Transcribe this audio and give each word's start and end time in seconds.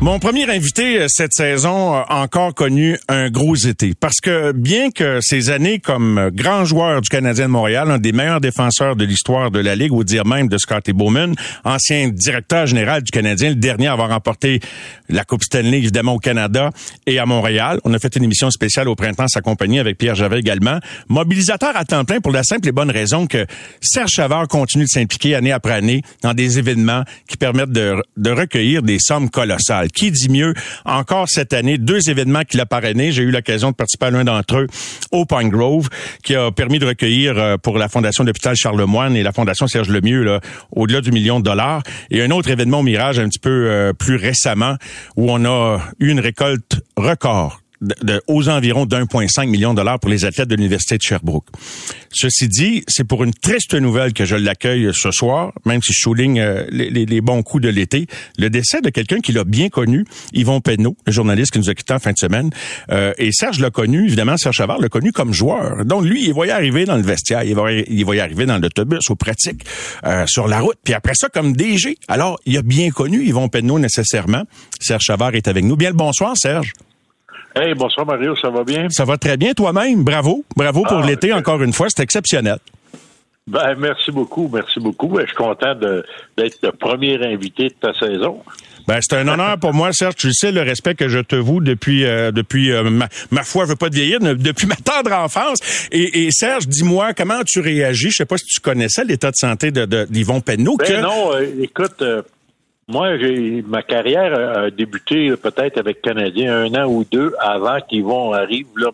Mon 0.00 0.20
premier 0.20 0.48
invité 0.48 1.00
euh, 1.00 1.06
cette 1.08 1.32
saison 1.32 1.92
a 1.92 2.22
encore 2.22 2.54
connu 2.54 2.96
un 3.08 3.30
gros 3.30 3.56
été 3.56 3.94
parce 3.98 4.20
que 4.22 4.52
bien 4.52 4.92
que 4.92 5.18
ses 5.20 5.50
années 5.50 5.80
comme 5.80 6.18
euh, 6.18 6.30
grand 6.32 6.64
joueur 6.64 7.00
du 7.00 7.08
Canadien 7.08 7.46
de 7.46 7.50
Montréal, 7.50 7.90
un 7.90 7.98
des 7.98 8.12
meilleurs 8.12 8.40
défenseurs 8.40 8.94
de 8.94 9.04
l'histoire 9.04 9.50
de 9.50 9.58
la 9.58 9.74
Ligue, 9.74 9.92
ou 9.92 10.04
dire 10.04 10.24
même 10.24 10.46
de 10.46 10.56
Scotty 10.56 10.92
Bowman, 10.92 11.34
ancien 11.64 12.10
directeur 12.10 12.66
général 12.66 13.02
du 13.02 13.10
Canadien, 13.10 13.48
le 13.48 13.56
dernier 13.56 13.88
à 13.88 13.94
avoir 13.94 14.10
remporté 14.10 14.60
la 15.08 15.24
Coupe 15.24 15.42
Stanley 15.42 15.78
évidemment 15.78 16.14
au 16.14 16.20
Canada 16.20 16.70
et 17.06 17.18
à 17.18 17.26
Montréal. 17.26 17.80
On 17.82 17.92
a 17.92 17.98
fait 17.98 18.14
une 18.14 18.22
émission 18.22 18.52
spéciale 18.52 18.86
au 18.86 18.94
printemps 18.94 19.26
sa 19.26 19.40
avec 19.40 19.98
Pierre 19.98 20.14
Javet 20.14 20.38
également. 20.38 20.78
Mobilisateur 21.08 21.76
à 21.76 21.84
temps 21.84 22.04
plein 22.04 22.20
pour 22.20 22.30
la 22.30 22.44
simple 22.44 22.68
et 22.68 22.72
bonne 22.72 22.92
raison 22.92 23.26
que 23.26 23.46
Serge 23.80 24.12
Chavard 24.12 24.46
continue 24.46 24.84
de 24.84 24.90
s'impliquer 24.90 25.34
année 25.34 25.50
après 25.50 25.72
année 25.72 26.02
dans 26.22 26.34
des 26.34 26.60
événements 26.60 27.02
qui 27.26 27.36
permettent 27.36 27.72
de 27.72 28.30
recueillir 28.30 28.82
des 28.82 29.00
sommes 29.00 29.28
colossales. 29.28 29.87
Qui 29.94 30.10
dit 30.10 30.28
mieux? 30.28 30.54
Encore 30.84 31.28
cette 31.28 31.52
année, 31.52 31.78
deux 31.78 32.08
événements 32.10 32.42
qu'il 32.42 32.60
a 32.60 32.66
parrainés. 32.66 33.12
J'ai 33.12 33.22
eu 33.22 33.30
l'occasion 33.30 33.70
de 33.70 33.76
participer 33.76 34.06
à 34.06 34.10
l'un 34.10 34.24
d'entre 34.24 34.58
eux 34.58 34.66
au 35.12 35.24
Pine 35.24 35.48
Grove, 35.48 35.88
qui 36.22 36.34
a 36.34 36.50
permis 36.50 36.78
de 36.78 36.86
recueillir 36.86 37.38
euh, 37.38 37.56
pour 37.56 37.78
la 37.78 37.88
Fondation 37.88 38.24
d'hôpital 38.24 38.56
Charlemagne 38.56 39.16
et 39.16 39.22
la 39.22 39.32
Fondation 39.32 39.66
Serge 39.66 39.88
Lemieux 39.88 40.40
au-delà 40.72 41.00
du 41.00 41.12
million 41.12 41.40
de 41.40 41.44
dollars. 41.44 41.82
Et 42.10 42.22
un 42.22 42.30
autre 42.30 42.50
événement 42.50 42.80
au 42.80 42.82
Mirage 42.82 43.18
un 43.18 43.28
petit 43.28 43.38
peu 43.38 43.68
euh, 43.70 43.92
plus 43.92 44.16
récemment 44.16 44.76
où 45.16 45.30
on 45.30 45.44
a 45.44 45.78
eu 45.98 46.10
une 46.10 46.20
récolte 46.20 46.80
record 46.96 47.60
de, 47.80 48.20
aux 48.26 48.48
environs 48.48 48.86
d'1,5 48.86 49.46
million 49.48 49.72
de 49.72 49.76
dollars 49.76 49.98
pour 50.00 50.10
les 50.10 50.24
athlètes 50.24 50.48
de 50.48 50.56
l'Université 50.56 50.96
de 50.96 51.02
Sherbrooke. 51.02 51.46
Ceci 52.10 52.48
dit, 52.48 52.82
c'est 52.88 53.04
pour 53.04 53.24
une 53.24 53.32
triste 53.32 53.74
nouvelle 53.74 54.12
que 54.12 54.24
je 54.24 54.36
l'accueille 54.36 54.90
ce 54.92 55.10
soir, 55.10 55.52
même 55.64 55.82
si 55.82 55.92
je 55.92 56.00
souligne 56.00 56.40
euh, 56.40 56.64
les, 56.70 56.90
les, 56.90 57.20
bons 57.20 57.42
coups 57.42 57.62
de 57.62 57.68
l'été, 57.68 58.06
le 58.38 58.50
décès 58.50 58.80
de 58.80 58.90
quelqu'un 58.90 59.20
qui 59.20 59.32
l'a 59.32 59.44
bien 59.44 59.68
connu, 59.68 60.04
Yvon 60.32 60.60
Penneau, 60.60 60.96
le 61.06 61.12
journaliste 61.12 61.52
qui 61.52 61.58
nous 61.58 61.70
a 61.70 61.74
quitté 61.74 61.92
en 61.92 61.98
fin 61.98 62.12
de 62.12 62.18
semaine. 62.18 62.50
Euh, 62.90 63.12
et 63.18 63.30
Serge 63.32 63.60
l'a 63.60 63.70
connu, 63.70 64.06
évidemment, 64.06 64.36
Serge 64.36 64.56
Chavard 64.56 64.78
l'a 64.78 64.88
connu 64.88 65.12
comme 65.12 65.32
joueur. 65.32 65.84
Donc 65.84 66.04
lui, 66.04 66.28
il 66.28 66.34
y 66.34 66.50
arriver 66.50 66.84
dans 66.84 66.96
le 66.96 67.02
vestiaire, 67.02 67.44
il 67.44 67.54
va, 67.54 67.72
il 67.72 68.00
y 68.00 68.20
arriver 68.20 68.46
dans 68.46 68.58
l'autobus, 68.58 69.10
aux 69.10 69.16
pratiques, 69.16 69.64
euh, 70.04 70.24
sur 70.26 70.48
la 70.48 70.60
route, 70.60 70.78
puis 70.82 70.94
après 70.94 71.14
ça, 71.14 71.28
comme 71.28 71.54
DG. 71.54 71.96
Alors, 72.08 72.38
il 72.46 72.56
a 72.56 72.62
bien 72.62 72.90
connu 72.90 73.24
Yvon 73.24 73.48
Penneau 73.48 73.78
nécessairement. 73.78 74.44
Serge 74.80 75.02
Chavard 75.02 75.34
est 75.34 75.48
avec 75.48 75.64
nous. 75.64 75.76
Bien 75.76 75.90
le 75.90 75.96
bonsoir, 75.96 76.36
Serge. 76.36 76.72
Hey, 77.60 77.74
bonsoir 77.74 78.06
Mario, 78.06 78.36
ça 78.36 78.50
va 78.50 78.62
bien? 78.62 78.88
Ça 78.88 79.04
va 79.04 79.16
très 79.16 79.36
bien 79.36 79.52
toi-même. 79.52 80.04
Bravo. 80.04 80.44
Bravo 80.56 80.84
pour 80.84 80.98
ah, 80.98 81.06
l'été, 81.06 81.32
encore 81.32 81.60
une 81.60 81.72
fois. 81.72 81.88
C'est 81.88 82.04
exceptionnel. 82.04 82.58
Ben, 83.48 83.74
merci 83.76 84.12
beaucoup, 84.12 84.48
merci 84.52 84.78
beaucoup. 84.78 85.08
Ben, 85.08 85.22
je 85.22 85.28
suis 85.28 85.36
content 85.36 85.74
d'être 85.74 86.58
le 86.62 86.70
premier 86.70 87.16
invité 87.24 87.64
de 87.64 87.74
ta 87.80 87.92
saison. 87.94 88.42
Ben, 88.86 89.00
c'est 89.00 89.16
un 89.16 89.26
honneur 89.26 89.58
pour 89.58 89.74
moi, 89.74 89.92
Serge. 89.92 90.14
Tu 90.14 90.32
sais 90.32 90.52
le 90.52 90.62
respect 90.62 90.94
que 90.94 91.08
je 91.08 91.18
te 91.18 91.34
voue 91.34 91.60
depuis 91.60 92.04
euh, 92.04 92.30
depuis 92.30 92.70
euh, 92.70 92.84
ma, 92.84 93.08
ma 93.32 93.42
foi, 93.42 93.64
je 93.64 93.70
veux 93.70 93.76
pas 93.76 93.90
te 93.90 93.96
vieillir, 93.96 94.20
depuis 94.20 94.68
ma 94.68 94.76
tendre 94.76 95.12
enfance. 95.12 95.58
Et, 95.90 96.28
Serge, 96.30 96.68
dis-moi 96.68 97.12
comment 97.12 97.40
tu 97.44 97.58
réagis? 97.58 98.10
Je 98.10 98.16
sais 98.18 98.24
pas 98.24 98.38
si 98.38 98.46
tu 98.46 98.60
connaissais 98.60 99.04
l'état 99.04 99.32
de 99.32 99.36
santé 99.36 99.72
de 99.72 100.06
d'Yvon 100.08 100.40
Penneau. 100.40 100.76
Ben 100.76 101.02
non, 101.02 101.34
euh, 101.34 101.44
écoute, 101.60 102.04
moi, 102.88 103.18
j'ai 103.18 103.62
ma 103.62 103.82
carrière 103.82 104.34
a 104.34 104.70
débuté 104.70 105.36
peut-être 105.36 105.76
avec 105.76 106.00
Canadien 106.00 106.64
un 106.64 106.74
an 106.74 106.86
ou 106.86 107.04
deux 107.04 107.34
avant 107.38 107.80
qu'ils 107.82 108.02
vont 108.04 108.32
arriver 108.32 108.68
là. 108.76 108.90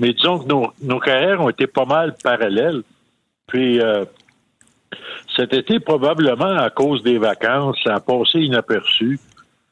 Mais 0.00 0.12
disons 0.12 0.40
que 0.40 0.48
nos, 0.48 0.72
nos, 0.82 0.98
carrières 0.98 1.40
ont 1.40 1.48
été 1.48 1.68
pas 1.68 1.84
mal 1.84 2.16
parallèles. 2.22 2.82
Puis 3.46 3.80
euh, 3.80 4.04
cet 5.36 5.54
été, 5.54 5.78
probablement 5.78 6.56
à 6.56 6.70
cause 6.70 7.04
des 7.04 7.18
vacances, 7.18 7.78
ça 7.84 7.94
a 7.94 8.00
passé 8.00 8.40
inaperçu. 8.40 9.20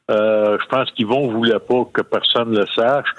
Euh, 0.09 0.57
je 0.61 0.65
pense 0.67 0.89
qu'ils 0.91 1.07
vont 1.07 1.27
voulait 1.27 1.59
pas 1.59 1.83
que 1.91 2.01
personne 2.01 2.55
le 2.55 2.65
sache. 2.67 3.09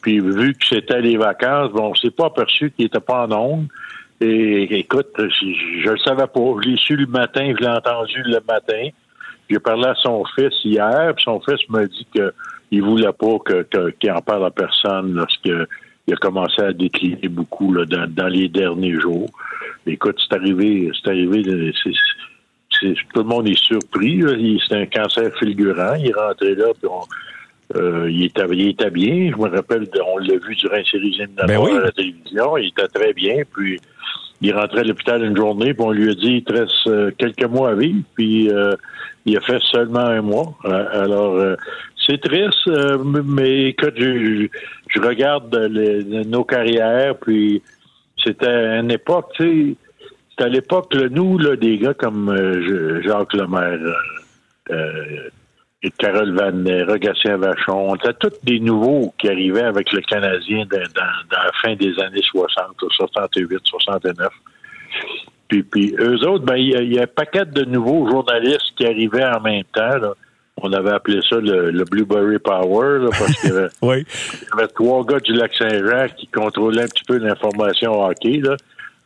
Puis 0.00 0.20
vu 0.20 0.54
que 0.54 0.66
c'était 0.66 1.02
les 1.02 1.18
vacances, 1.18 1.70
bon, 1.72 1.90
on 1.90 1.94
s'est 1.94 2.10
pas 2.10 2.26
aperçu 2.26 2.70
qu'il 2.70 2.86
était 2.86 3.00
pas 3.00 3.26
en 3.26 3.32
ondes. 3.32 3.68
Et 4.22 4.78
écoute, 4.78 5.10
je, 5.18 5.82
je 5.84 5.90
le 5.90 5.98
savais 5.98 6.26
pas. 6.26 6.40
Je 6.62 6.68
l'ai 6.70 6.76
su 6.78 6.96
le 6.96 7.06
matin, 7.06 7.52
je 7.54 7.62
l'ai 7.62 7.70
entendu 7.70 8.22
le 8.22 8.40
matin. 8.48 8.88
J'ai 9.48 9.58
parlé 9.58 9.86
à 9.86 9.94
son 9.94 10.24
fils 10.34 10.54
hier, 10.64 11.12
puis 11.14 11.24
son 11.24 11.40
fils 11.40 11.60
m'a 11.68 11.86
dit 11.86 12.06
qu'il 12.12 12.82
voulait 12.82 13.12
pas 13.12 13.38
que, 13.44 13.90
qu'il 13.98 14.10
en 14.12 14.20
parle 14.20 14.46
à 14.46 14.50
personne 14.50 15.14
lorsqu'il 15.14 15.66
a 16.12 16.16
commencé 16.16 16.60
à 16.62 16.72
décliner 16.72 17.28
beaucoup 17.28 17.72
là, 17.72 17.84
dans, 17.86 18.28
les 18.28 18.48
derniers 18.48 19.00
jours. 19.00 19.30
Écoute, 19.86 20.16
c'est 20.28 20.36
arrivé, 20.36 20.90
c'est 21.02 21.10
arrivé, 21.10 21.42
tout 21.42 23.20
le 23.20 23.24
monde 23.24 23.48
est 23.48 23.58
surpris. 23.58 24.22
C'est 24.68 24.76
un 24.76 24.86
cancer 24.86 25.30
fulgurant. 25.38 25.94
Il 25.94 26.10
est 26.10 26.14
rentré 26.14 26.54
là, 26.54 26.66
puis 26.80 26.90
euh, 27.76 28.10
il, 28.10 28.24
était, 28.24 28.46
il, 28.50 28.68
était, 28.68 28.90
bien. 28.90 29.30
Je 29.30 29.36
me 29.36 29.48
rappelle, 29.48 29.88
on 30.06 30.18
l'a 30.18 30.36
vu 30.36 30.54
durant 30.56 30.76
une 30.76 30.84
série 30.84 31.20
ben 31.36 31.50
à 31.50 31.80
la 31.80 31.92
télévision. 31.92 32.56
Il 32.56 32.68
était 32.68 32.88
très 32.88 33.12
bien. 33.12 33.42
Puis 33.52 33.78
il 34.40 34.54
rentrait 34.54 34.80
à 34.80 34.84
l'hôpital 34.84 35.24
une 35.24 35.36
journée, 35.36 35.74
puis 35.74 35.84
on 35.84 35.90
lui 35.90 36.10
a 36.10 36.14
dit 36.14 36.36
il 36.36 36.44
te 36.44 36.52
reste 36.52 36.86
euh, 36.86 37.10
quelques 37.18 37.44
mois 37.44 37.70
à 37.70 37.74
vivre, 37.74 38.02
puis 38.14 38.50
euh, 38.50 38.74
il 39.26 39.36
a 39.36 39.40
fait 39.40 39.60
seulement 39.62 40.00
un 40.00 40.22
mois. 40.22 40.54
Euh, 40.64 41.02
alors, 41.04 41.56
c'est 41.96 42.20
triste, 42.20 42.70
mais 43.24 43.70
écoute, 43.70 43.94
je, 43.96 44.46
je 44.88 45.00
regarde 45.00 45.54
nos 46.26 46.44
carrières, 46.44 47.16
puis 47.16 47.62
c'était 48.24 48.78
une 48.78 48.90
époque, 48.90 49.32
tu 49.34 49.42
sais, 49.44 49.76
c'était 50.30 50.44
à 50.44 50.48
l'époque, 50.48 50.94
nous, 51.10 51.36
là, 51.36 51.56
des 51.56 51.78
gars 51.78 51.94
comme 51.94 52.32
Jacques 53.04 53.34
Lemaire, 53.34 53.80
Carole 55.98 56.34
Van 56.34 56.86
Rogatien 56.86 57.36
Vachon. 57.36 57.90
On 57.90 57.94
était 57.94 58.14
tous 58.14 58.32
des 58.42 58.58
nouveaux 58.58 59.14
qui 59.18 59.28
arrivaient 59.28 59.62
avec 59.62 59.92
le 59.92 60.00
Canadien 60.00 60.66
dans, 60.70 61.04
la 61.30 61.52
fin 61.62 61.76
des 61.76 61.98
années 62.00 62.22
60, 62.22 62.64
68, 62.90 63.60
69. 63.64 64.28
Puis, 65.46 65.62
puis 65.62 65.94
eux 65.98 66.26
autres, 66.28 66.44
ben, 66.44 66.56
il 66.56 66.92
y, 66.92 66.98
a 66.98 67.02
un 67.02 67.06
paquet 67.06 67.44
de 67.46 67.64
nouveaux 67.64 68.08
journalistes 68.10 68.72
qui 68.76 68.86
arrivaient 68.86 69.24
en 69.24 69.40
même 69.40 69.64
temps. 69.72 70.12
On 70.56 70.72
avait 70.72 70.90
appelé 70.90 71.20
ça 71.28 71.36
le, 71.36 71.84
Blueberry 71.84 72.38
Power, 72.40 73.06
parce 73.10 73.40
qu'il 73.40 73.50
y, 73.54 74.52
avait 74.52 74.68
trois 74.74 75.04
gars 75.04 75.20
du 75.20 75.32
Lac-Saint-Jean 75.32 76.08
qui 76.16 76.26
contrôlaient 76.26 76.82
un 76.82 76.88
petit 76.88 77.04
peu 77.04 77.18
l'information 77.18 78.04
hockey. 78.04 78.40
Là. 78.42 78.56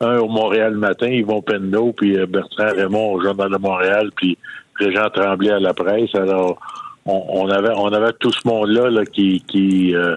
Un 0.00 0.18
au 0.18 0.28
Montréal 0.28 0.74
matin, 0.74 1.06
Yvon 1.06 1.42
Penneau, 1.42 1.92
puis 1.92 2.18
euh, 2.18 2.26
Bertrand 2.26 2.74
Raymond 2.74 3.12
au 3.12 3.22
Journal 3.22 3.50
de 3.50 3.58
Montréal, 3.58 4.10
puis 4.16 4.36
les 4.80 4.94
gens 4.94 5.08
tremblaient 5.10 5.52
à 5.52 5.60
la 5.60 5.74
presse. 5.74 6.14
Alors, 6.14 6.58
on, 7.04 7.48
avait 7.48 7.72
on 7.76 7.88
avait 7.88 8.12
tout 8.20 8.32
ce 8.32 8.46
monde-là 8.46 9.04
qui 9.06 9.42
qui, 9.46 9.94
euh, 9.94 10.16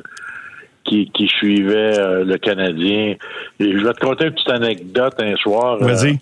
qui, 0.83 1.09
qui 1.11 1.27
suivait 1.27 1.99
euh, 1.99 2.23
le 2.23 2.38
Canadien. 2.38 3.16
Et 3.59 3.71
je 3.71 3.85
vais 3.85 3.93
te 3.93 4.05
conter 4.05 4.25
une 4.25 4.33
petite 4.33 4.51
anecdote 4.51 5.16
un 5.19 5.35
soir. 5.38 5.77
Euh, 5.81 5.85
Vas-y. 5.85 6.19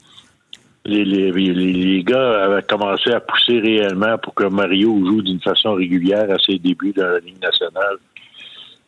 les, 0.85 1.03
les, 1.03 1.31
les, 1.31 2.03
gars 2.03 2.43
avaient 2.43 2.63
commencé 2.63 3.11
à 3.11 3.19
pousser 3.19 3.59
réellement 3.59 4.17
pour 4.17 4.33
que 4.33 4.45
Mario 4.45 4.97
joue 5.05 5.21
d'une 5.21 5.41
façon 5.41 5.73
régulière 5.73 6.29
à 6.31 6.37
ses 6.39 6.59
débuts 6.59 6.93
dans 6.93 7.07
la 7.07 7.19
Ligue 7.19 7.41
nationale. 7.41 7.97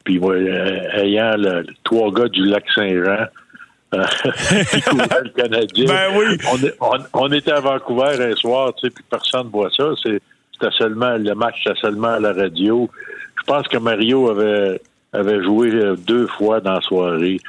Puis 0.03 0.19
ayant 0.93 1.35
le, 1.35 1.65
trois 1.83 2.11
gars 2.11 2.29
du 2.29 2.45
lac 2.45 2.63
Saint-Jean, 2.73 3.25
le 4.03 5.29
Canadien. 5.29 5.85
Ben 5.85 6.17
oui. 6.17 6.69
On, 7.13 7.31
était 7.31 7.51
à 7.51 7.59
Vancouver 7.59 8.17
un 8.19 8.35
soir, 8.35 8.73
tu 8.75 8.87
sais, 8.87 8.93
puis 8.93 9.03
personne 9.09 9.47
ne 9.47 9.51
voit 9.51 9.69
ça. 9.75 9.85
C'était 10.01 10.75
seulement 10.77 11.17
le 11.17 11.33
match, 11.35 11.61
c'était 11.63 11.79
seulement 11.79 12.13
à 12.13 12.19
la 12.19 12.33
radio. 12.33 12.89
Je 13.37 13.43
pense 13.43 13.67
que 13.67 13.77
Mario 13.77 14.29
avait 14.29 14.81
avait 15.13 15.41
joué 15.43 15.71
deux 16.05 16.27
fois 16.27 16.59
dans 16.59 16.73
la 16.73 16.81
soirée. 16.81 17.39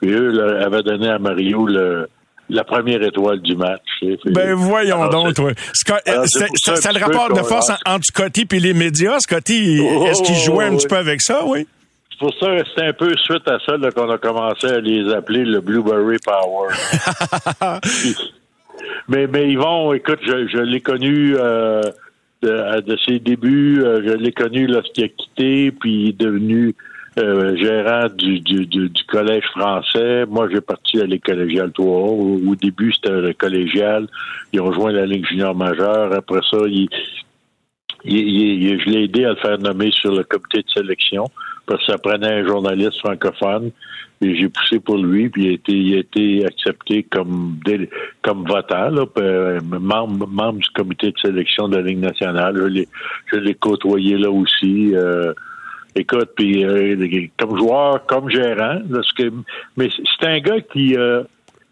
Puis 0.00 0.10
eux 0.10 0.62
avaient 0.62 0.82
donné 0.82 1.08
à 1.08 1.18
Mario 1.18 1.66
le, 1.66 2.08
la 2.50 2.64
première 2.64 3.02
étoile 3.02 3.40
du 3.40 3.56
match. 3.56 3.82
Ben 4.26 4.54
voyons 4.54 5.08
donc, 5.08 5.34
toi. 5.34 5.52
Ça, 5.72 6.92
le 6.92 7.04
rapport 7.04 7.32
de 7.32 7.42
force 7.42 7.70
entre 7.86 8.04
Scotty 8.04 8.46
et 8.50 8.60
les 8.60 8.74
médias. 8.74 9.18
Scotty, 9.20 9.80
est-ce 10.06 10.22
qu'il 10.22 10.36
jouait 10.36 10.66
un 10.66 10.76
petit 10.76 10.86
peu 10.86 10.96
avec 10.96 11.22
ça, 11.22 11.44
oui? 11.44 11.66
C'est 12.14 12.26
pour 12.26 12.34
ça 12.38 12.46
que 12.46 12.68
c'était 12.68 12.86
un 12.86 12.92
peu 12.92 13.12
suite 13.16 13.48
à 13.48 13.58
ça 13.66 13.76
qu'on 13.90 14.08
a 14.08 14.18
commencé 14.18 14.68
à 14.68 14.78
les 14.78 15.12
appeler 15.12 15.44
le 15.44 15.60
Blueberry 15.60 16.18
Power. 16.24 16.68
mais, 19.08 19.26
mais 19.26 19.50
Yvon, 19.50 19.92
écoute, 19.94 20.20
je, 20.22 20.46
je 20.46 20.58
l'ai 20.58 20.80
connu 20.80 21.34
euh, 21.36 21.82
de, 22.42 22.96
ses 23.04 23.18
débuts. 23.18 23.82
Euh, 23.82 24.00
je 24.06 24.12
l'ai 24.12 24.30
connu 24.30 24.68
lorsqu'il 24.68 25.04
a 25.04 25.08
quitté, 25.08 25.72
puis 25.72 26.02
il 26.02 26.08
est 26.10 26.20
devenu 26.20 26.76
euh, 27.18 27.56
gérant 27.56 28.08
du, 28.08 28.38
du, 28.38 28.66
du, 28.66 28.90
collège 29.08 29.46
français. 29.46 30.24
Moi, 30.26 30.48
j'ai 30.52 30.60
parti 30.60 31.00
à 31.00 31.06
l'école 31.06 31.38
collégiale 31.38 31.72
3 31.72 31.84
au, 31.84 32.40
au, 32.46 32.54
début, 32.54 32.92
c'était 32.92 33.10
le 33.10 33.32
collégial. 33.32 34.06
Ils 34.52 34.60
ont 34.60 34.72
joint 34.72 34.92
la 34.92 35.04
Ligue 35.04 35.26
junior 35.26 35.54
majeure. 35.56 36.12
Après 36.12 36.40
ça, 36.48 36.58
ils, 36.68 36.88
je 38.04 38.90
l'ai 38.90 39.04
aidé 39.04 39.24
à 39.24 39.30
le 39.30 39.36
faire 39.36 39.58
nommer 39.58 39.90
sur 39.90 40.12
le 40.14 40.24
comité 40.24 40.62
de 40.62 40.70
sélection 40.70 41.30
parce 41.66 41.84
que 41.84 41.92
ça 41.92 41.98
prenait 41.98 42.40
un 42.40 42.46
journaliste 42.46 42.98
francophone 42.98 43.70
et 44.20 44.36
j'ai 44.36 44.48
poussé 44.48 44.78
pour 44.78 44.98
lui 44.98 45.28
puis 45.28 45.44
il 45.44 45.50
a 45.50 45.52
été, 45.52 45.72
il 45.72 45.94
a 45.94 45.98
été 45.98 46.46
accepté 46.46 47.02
comme 47.04 47.58
comme 48.22 48.44
votant 48.46 48.90
là, 48.90 49.04
euh, 49.18 49.60
membre, 49.62 50.26
membre 50.26 50.58
du 50.58 50.70
comité 50.70 51.12
de 51.12 51.18
sélection 51.18 51.68
de 51.68 51.76
la 51.76 51.82
Ligue 51.82 51.98
nationale. 51.98 52.56
Je 52.56 52.64
l'ai, 52.64 52.88
je 53.32 53.36
l'ai 53.36 53.54
côtoyé 53.54 54.18
là 54.18 54.30
aussi. 54.30 54.94
Euh, 54.94 55.32
écoute, 55.94 56.30
puis 56.36 56.64
euh, 56.64 57.26
comme 57.38 57.56
joueur, 57.56 58.04
comme 58.06 58.28
gérant, 58.28 58.80
parce 58.92 59.12
que, 59.12 59.32
mais 59.76 59.88
c'est 59.90 60.26
un 60.26 60.38
gars 60.40 60.60
qui 60.60 60.96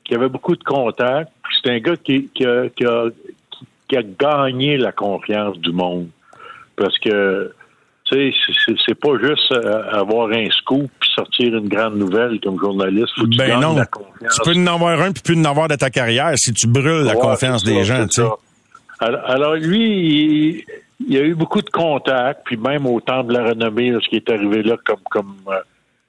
qui 0.05 0.15
avait 0.15 0.29
beaucoup 0.29 0.57
de 0.57 0.65
contacts. 0.65 1.31
C'est 1.63 1.71
un 1.71 1.79
gars 1.79 1.97
qui, 1.97 2.29
qui, 2.35 2.45
a, 2.45 2.69
qui 2.71 2.85
a 2.85 4.03
gagné 4.03 4.79
la 4.79 4.91
confiance 4.91 5.59
du 5.59 5.71
monde 5.71 6.09
parce 6.77 6.99
que 6.99 7.53
tu 8.05 8.33
sais, 8.33 8.75
c'est 8.87 8.95
pas 8.99 9.17
juste 9.21 9.53
euh, 9.53 9.85
avoir 9.93 10.31
un 10.31 10.51
scoop 10.51 10.91
puis 10.99 11.11
sortir 11.15 11.57
une 11.57 11.69
grande 11.69 11.97
nouvelle 11.97 12.41
comme 12.41 12.59
journaliste. 12.59 13.09
Faut 13.17 13.25
que 13.25 13.37
ben 13.37 13.55
tu 13.55 13.61
non. 13.61 13.77
la 13.77 13.87
confiance. 13.87 14.41
Tu 14.45 14.53
peux 14.53 14.59
en 14.59 14.75
avoir 14.75 15.01
un 15.01 15.13
puis 15.13 15.23
plus 15.23 15.39
en 15.39 15.45
avoir 15.45 15.69
de 15.69 15.77
ta 15.77 15.89
carrière 15.89 16.33
si 16.37 16.53
tu 16.53 16.67
brûles 16.67 17.05
la 17.05 17.15
Ouais, 17.15 17.21
confiance 17.21 17.63
des 17.63 17.85
ça, 17.85 17.99
gens, 17.99 18.07
tu 18.07 18.23
sais. 18.23 18.29
Alors, 18.99 19.21
alors, 19.25 19.55
lui, 19.55 20.59
il, 20.59 20.65
il 21.09 21.17
a 21.17 21.23
eu 21.23 21.35
beaucoup 21.35 21.63
de 21.63 21.71
contacts, 21.71 22.43
puis 22.45 22.57
même 22.57 22.87
au 22.87 23.01
temps 23.01 23.25
de 23.25 23.33
la 23.33 23.45
renommée, 23.51 23.91
là, 23.91 23.99
ce 24.03 24.09
qui 24.09 24.17
est 24.17 24.31
arrivé 24.31 24.63
là 24.63 24.77
comme 24.85 25.01
comme 25.11 25.37
euh, 25.49 25.61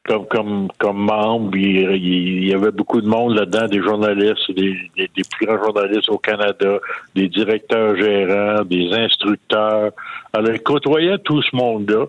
comme 0.06 0.26
comme 0.28 0.68
comme 0.80 0.98
membre, 1.06 1.56
il, 1.56 2.46
y 2.46 2.54
avait 2.54 2.72
beaucoup 2.72 3.00
de 3.02 3.08
monde 3.08 3.36
là-dedans, 3.36 3.68
des 3.68 3.82
journalistes, 3.82 4.52
des, 4.52 4.74
des, 4.98 5.10
des 5.16 5.24
plus 5.32 5.46
grands 5.46 5.64
journalistes 5.64 6.10
au 6.10 6.18
Canada, 6.18 6.78
des 7.16 7.30
directeurs 7.30 7.96
gérants, 7.96 8.66
des 8.66 8.92
instructeurs. 8.94 9.92
Alors, 10.34 10.52
il 10.54 10.62
côtoyait 10.62 11.18
tout 11.20 11.42
ce 11.42 11.56
monde-là, 11.56 12.06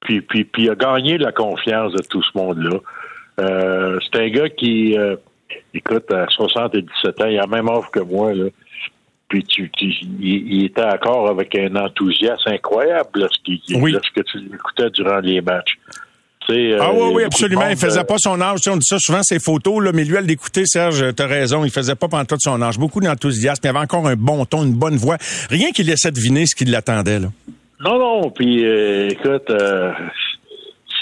puis 0.00 0.20
puis 0.20 0.44
puis 0.44 0.64
il 0.64 0.70
a 0.70 0.74
gagné 0.74 1.16
la 1.16 1.32
confiance 1.32 1.92
de 1.94 2.02
tout 2.02 2.22
ce 2.22 2.36
monde-là. 2.36 2.78
Euh, 3.40 3.98
c'est 4.02 4.20
un 4.20 4.28
gars 4.28 4.50
qui, 4.50 4.96
euh, 4.98 5.16
écoute, 5.72 6.12
à 6.12 6.26
77 6.28 7.20
ans, 7.22 7.26
il 7.28 7.38
a 7.38 7.46
même 7.46 7.68
âge 7.70 7.90
que 7.92 8.00
moi, 8.00 8.34
là. 8.34 8.44
Puis 9.28 9.42
tu, 9.44 9.70
tu- 9.70 9.86
il, 9.86 10.52
il 10.52 10.64
était 10.66 10.84
encore 10.84 11.30
avec 11.30 11.54
un 11.56 11.74
enthousiasme 11.76 12.50
incroyable 12.50 13.08
lorsqu'il, 13.14 13.58
Oui. 13.80 13.92
lorsque 13.92 14.22
tu 14.24 14.38
l'écoutais 14.40 14.90
durant 14.90 15.20
les 15.20 15.40
matchs. 15.40 15.78
Sais, 16.46 16.76
Ah 16.80 16.90
euh, 16.90 16.92
oui, 16.92 17.08
il 17.10 17.16
oui, 17.16 17.24
absolument. 17.24 17.60
de 17.60 17.66
Il 17.66 17.68
monde, 17.70 17.78
faisait 17.78 18.00
euh, 18.00 18.04
pas 18.04 18.16
son 18.18 18.40
âge. 18.40 18.60
On 18.68 18.76
dit 18.76 18.86
ça 18.86 18.98
souvent, 18.98 19.22
ses 19.22 19.38
photos, 19.38 19.82
là, 19.82 19.92
mais 19.92 20.04
lui, 20.04 20.16
à 20.16 20.20
l'écouter, 20.20 20.64
Serge, 20.66 21.14
t'as 21.14 21.26
raison, 21.26 21.64
il 21.64 21.70
faisait 21.70 21.94
pas 21.94 22.08
pantoute 22.08 22.40
son 22.40 22.60
âge. 22.62 22.78
Beaucoup 22.78 23.00
d'enthousiasme. 23.00 23.60
Il 23.64 23.68
avait 23.68 23.78
encore 23.78 24.06
un 24.08 24.16
bon 24.16 24.44
ton, 24.44 24.64
une 24.64 24.74
bonne 24.74 24.96
voix. 24.96 25.16
Rien 25.50 25.70
qui 25.70 25.82
laissait 25.84 26.10
deviner 26.10 26.46
ce 26.46 26.54
qui 26.56 26.64
l'attendait, 26.64 27.20
là. 27.20 27.28
Non, 27.80 27.98
non, 27.98 28.30
puis 28.30 28.64
euh, 28.64 29.08
écoute, 29.08 29.50
euh, 29.50 29.90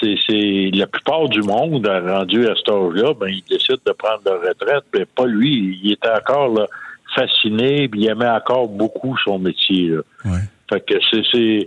c'est, 0.00 0.14
c'est 0.26 0.70
la 0.72 0.86
plupart 0.86 1.28
du 1.28 1.42
monde 1.42 1.86
a 1.86 2.00
rendu 2.00 2.46
à 2.46 2.54
cet 2.56 2.70
âge-là, 2.70 3.12
ben 3.20 3.28
ils 3.28 3.44
décident 3.50 3.76
de 3.86 3.92
prendre 3.92 4.22
leur 4.24 4.40
retraite, 4.40 4.84
mais 4.94 5.04
pas 5.04 5.26
lui. 5.26 5.78
Il 5.82 5.92
était 5.92 6.08
encore 6.08 6.48
là, 6.48 6.66
fasciné, 7.14 7.86
puis 7.88 8.00
il 8.02 8.08
aimait 8.08 8.30
encore 8.30 8.68
beaucoup 8.68 9.14
son 9.22 9.38
métier. 9.38 9.88
Là. 9.88 10.00
Ouais. 10.24 10.38
Fait 10.70 10.80
que 10.80 10.94
c'est, 11.10 11.22
c'est, 11.32 11.66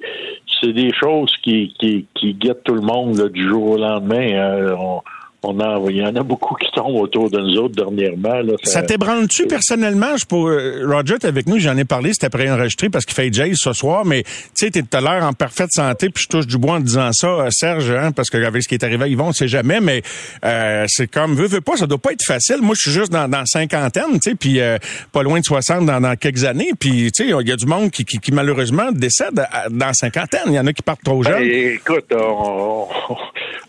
c'est 0.63 0.73
des 0.73 0.93
choses 0.93 1.35
qui, 1.43 1.73
qui, 1.77 2.05
qui 2.13 2.33
guettent 2.33 2.63
tout 2.63 2.75
le 2.75 2.81
monde 2.81 3.17
là, 3.17 3.27
du 3.27 3.47
jour 3.47 3.71
au 3.71 3.77
lendemain. 3.77 4.73
On, 4.79 5.01
on 5.43 5.59
en, 5.59 5.87
il 5.89 5.97
y 5.97 6.03
en 6.05 6.15
a 6.15 6.23
beaucoup 6.23 6.55
qui 6.55 6.69
tombent 6.71 6.95
autour 7.01 7.29
de 7.29 7.39
nous 7.39 7.57
autres 7.57 7.75
dernièrement. 7.75 8.41
Là, 8.41 8.53
Ça 8.63 8.81
t'ébranle-tu 8.81 9.45
personnellement? 9.47 10.15
Je 10.17 10.25
pour, 10.25 10.47
euh, 10.47 10.85
Roger 10.87 11.15
est 11.15 11.25
avec 11.25 11.47
nous, 11.47 11.59
j'en 11.59 11.77
ai 11.77 11.85
parlé, 11.85 12.11
c'était 12.13 12.29
préenregistré 12.29 12.89
parce 12.89 13.05
qu'il 13.05 13.13
fait 13.15 13.31
Jay 13.31 13.51
ce 13.55 13.73
soir, 13.73 14.05
mais 14.05 14.23
tu 14.23 14.31
sais, 14.55 14.71
t'es 14.71 14.81
tout 14.81 14.97
à 14.97 15.01
l'heure 15.01 15.23
en 15.23 15.33
parfaite 15.33 15.69
santé, 15.71 16.09
puis 16.09 16.23
je 16.23 16.29
touche 16.29 16.47
du 16.47 16.57
bois 16.57 16.75
en 16.75 16.79
disant 16.79 17.11
ça, 17.11 17.27
euh, 17.27 17.47
Serge, 17.51 17.91
hein, 17.91 18.11
parce 18.11 18.29
qu'avec 18.29 18.63
ce 18.63 18.67
qui 18.69 18.75
est 18.75 18.83
arrivé 18.83 19.03
à 19.03 19.07
Yvon, 19.07 19.27
on 19.27 19.31
sait 19.33 19.47
jamais, 19.47 19.79
mais 19.81 20.01
euh, 20.45 20.85
c'est 20.87 21.07
comme, 21.07 21.35
veux, 21.35 21.47
veux 21.47 21.61
pas, 21.61 21.75
ça 21.77 21.87
doit 21.87 21.97
pas 21.97 22.11
être 22.13 22.23
facile. 22.25 22.57
Moi, 22.61 22.75
je 22.75 22.89
suis 22.89 22.91
juste 22.99 23.11
dans, 23.11 23.27
dans 23.27 23.45
cinquantaine, 23.45 24.13
tu 24.13 24.31
sais, 24.31 24.35
puis 24.35 24.59
euh, 24.61 24.77
pas 25.11 25.23
loin 25.23 25.39
de 25.39 25.45
60 25.45 25.85
dans, 25.85 25.99
dans 25.99 26.15
quelques 26.15 26.45
années, 26.45 26.71
puis 26.79 27.11
tu 27.11 27.23
sais, 27.25 27.35
il 27.39 27.47
y 27.47 27.51
a 27.51 27.55
du 27.55 27.65
monde 27.65 27.91
qui, 27.91 28.05
qui, 28.05 28.19
qui, 28.19 28.31
malheureusement 28.31 28.91
décède 28.91 29.39
à- 29.51 29.67
dans 29.69 29.93
cinquantaine. 29.93 30.41
Il 30.47 30.53
y 30.53 30.59
en 30.59 30.67
a 30.67 30.73
qui 30.73 30.81
partent 30.81 31.03
trop 31.03 31.21
jeunes. 31.23 31.39
Ben, 31.39 31.73
écoute, 31.75 32.05
on 32.15 32.87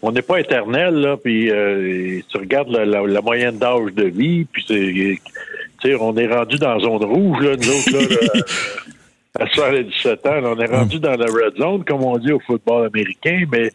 on 0.03 0.13
n'est 0.13 0.23
pas 0.23 0.39
éternel, 0.39 0.95
là, 0.97 1.17
puis 1.17 1.51
euh, 1.51 1.64
tu 2.29 2.37
regardes 2.39 2.71
la, 2.71 2.85
la- 2.85 3.07
la 3.07 3.21
moyenne 3.21 3.59
d'âge 3.59 3.93
de 3.95 4.05
vie, 4.05 4.45
puis 4.51 4.65
c'est, 4.67 4.75
tu 4.75 5.19
sais, 5.83 5.95
on 6.01 6.17
est 6.17 6.27
rendu 6.27 6.57
dans 6.59 6.75
la 6.75 6.81
zone 6.81 7.05
rouge, 7.05 7.43
là, 7.45 7.57
nous 7.57 7.69
autres, 7.69 7.93
là, 7.93 8.01
là, 8.35 8.43
à 9.41 9.47
77 9.47 10.27
ans, 10.27 10.41
là, 10.41 10.55
on 10.57 10.61
est 10.61 10.67
rendu 10.67 10.99
dans 10.99 11.17
la 11.17 11.27
red 11.27 11.57
zone, 11.59 11.85
comme 11.85 12.03
on 12.05 12.17
dit 12.19 12.33
au 12.33 12.41
football 12.41 12.87
américain, 12.87 13.45
mais 13.51 13.71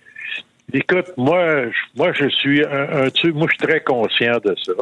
écoute, 0.74 1.08
moi, 1.18 1.66
je- 1.66 1.72
moi, 1.98 2.12
je 2.14 2.30
suis 2.30 2.64
un, 2.64 3.06
un 3.06 3.32
moi, 3.34 3.48
je 3.50 3.56
suis 3.58 3.68
très 3.68 3.82
conscient 3.82 4.38
de 4.44 4.56
ça. 4.64 4.74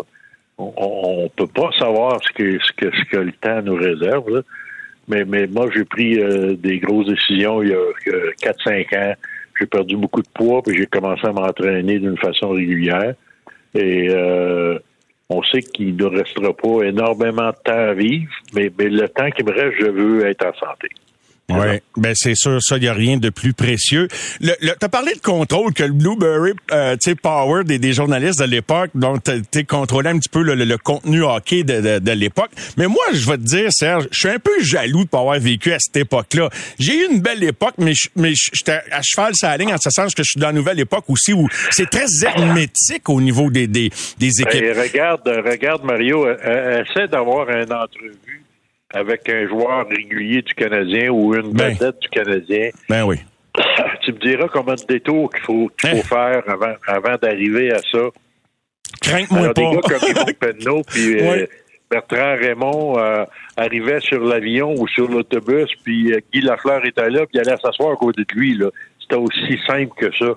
On, 0.60 0.74
on 0.78 1.30
peut 1.30 1.48
pas 1.48 1.70
savoir 1.78 2.20
ce 2.24 2.32
que, 2.34 2.58
ce 2.64 2.72
que, 2.74 2.90
ce 2.96 3.04
que 3.12 3.18
le 3.18 3.32
temps 3.34 3.62
nous 3.62 3.76
réserve, 3.76 4.30
là. 4.30 4.42
Mais, 5.10 5.24
mais 5.24 5.48
moi, 5.48 5.68
j'ai 5.74 5.86
pris 5.86 6.20
euh, 6.20 6.56
des 6.58 6.80
grosses 6.80 7.08
décisions 7.08 7.64
il 7.64 7.70
y 7.70 7.74
a 7.74 8.52
4-5 8.52 8.98
ans. 9.00 9.14
J'ai 9.60 9.66
perdu 9.66 9.98
beaucoup 9.98 10.22
de 10.22 10.30
poids, 10.34 10.62
puis 10.62 10.78
j'ai 10.78 10.86
commencé 10.86 11.26
à 11.26 11.32
m'entraîner 11.32 12.00
d'une 12.00 12.18
façon 12.18 12.50
régulière. 12.50 13.16
Et 13.74 14.10
euh, 14.10 14.80
on 15.30 15.44
sait 15.44 15.62
qu'il 15.62 15.96
ne 15.96 16.06
restera 16.06 16.54
pas 16.54 16.84
énormément 16.84 17.50
de 17.50 17.56
temps 17.64 17.74
à 17.74 17.94
vivre, 17.94 18.32
mais, 18.54 18.72
mais 18.78 18.90
le 18.90 19.08
temps 19.10 19.30
qui 19.32 19.44
me 19.44 19.52
reste, 19.52 19.78
je 19.80 19.90
veux 19.90 20.26
être 20.26 20.46
en 20.46 20.54
santé. 20.54 20.90
Oui, 21.50 21.80
ben 21.96 22.14
c'est 22.14 22.36
sûr, 22.36 22.62
ça, 22.62 22.76
il 22.76 22.82
n'y 22.82 22.88
a 22.90 22.94
rien 22.94 23.16
de 23.16 23.30
plus 23.30 23.54
précieux. 23.54 24.10
Le, 24.42 24.52
le, 24.62 24.72
tu 24.78 24.86
as 24.86 24.90
parlé 24.90 25.14
de 25.14 25.20
contrôle, 25.22 25.72
que 25.74 25.84
le 25.84 25.94
Blueberry 25.94 26.52
euh, 26.74 26.98
tu 26.98 27.12
sais, 27.12 27.16
Power 27.16 27.64
des, 27.64 27.80
des 27.80 27.94
journalistes 27.94 28.40
de 28.40 28.44
l'époque, 28.46 28.90
donc 28.96 29.22
tu 29.52 29.64
contrôlé 29.66 30.10
un 30.10 30.20
petit 30.20 30.28
peu 30.28 30.42
le, 30.42 30.56
le- 30.56 30.66
le 30.66 30.78
contenu 30.78 31.24
hockey 31.24 31.64
de, 31.64 31.80
de, 31.80 32.00
de 32.00 32.12
l'époque. 32.12 32.52
Mais 32.76 32.88
moi, 32.88 33.04
je 33.14 33.26
vais 33.30 33.38
te 33.38 33.44
dire, 33.44 33.70
Serge, 33.72 34.10
je 34.12 34.20
suis 34.20 34.28
un 34.30 34.40
peu 34.40 34.62
jaloux 34.62 35.06
de 35.06 35.10
pas 35.10 35.20
avoir 35.20 35.40
vécu 35.40 35.72
à 35.72 35.80
cette 35.80 35.96
époque-là. 35.96 36.50
J'ai 36.80 36.98
eu 36.98 37.08
une 37.14 37.22
belle 37.22 37.42
époque, 37.46 37.76
mais 37.78 37.94
je- 37.96 38.10
j'étais 38.54 38.82
à 38.92 39.02
cheval 39.02 39.34
sur 39.34 39.48
la 39.48 39.56
ligne 39.56 39.74
en 39.74 39.78
ce 39.78 39.90
sens 39.90 40.14
que 40.14 40.24
je 40.24 40.32
suis 40.32 40.40
dans 40.42 40.48
la 40.48 40.54
nouvelle 40.54 40.82
époque 40.82 41.06
aussi 41.08 41.32
où 41.32 41.48
c'est 41.72 41.90
très 41.90 42.08
hermétique 42.26 43.08
au 43.08 43.22
niveau 43.22 43.50
des, 43.50 43.68
des, 43.68 43.90
des 44.18 44.42
équipes. 44.42 44.64
Et 44.64 44.74
regarde, 44.74 45.22
regarde 45.26 45.84
Mario, 45.86 46.26
euh, 46.26 46.36
euh, 46.46 46.84
essaie 46.84 47.08
d'avoir 47.08 47.50
une 47.50 47.72
entrevue 47.72 48.44
avec 48.94 49.28
un 49.30 49.48
joueur 49.48 49.88
régulier 49.88 50.42
du 50.42 50.54
Canadien 50.54 51.10
ou 51.10 51.34
une 51.36 51.52
Ben. 51.54 51.74
vedette 51.74 52.00
du 52.00 52.10
Canadien. 52.10 52.70
Ben 52.90 53.04
oui. 53.04 53.18
tu 54.04 54.14
me 54.14 54.20
diras 54.20 54.48
combien 54.52 54.76
de 54.76 54.86
détours 54.88 55.30
qu'il 55.32 55.42
faut, 55.44 55.70
qu'il 55.80 55.90
faut 55.90 55.98
Hein? 55.98 56.02
faire 56.04 56.44
avant, 56.48 56.74
avant 56.88 57.16
d'arriver 57.22 57.72
à 57.72 57.80
ça. 57.80 58.00
Crains-moi 59.02 59.40
Alors, 59.40 59.54
des 59.54 59.64
pas. 59.64 59.72
gars 59.72 59.82
comme 59.82 60.10
Yvon 60.10 60.26
Penneau 60.40 60.82
puis 60.88 61.20
euh. 61.22 61.46
Bertrand 61.90 62.36
Raymond 62.36 63.00
euh, 63.00 63.24
arrivaient 63.56 64.02
sur 64.02 64.22
l'avion 64.24 64.74
ou 64.78 64.88
sur 64.90 65.08
l'autobus, 65.10 65.70
puis 65.86 66.12
euh, 66.14 66.20
Guy 66.34 66.42
Lafleur 66.42 66.86
était 66.86 67.10
là, 67.10 67.20
puis 67.26 67.36
il 67.36 67.40
allait 67.40 67.56
s'asseoir 67.62 67.94
à 67.94 67.96
côté 67.96 68.24
de 68.24 68.34
lui. 68.40 68.58
là. 68.58 68.68
C'était 69.00 69.16
aussi 69.16 69.58
simple 69.66 69.94
que 69.98 70.12
ça. 70.18 70.34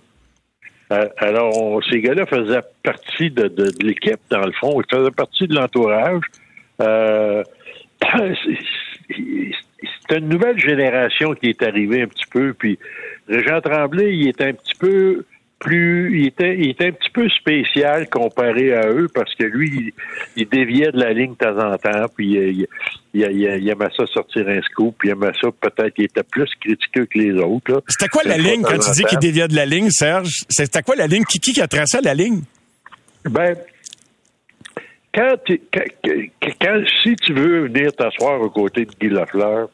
Euh, 0.92 1.09
alors, 1.19 1.57
on- 1.61 1.80
ces 1.83 2.00
gars-là 2.00 2.25
faisaient 2.26 2.61
partie 2.85 3.30
de, 3.30 3.49
de- 3.49 3.71
de 3.71 3.85
l'équipe, 3.87 4.21
dans 4.30 4.45
le 4.47 4.52
fond. 4.52 4.80
Ils 4.80 4.97
faisaient 4.97 5.11
partie 5.11 5.49
de 5.49 5.54
l'entourage. 5.57 6.23
C'est- 9.09 10.16
une 10.16 10.28
nouvelle 10.28 10.59
génération 10.59 11.35
qui 11.35 11.50
est 11.50 11.62
arrivée 11.62 12.02
un 12.02 12.07
petit 12.09 12.26
peu. 12.30 12.52
Puis 12.52 12.78
Régent 13.28 13.61
Tremblay, 13.61 14.16
il 14.16 14.28
est 14.28 14.40
un 14.42 14.52
petit 14.52 14.75
peu 14.75 15.25
plus, 15.61 16.19
il 16.21 16.26
était, 16.28 16.57
il 16.59 16.71
était 16.71 16.88
un 16.88 16.92
petit 16.92 17.11
peu 17.11 17.28
spécial 17.28 18.09
comparé 18.09 18.73
à 18.75 18.88
eux 18.88 19.09
parce 19.14 19.33
que 19.37 19.45
lui, 19.45 19.69
il, 19.69 19.92
il 20.42 20.49
déviait 20.49 20.90
de 20.90 20.99
la 20.99 21.12
ligne 21.12 21.33
de 21.33 21.37
temps 21.37 21.57
en 21.59 21.76
temps. 21.76 22.07
Puis 22.16 22.33
il, 22.33 22.66
il, 23.14 23.21
il- 23.30 23.69
aimait 23.69 23.87
ça 23.97 24.04
sortir 24.07 24.49
un 24.49 24.61
scoop. 24.62 24.97
Puis 24.99 25.11
il 25.11 25.12
aimait 25.12 25.33
ça 25.40 25.49
peut-être 25.61 25.95
qu'il 25.95 26.07
était 26.07 26.23
plus 26.25 26.49
critiqueux 26.61 27.07
que 27.07 27.19
les 27.19 27.33
autres. 27.40 27.83
C'était 27.88 28.09
quoi 28.09 28.23
la 28.25 28.37
ligne 28.38 28.62
quand 28.62 28.78
tu 28.78 28.90
dis 28.90 29.04
qu'il 29.04 29.19
déviait 29.19 29.49
de 29.49 29.54
la 29.57 29.66
ligne, 29.66 29.90
Serge? 29.90 30.30
C'était 30.49 30.83
quoi 30.83 30.97
la 30.97 31.07
ligne? 31.07 31.25
Qui, 31.25 31.38
qui 31.38 31.61
a 31.61 31.69
tracé 31.69 31.99
la 32.02 32.14
ligne? 32.14 32.42
Ben, 33.26 33.54
quand, 35.14 35.35
quand, 35.73 35.85
quand- 36.61 36.85
si 37.02 37.17
tu 37.17 37.33
veux 37.33 37.67
venir 37.69 37.93
t'asseoir 37.95 38.40
aux 38.40 38.50
côtés 38.50 38.85
de 38.85 38.93
Guy 39.00 39.09
Lafleur, 39.09 39.69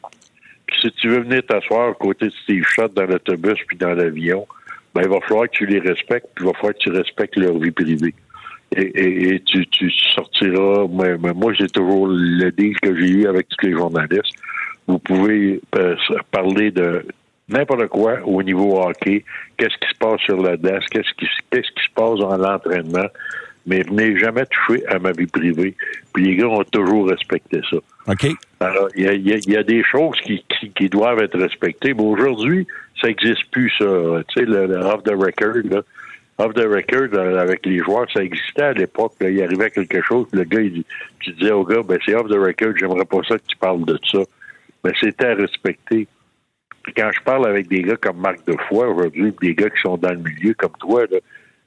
puis 0.65 0.77
si 0.81 0.91
tu 0.93 1.09
veux 1.09 1.21
venir 1.21 1.41
t'asseoir 1.45 1.89
aux 1.91 1.93
côtés 1.93 2.27
de 2.27 2.33
Steve 2.43 2.63
Schott 2.65 2.93
dans 2.93 3.05
l'autobus 3.05 3.57
puis 3.67 3.77
dans 3.77 3.93
l'avion, 3.93 4.47
ben, 4.93 5.03
il 5.03 5.09
va 5.09 5.19
falloir 5.21 5.45
que 5.49 5.57
tu 5.57 5.65
les 5.65 5.79
respectes, 5.79 6.27
puis 6.35 6.43
il 6.43 6.47
va 6.47 6.53
falloir 6.53 6.73
que 6.73 6.79
tu 6.79 6.89
respectes 6.89 7.35
leur 7.37 7.57
vie 7.57 7.71
privée. 7.71 8.13
Et, 8.75 8.81
et- 8.81 9.35
et 9.35 9.39
tu, 9.41 9.65
tu 9.67 9.89
sortiras, 9.91 10.85
moi, 10.89 11.15
moi, 11.17 11.33
moi, 11.33 11.53
j'ai 11.53 11.67
toujours 11.67 12.07
le 12.09 12.49
deal 12.51 12.75
que 12.81 12.93
j'ai 12.99 13.09
eu 13.09 13.27
avec 13.27 13.47
tous 13.49 13.65
les 13.65 13.71
journalistes. 13.73 14.35
Vous 14.87 14.99
pouvez 14.99 15.61
euh, 15.77 15.95
parler 16.31 16.71
de 16.71 17.05
n'importe 17.47 17.87
quoi 17.87 18.19
au 18.25 18.43
niveau 18.43 18.81
hockey, 18.81 19.23
qu'est-ce 19.57 19.77
qui 19.77 19.93
se 19.93 19.97
passe 19.99 20.19
sur 20.21 20.41
la 20.41 20.57
desk, 20.57 20.89
qu'est-ce 20.91 21.13
qui, 21.17 21.27
qu'est-ce 21.49 21.71
qui 21.71 21.83
se 21.83 21.93
passe 21.95 22.19
dans 22.19 22.35
l'entraînement. 22.35 23.07
Mais 23.67 23.83
venez 23.83 24.17
jamais 24.17 24.45
toucher 24.45 24.85
à 24.87 24.97
ma 24.97 25.11
vie 25.11 25.27
privée. 25.27 25.75
Puis 26.13 26.23
les 26.23 26.35
gars 26.37 26.47
ont 26.47 26.63
toujours 26.63 27.09
respecté 27.09 27.61
ça. 27.69 27.77
OK. 28.07 28.27
Alors, 28.61 28.87
il 28.95 29.03
y 29.03 29.07
a, 29.07 29.13
y 29.13 29.57
a, 29.57 29.63
des 29.63 29.83
choses 29.83 30.15
qui, 30.23 30.43
qui, 30.75 30.89
doivent 30.89 31.19
être 31.19 31.37
respectées. 31.37 31.93
Mais 31.93 32.03
aujourd'hui, 32.03 32.65
ça 32.99 33.07
n'existe 33.07 33.51
plus, 33.51 33.69
ça. 33.77 33.85
Tu 34.29 34.39
sais, 34.39 34.45
le, 34.45 34.77
off 34.77 35.03
the 35.03 35.11
record, 35.11 35.61
là. 35.69 35.81
Off 36.39 36.53
the 36.53 36.65
record, 36.65 37.09
euh, 37.13 37.39
avec 37.39 37.65
les 37.65 37.79
joueurs, 37.79 38.05
ça 38.13 38.23
existait 38.23 38.61
à 38.61 38.73
l'époque. 38.73 39.13
Il 39.21 39.41
arrivait 39.41 39.71
quelque 39.71 40.01
chose, 40.03 40.27
le 40.31 40.43
gars, 40.43 40.61
il, 40.61 40.83
tu 41.19 41.31
disais 41.31 41.51
au 41.51 41.63
gars, 41.63 41.81
ben, 41.83 41.97
c'est 42.05 42.15
off 42.15 42.27
the 42.29 42.37
record, 42.37 42.73
j'aimerais 42.77 43.05
pas 43.05 43.21
ça 43.27 43.37
que 43.37 43.45
tu 43.47 43.57
parles 43.57 43.85
de 43.85 43.99
ça. 44.11 44.19
Mais 44.83 44.91
c'était 44.99 45.25
à 45.25 45.33
respecter. 45.33 46.07
Puis 46.83 46.93
quand 46.95 47.09
je 47.13 47.21
parle 47.23 47.47
avec 47.47 47.67
des 47.67 47.81
gars 47.81 47.97
comme 47.97 48.17
Marc 48.17 48.45
Defoy 48.45 48.87
aujourd'hui, 48.87 49.33
des 49.41 49.55
gars 49.55 49.69
qui 49.69 49.81
sont 49.81 49.97
dans 49.97 50.11
le 50.11 50.19
milieu 50.19 50.53
comme 50.53 50.71
toi, 50.79 51.05
là, 51.11 51.17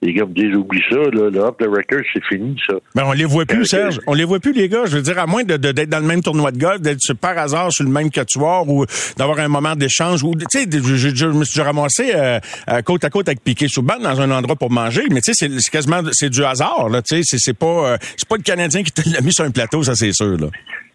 les 0.03 0.15
gars 0.15 0.25
me 0.25 0.33
disent, 0.33 0.57
oublie 0.57 0.83
ça, 0.89 0.97
là, 0.97 1.29
le 1.31 1.41
off 1.41 1.57
the 1.59 1.67
record, 1.67 2.01
c'est 2.15 2.25
fini, 2.25 2.57
ça. 2.67 2.77
Mais 2.95 3.03
on 3.03 3.13
les 3.13 3.27
voit 3.27 3.45
plus, 3.45 3.67
Serge. 3.67 4.01
On 4.07 4.15
les 4.15 4.25
voit 4.25 4.41
plus, 4.41 4.53
les 4.53 4.69
gars. 4.69 4.87
Je 4.87 4.97
veux 4.97 5.03
dire, 5.03 5.19
à 5.19 5.27
moins 5.27 5.45
d'être 5.45 5.61
de, 5.61 5.85
dans 5.85 5.99
le 5.99 6.07
même 6.07 6.23
tournoi 6.23 6.53
de 6.53 6.59
golf, 6.59 6.81
d'être 6.81 7.01
par 7.21 7.37
hasard 7.37 7.71
sur 7.71 7.85
le 7.85 7.91
même 7.91 8.11
quatuor 8.11 8.67
ou 8.67 8.87
d'avoir 9.19 9.39
un 9.41 9.49
moment 9.49 9.77
d'échange 9.77 10.23
ou, 10.23 10.33
tu 10.35 10.47
sais, 10.49 10.67
je, 10.71 11.27
me 11.27 11.45
suis 11.45 11.61
ramassé 11.61 12.13
euh, 12.15 12.39
côte 12.83 13.05
à 13.05 13.11
côte 13.11 13.29
avec 13.29 13.43
Piqué 13.45 13.69
Souban 13.69 13.99
dans 13.99 14.21
un 14.21 14.31
endroit 14.31 14.57
pour 14.57 14.71
manger, 14.71 15.03
mais 15.11 15.21
tu 15.21 15.35
sais, 15.35 15.49
c'est 15.49 15.71
quasiment, 15.71 16.01
c'est 16.13 16.31
du 16.31 16.45
hasard, 16.45 16.89
là, 16.89 17.03
tu 17.03 17.23
sais, 17.23 17.37
c'est 17.39 17.57
pas, 17.57 17.93
euh, 17.93 17.97
c'est 18.17 18.29
pas 18.29 18.37
le 18.37 18.43
Canadien 18.43 18.83
qui 18.83 18.93
l'a 19.11 19.21
mis 19.21 19.33
sur 19.33 19.45
un 19.45 19.51
plateau, 19.51 19.83
ça 19.83 19.95
c'est 19.95 20.13
sûr, 20.13 20.39
là. 20.39 20.47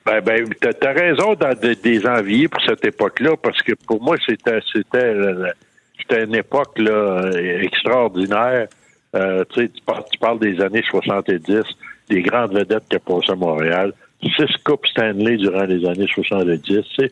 Ben, 0.05 0.21
ben, 0.21 0.47
t'as 0.59 0.89
as 0.89 0.93
raison 0.93 1.33
dans 1.33 1.53
des 1.59 2.07
envier 2.07 2.47
pour 2.47 2.61
cette 2.63 2.85
époque-là, 2.85 3.35
parce 3.41 3.61
que 3.61 3.73
pour 3.87 4.01
moi, 4.01 4.15
c'était, 4.25 4.59
c'était, 4.71 4.97
euh, 4.97 5.47
c'était 5.99 6.23
une 6.23 6.35
époque 6.35 6.77
là 6.77 7.31
extraordinaire. 7.61 8.67
Euh, 9.15 9.43
tu, 9.53 9.69
tu 9.69 10.19
parles 10.19 10.39
des 10.39 10.59
années 10.61 10.83
70, 10.89 11.63
des 12.09 12.21
grandes 12.21 12.53
vedettes 12.53 12.83
qui 12.89 12.97
passé 12.99 13.31
à 13.31 13.35
Montréal. 13.35 13.93
Six 14.21 14.57
Coupes 14.63 14.87
Stanley 14.87 15.37
durant 15.37 15.63
les 15.63 15.85
années 15.87 16.07
70. 16.07 16.81
C'est 16.95 17.11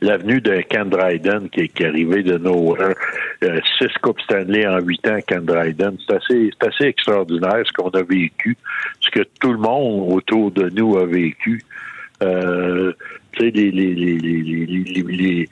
l'avenue 0.00 0.40
de 0.40 0.60
Ken 0.62 0.88
Dryden 0.88 1.48
qui, 1.50 1.60
est 1.60 1.84
arrivé 1.84 2.22
de 2.22 2.38
nowhere. 2.38 2.94
Euh, 3.44 3.60
six 3.78 3.92
Coupes 4.02 4.20
Stanley 4.20 4.66
en 4.66 4.80
huit 4.80 5.06
ans, 5.06 5.18
Ken 5.26 5.44
Dryden. 5.44 5.96
C'est 6.06 6.16
assez, 6.16 6.50
c'est 6.60 6.68
assez 6.68 6.84
extraordinaire 6.84 7.62
ce 7.64 7.72
qu'on 7.72 7.90
a 7.90 8.02
vécu, 8.02 8.56
ce 9.00 9.10
que 9.10 9.24
tout 9.40 9.52
le 9.52 9.58
monde 9.58 10.12
autour 10.12 10.50
de 10.50 10.68
nous 10.70 10.96
a 10.98 11.06
vécu. 11.06 11.62
Euh, 12.22 12.92
tu 13.32 13.44
sais, 13.44 13.50
les, 13.50 13.70
les, 13.70 13.94
les, 13.94 14.18
les, 14.18 15.48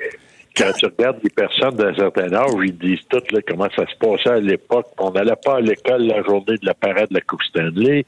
quand 0.58 0.72
tu 0.72 0.86
regardes 0.86 1.18
les 1.22 1.30
personnes 1.30 1.76
d'un 1.76 1.94
certain 1.94 2.32
âge, 2.32 2.50
ils 2.64 2.76
disent 2.76 3.06
tout 3.08 3.22
là, 3.30 3.40
comment 3.46 3.68
ça 3.76 3.86
se 3.86 3.96
passait 3.96 4.30
à 4.30 4.40
l'époque. 4.40 4.88
On 4.98 5.10
n'allait 5.10 5.36
pas 5.42 5.56
à 5.56 5.60
l'école 5.60 6.02
la 6.02 6.22
journée 6.22 6.56
de 6.60 6.66
la 6.66 6.74
parade 6.74 7.08
de 7.10 7.14
la 7.14 7.20
Coupe 7.20 7.42
Stanley. 7.44 8.04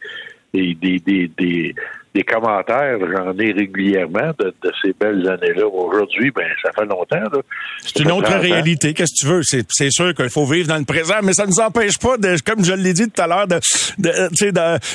Et 0.52 0.74
des, 0.74 0.98
des, 0.98 1.28
des, 1.28 1.74
des 2.14 2.24
commentaires, 2.24 2.98
j'en 3.00 3.38
ai 3.38 3.52
régulièrement 3.52 4.32
de, 4.38 4.52
ces 4.82 4.92
belles 4.98 5.28
années-là. 5.28 5.66
Aujourd'hui, 5.66 6.32
ben 6.34 6.46
ça 6.62 6.70
fait 6.72 6.86
longtemps. 6.86 7.40
C'est 7.82 8.00
une 8.00 8.10
autre 8.10 8.34
réalité. 8.34 8.94
Qu'est-ce 8.94 9.12
que 9.12 9.26
tu 9.26 9.32
veux? 9.32 9.42
C'est 9.42 9.90
sûr 9.90 10.12
qu'il 10.14 10.28
faut 10.28 10.44
vivre 10.44 10.66
dans 10.66 10.78
le 10.78 10.84
présent, 10.84 11.14
mais 11.22 11.34
ça 11.34 11.44
ne 11.44 11.50
nous 11.50 11.60
empêche 11.60 11.98
pas, 11.98 12.16
de, 12.16 12.36
comme 12.44 12.64
je 12.64 12.72
l'ai 12.72 12.92
dit 12.94 13.08
tout 13.08 13.22
à 13.22 13.28
l'heure, 13.28 13.46
de, 13.46 13.60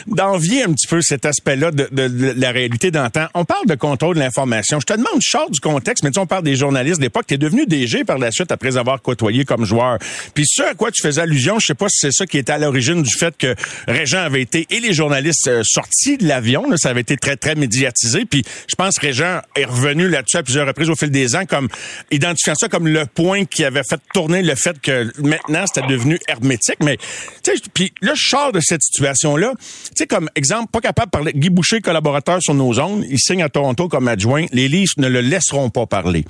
d'envier 0.07 0.63
un 0.63 0.73
petit 0.73 0.87
peu 0.87 1.01
cet 1.01 1.25
aspect-là 1.25 1.71
de, 1.71 1.87
de, 1.91 2.33
la 2.37 2.51
réalité 2.51 2.91
d'antan. 2.91 3.27
On 3.33 3.45
parle 3.45 3.65
de 3.67 3.75
contrôle 3.75 4.15
de 4.15 4.19
l'information. 4.19 4.79
Je 4.81 4.85
te 4.85 4.93
demande, 4.93 5.21
sors 5.21 5.49
du 5.49 5.59
contexte, 5.61 6.03
mais 6.03 6.11
tu 6.11 6.19
on 6.19 6.27
parle 6.27 6.43
des 6.43 6.55
journalistes 6.55 6.99
d'époque. 6.99 7.25
Tu 7.27 7.35
es 7.35 7.37
devenu 7.37 7.65
DG 7.65 8.03
par 8.03 8.17
la 8.17 8.31
suite 8.31 8.51
après 8.51 8.75
avoir 8.77 9.01
côtoyé 9.01 9.45
comme 9.45 9.63
joueur. 9.63 9.99
Puis 10.33 10.45
ce 10.47 10.63
à 10.63 10.73
quoi 10.73 10.91
tu 10.91 11.01
faisais 11.01 11.21
allusion, 11.21 11.59
je 11.59 11.67
sais 11.67 11.75
pas 11.75 11.87
si 11.87 11.97
c'est 12.07 12.11
ça 12.11 12.25
qui 12.25 12.37
était 12.37 12.51
à 12.51 12.57
l'origine 12.57 13.03
du 13.03 13.15
fait 13.15 13.35
que 13.37 13.55
Régent 13.87 14.19
avait 14.19 14.41
été 14.41 14.67
et 14.69 14.79
les 14.79 14.93
journalistes 14.93 15.47
euh, 15.47 15.61
sortis 15.63 16.17
de 16.17 16.27
l'avion. 16.27 16.65
Ça 16.77 16.89
avait 16.89 17.04
été 17.05 17.17
très, 17.17 17.35
très 17.35 17.55
médiatisé. 17.55 18.25
Puis 18.25 18.43
je 18.67 18.75
pense 18.75 18.95
que 18.95 19.05
Régent 19.05 19.41
est 19.55 19.65
revenu 19.65 20.09
là-dessus 20.09 20.37
à 20.37 20.43
plusieurs 20.43 20.67
reprises 20.67 20.89
au 20.89 20.95
fil 20.95 21.11
des 21.11 21.35
ans, 21.35 21.45
comme 21.45 21.67
identifiant 22.11 22.55
ça 22.55 22.67
comme 22.67 22.87
le 22.87 23.05
point 23.05 23.45
qui 23.45 23.63
avait 23.63 23.83
fait 23.87 23.99
tourner 24.13 24.41
le 24.41 24.55
fait 24.55 24.79
que 24.81 25.11
maintenant, 25.21 25.65
c'était 25.67 25.87
devenu 25.87 26.19
hermétique. 26.27 26.77
Mais, 26.81 26.97
tu 27.43 27.51
sais, 27.55 27.61
puis 27.73 27.93
là, 28.01 28.13
je 28.15 28.27
sors 28.27 28.51
de 28.51 28.59
cette 28.59 28.81
situation-là. 28.81 29.53
Tu 29.59 29.91
sais, 29.95 30.07
comme 30.07 30.29
exemple, 30.35 30.71
pas 30.71 30.81
capable 30.81 31.07
de 31.07 31.11
parler. 31.11 31.31
Guy 31.33 31.49
Boucher, 31.49 31.81
collaborateur 31.81 32.41
sur 32.41 32.53
nos 32.53 32.73
zones, 32.73 33.05
il 33.09 33.19
signe 33.19 33.43
à 33.43 33.49
Toronto 33.49 33.87
comme 33.87 34.07
adjoint. 34.07 34.45
Les 34.51 34.67
livres 34.67 34.93
ne 34.97 35.07
le 35.07 35.21
laisseront 35.21 35.69
pas 35.69 35.85
parler. 35.85 36.25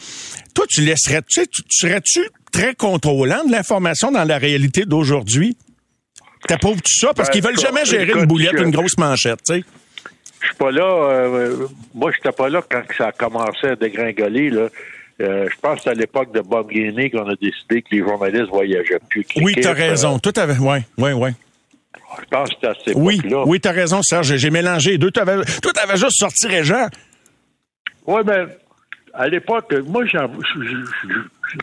Toi, 0.53 0.65
tu 0.69 0.81
laisserais, 0.81 1.21
tu 1.21 1.41
sais, 1.41 1.47
tu 1.47 1.61
serais-tu 1.69 2.21
très 2.51 2.75
contrôlant 2.75 3.43
de 3.45 3.51
l'information 3.51 4.11
dans 4.11 4.23
la 4.23 4.37
réalité 4.37 4.85
d'aujourd'hui? 4.85 5.57
T'approuves 6.47 6.81
tout 6.81 6.95
ça? 6.99 7.13
Parce 7.13 7.29
qu'ils 7.29 7.43
veulent 7.43 7.59
jamais 7.59 7.85
gérer 7.85 8.11
une 8.13 8.25
boulette, 8.25 8.53
une 8.57 8.71
grosse 8.71 8.97
manchette, 8.97 9.39
tu 9.45 9.55
sais. 9.55 9.63
Je 10.45 10.49
suis 10.49 10.57
pas 10.57 10.71
là. 10.71 10.83
Euh, 10.83 11.67
moi, 11.95 12.11
j'étais 12.11 12.31
pas 12.31 12.49
là 12.49 12.61
quand 12.69 12.83
ça 12.95 13.07
a 13.07 13.11
commencé 13.11 13.67
à 13.67 13.75
dégringoler. 13.75 14.51
Là. 14.51 14.67
Euh, 15.21 15.47
je 15.49 15.59
pense 15.59 15.77
que 15.77 15.83
c'est 15.85 15.89
à 15.89 15.93
l'époque 15.95 16.31
de 16.33 16.41
Bob 16.41 16.69
Gainey 16.69 17.09
qu'on 17.09 17.27
a 17.27 17.35
décidé 17.35 17.81
que 17.81 17.87
les 17.91 17.99
journalistes 17.99 18.49
voyageaient 18.49 18.99
plus. 19.09 19.25
Oui, 19.37 19.53
tu 19.53 19.65
as 19.65 19.73
raison. 19.73 20.19
Tout 20.19 20.33
avait. 20.37 20.57
Oui, 20.59 20.77
oui, 20.99 21.13
oui. 21.13 21.29
Je 22.19 22.25
pense 22.29 22.49
que 22.49 22.55
c'était 22.77 22.95
oui. 22.95 23.19
Oui, 23.47 23.59
tu 23.59 23.67
as 23.67 23.71
raison, 23.71 24.03
Serge. 24.03 24.35
J'ai 24.35 24.51
mélangé 24.51 24.91
les 24.91 24.97
deux. 24.99 25.09
Toi, 25.09 25.23
tu 25.25 25.79
avais 25.81 25.97
juste 25.97 26.19
sorti 26.19 26.47
Régent. 26.47 26.87
Oui, 28.05 28.21
ben, 28.23 28.47
à 29.15 29.27
l'époque, 29.27 29.73
moi, 29.87 30.05
j'en, 30.05 30.29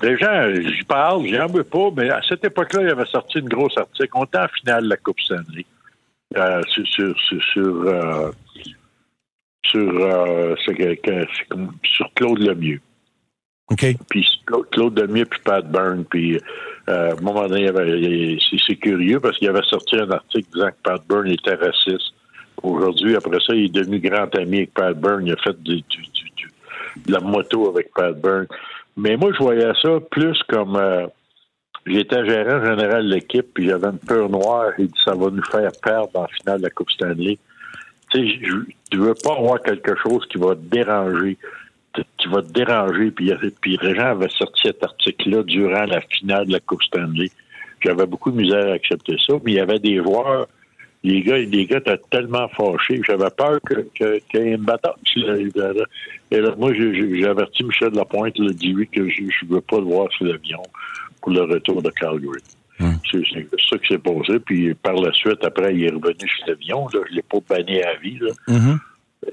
Régent, 0.01 0.55
j'y 0.55 0.83
parle, 0.85 1.27
j'en 1.29 1.47
veux 1.47 1.65
pas, 1.65 1.89
mais 1.97 2.11
à 2.11 2.21
cette 2.29 2.45
époque-là, 2.45 2.83
il 2.83 2.89
avait 2.89 3.07
sorti 3.07 3.39
une 3.39 3.49
grosse 3.49 3.77
article. 3.79 4.11
On 4.15 4.25
était 4.25 4.39
en 4.39 4.49
finale 4.49 4.85
de 4.85 4.89
la 4.89 4.97
Coupe 4.97 5.21
Stanley. 5.21 5.65
Euh, 6.37 6.63
sur, 6.69 6.87
sur, 6.87 7.19
sur, 7.19 7.43
sur 7.43 7.83
euh, 7.87 8.31
sur, 9.67 9.91
euh, 10.01 10.55
sur 11.85 12.15
Claude 12.15 12.39
Lemieux. 12.39 12.81
OK. 13.71 13.87
Puis 14.11 14.27
Claude 14.71 14.99
Lemieux 14.99 15.27
puis 15.27 15.41
Pat 15.45 15.67
Byrne. 15.67 16.05
Puis 16.05 16.39
à 16.87 17.13
un 17.13 17.15
moment 17.17 17.47
donné, 17.47 17.69
c'est 18.67 18.77
curieux 18.77 19.21
parce 19.21 19.39
qu'il 19.39 19.49
avait 19.49 19.63
sorti 19.63 19.97
un 19.97 20.11
article 20.11 20.49
disant 20.53 20.69
que 20.69 20.83
Pat 20.83 21.03
Byrne 21.09 21.29
était 21.29 21.55
raciste. 21.55 22.15
Aujourd'hui, 22.63 23.17
après 23.17 23.39
ça, 23.47 23.55
il 23.55 23.65
est 23.65 23.75
devenu 23.75 23.99
grand 23.99 24.35
ami 24.37 24.59
avec 24.59 24.75
Pat 24.75 24.97
Byrne. 24.97 25.27
Il 25.27 25.33
a 25.33 25.37
fait 25.37 25.61
du, 25.63 25.83
de 27.07 27.13
la 27.13 27.21
moto 27.21 27.69
avec 27.69 27.91
Pat 27.95 28.15
Byrne. 28.21 28.47
Mais 28.97 29.17
moi, 29.17 29.31
je 29.33 29.39
voyais 29.39 29.73
ça 29.83 29.99
plus 30.11 30.39
comme... 30.49 30.77
Euh, 30.77 31.07
J'étais 31.85 32.25
gérant 32.25 32.65
général 32.65 33.09
de 33.09 33.15
l'équipe, 33.15 33.47
puis 33.55 33.67
j'avais 33.69 33.89
une 33.89 33.99
peur 33.99 34.29
noire. 34.29 34.71
Il 34.79 34.87
dit 34.87 35.01
ça 35.05 35.15
va 35.15 35.31
nous 35.31 35.45
faire 35.45 35.71
perdre 35.83 36.21
en 36.21 36.27
finale 36.29 36.59
de 36.59 36.65
la 36.65 36.71
Coupe 36.71 36.91
Stanley 36.91 37.39
tu 38.13 38.99
veux 38.99 39.15
pas 39.15 39.37
avoir 39.37 39.63
quelque 39.63 39.95
chose 39.97 40.27
qui 40.31 40.39
va 40.39 40.55
te 40.55 40.61
déranger, 40.61 41.37
qui 42.19 42.29
va 42.29 42.43
te 42.43 42.53
déranger. 42.53 43.11
Puis, 43.11 43.33
puis 43.61 43.79
avait 43.99 44.29
sorti 44.29 44.63
cet 44.65 44.83
article-là 44.83 45.43
durant 45.45 45.85
la 45.85 46.01
finale 46.01 46.47
de 46.47 46.53
la 46.53 46.61
Coupe 46.61 46.83
Stanley. 46.83 47.31
J'avais 47.81 48.07
beaucoup 48.07 48.31
de 48.31 48.37
misère 48.37 48.69
à 48.69 48.75
accepter 48.75 49.17
ça, 49.27 49.35
mais 49.45 49.53
il 49.53 49.55
y 49.55 49.61
avait 49.61 49.81
des 49.81 49.97
joueurs, 49.97 50.47
les 51.03 51.21
gars, 51.23 51.39
les 51.39 51.67
gars 51.67 51.79
étaient 51.79 52.01
tellement 52.11 52.49
fâchés. 52.49 53.01
J'avais 53.05 53.31
peur 53.37 53.59
qu'il 53.67 53.85
que, 53.95 54.21
y 54.35 54.37
ait 54.37 54.55
une 54.55 54.63
bataille. 54.63 54.95
Et 56.31 56.41
là, 56.41 56.55
moi, 56.57 56.73
j'ai 56.75 57.27
averti 57.27 57.65
Michel 57.65 57.93
Lapointe, 57.93 58.39
le 58.39 58.53
dit 58.53 58.73
lui 58.73 58.87
que 58.87 59.09
je 59.09 59.47
veux 59.49 59.61
pas 59.61 59.79
le 59.79 59.85
voir 59.85 60.13
sur 60.13 60.27
l'avion 60.27 60.63
pour 61.23 61.33
le 61.33 61.43
retour 61.43 61.83
de 61.83 61.91
Calgary. 61.91 62.43
C'est 63.11 63.23
ça 63.71 63.79
qui 63.79 63.89
s'est 63.89 63.99
passé. 63.99 64.39
Puis 64.45 64.75
par 64.75 64.95
la 64.95 65.13
suite, 65.13 65.45
après, 65.45 65.75
il 65.75 65.85
est 65.85 65.91
revenu 65.91 66.29
sur 66.29 66.47
l'avion. 66.49 66.89
Je 66.93 66.99
ne 66.99 67.17
l'ai 67.17 67.23
pas 67.23 67.39
banni 67.49 67.81
à 67.83 67.95
vie. 67.97 68.19
Là. 68.21 68.33
Mm-hmm. 68.49 68.79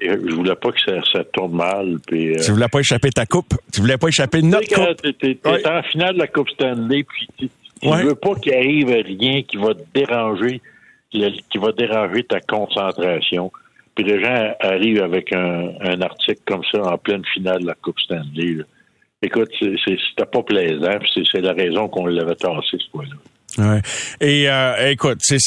Je 0.02 0.36
voulais 0.36 0.56
pas 0.56 0.72
que 0.72 0.80
ça, 0.80 1.24
tourne 1.34 1.56
mal. 1.56 1.98
Puis, 2.06 2.36
euh, 2.36 2.42
Tu 2.46 2.52
voulais 2.52 2.68
pas 2.68 2.80
échapper 2.80 3.10
ta 3.10 3.26
coupe? 3.26 3.56
Tu 3.74 3.82
voulais 3.82 3.98
pas 3.98 4.08
échapper 4.10 4.42
notre 4.42 4.68
coupe? 4.68 5.18
Tu 5.20 5.32
es, 5.32 5.68
en 5.68 5.82
finale 5.84 6.14
de 6.14 6.20
la 6.20 6.28
Coupe 6.28 6.50
Stanley, 6.50 7.04
puis 7.04 7.50
tu 7.82 7.88
ne 7.88 8.04
veux 8.04 8.16
pas 8.16 8.36
qu'il 8.36 8.54
arrive 8.54 8.90
rien 8.90 9.42
qui 9.42 9.58
va 9.58 9.74
te 9.74 9.82
déranger, 9.94 10.62
qui 11.10 11.58
va 11.58 11.72
déranger 11.72 12.24
ta 12.24 12.40
concentration. 12.40 13.52
Puis 13.96 14.04
les 14.06 14.24
gens 14.24 14.54
arrivent 14.60 15.02
avec 15.02 15.34
un, 15.34 16.02
article 16.02 16.42
comme 16.46 16.64
ça 16.72 16.82
en 16.84 16.98
pleine 16.98 17.26
finale 17.34 17.62
de 17.62 17.68
la 17.68 17.76
Coupe 17.76 18.00
Stanley. 18.00 18.58
Écoute, 19.22 19.50
c'était 19.60 20.26
pas 20.26 20.44
plaisant, 20.44 20.98
c'est 21.14 21.42
la 21.42 21.54
raison 21.54 21.90
qu'on 21.90 22.06
l'avait 22.06 22.36
tassé 22.36 22.78
ce 22.80 22.90
point-là. 22.92 23.16
Ouais. 23.60 23.82
Et 24.22 24.50
euh, 24.50 24.92
écoute, 24.92 25.18
c'est 25.22 25.38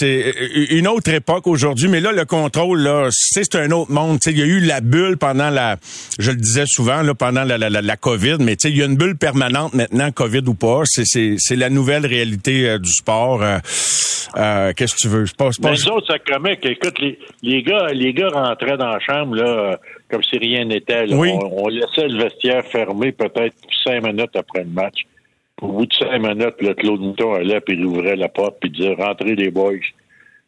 une 0.71 0.87
autre 0.87 1.13
époque 1.13 1.47
aujourd'hui, 1.47 1.89
mais 1.89 2.01
là 2.01 2.13
le 2.13 2.25
contrôle 2.27 2.81
là, 2.81 3.09
c'est 3.11 3.55
un 3.55 3.71
autre 3.71 3.91
monde. 3.91 4.19
il 4.27 4.39
y 4.39 4.43
a 4.43 4.45
eu 4.45 4.61
la 4.61 4.81
bulle 4.81 5.17
pendant 5.17 5.49
la, 5.49 5.77
je 6.19 6.31
le 6.31 6.37
disais 6.37 6.65
souvent 6.67 7.03
là, 7.03 7.15
pendant 7.15 7.45
la, 7.45 7.57
la, 7.57 7.71
la, 7.71 7.97
COVID, 7.97 8.37
mais 8.41 8.55
il 8.65 8.77
y 8.77 8.83
a 8.83 8.87
une 8.87 8.97
bulle 8.97 9.17
permanente 9.17 9.73
maintenant, 9.73 10.11
COVID 10.11 10.43
ou 10.47 10.55
pas. 10.55 10.83
C'est 10.85 11.57
la 11.57 11.71
nouvelle 11.71 12.05
réalité 12.05 12.69
euh, 12.69 12.79
du 12.79 12.91
sport. 12.91 13.43
Euh, 13.43 13.59
euh, 14.37 14.73
Qu'est-ce 14.77 14.95
que 14.95 15.01
tu 15.01 15.09
veux? 15.09 15.25
Je 15.25 15.35
pense 15.35 15.59
pas. 15.59 15.71
Les 15.71 15.89
autres, 15.89 16.07
ça 16.07 16.19
que, 16.19 16.69
écoute, 16.69 16.99
les, 17.01 17.19
les 17.43 17.63
gars, 17.63 17.89
les 17.93 18.13
gars 18.13 18.29
rentraient 18.29 18.77
dans 18.77 18.91
la 18.91 19.01
chambre 19.01 19.37
là, 19.37 19.79
comme 20.11 20.23
si 20.23 20.37
rien 20.39 20.65
n'était. 20.65 21.05
Oui. 21.15 21.31
On, 21.33 21.65
on 21.65 21.69
laissait 21.69 22.09
le 22.09 22.23
vestiaire 22.23 22.65
fermé 22.67 23.13
peut-être 23.13 23.55
cinq 23.85 24.03
minutes 24.03 24.35
après 24.35 24.65
le 24.65 24.71
match. 24.71 25.07
Au 25.63 25.69
bout 25.69 25.87
de 25.87 25.95
cinq 25.95 26.19
minutes, 26.19 26.61
le 26.61 26.75
Claude 26.75 27.01
Mouton 27.01 27.35
allait, 27.35 27.61
puis 27.61 27.75
il 27.77 27.85
ouvrait 27.87 28.17
la 28.17 28.29
porte, 28.29 28.57
puis 28.61 28.69
il 28.71 28.77
disait 28.77 28.95
Rentrez 28.95 29.35
les 29.37 29.51
boys. 29.51 29.73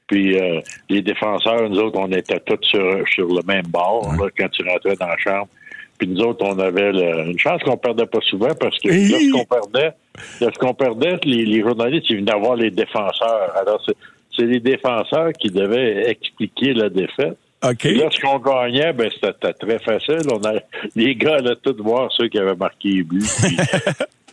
Puis 0.06 0.38
euh, 0.38 0.60
les 0.90 1.00
défenseurs, 1.00 1.70
nous 1.70 1.78
autres, 1.78 1.98
on 1.98 2.10
était 2.12 2.40
tous 2.40 2.58
sur, 2.62 3.08
sur 3.08 3.26
le 3.26 3.40
même 3.46 3.66
bord 3.68 4.12
là, 4.18 4.28
quand 4.36 4.48
tu 4.50 4.62
rentrais 4.68 4.96
dans 4.96 5.06
la 5.06 5.16
chambre. 5.16 5.48
Puis 5.96 6.08
nous 6.08 6.20
autres, 6.20 6.44
on 6.44 6.58
avait 6.58 6.92
le- 6.92 7.30
une 7.30 7.38
chance 7.38 7.62
qu'on 7.62 7.76
perdait 7.76 8.04
pas 8.06 8.18
souvent 8.22 8.52
parce 8.60 8.76
que 8.80 8.88
lorsqu'on 9.32 9.44
perdait, 9.46 9.92
lorsqu'on 10.40 10.74
perdait, 10.74 11.16
les, 11.24 11.46
les 11.46 11.60
journalistes, 11.62 12.10
ils 12.10 12.16
venaient 12.18 12.38
voir 12.38 12.56
les 12.56 12.70
défenseurs. 12.70 13.56
Alors, 13.56 13.80
c'est, 13.86 13.96
c'est 14.36 14.44
les 14.46 14.60
défenseurs 14.60 15.32
qui 15.32 15.48
devaient 15.50 16.10
expliquer 16.10 16.74
la 16.74 16.88
défaite. 16.90 17.38
OK. 17.64 17.76
Puis 17.78 17.94
Lorsqu'on 17.94 18.38
gagnait, 18.40 18.92
ben 18.92 19.08
c'était 19.10 19.52
très 19.54 19.78
facile. 19.78 20.18
On 20.30 20.42
a, 20.44 20.54
les 20.96 21.14
gars 21.14 21.36
allaient 21.36 21.56
tous 21.62 21.76
voir 21.80 22.10
ceux 22.12 22.28
qui 22.28 22.38
avaient 22.38 22.56
marqué 22.56 22.88
les 22.90 23.02
buts. 23.04 23.22
Puis- 23.42 23.56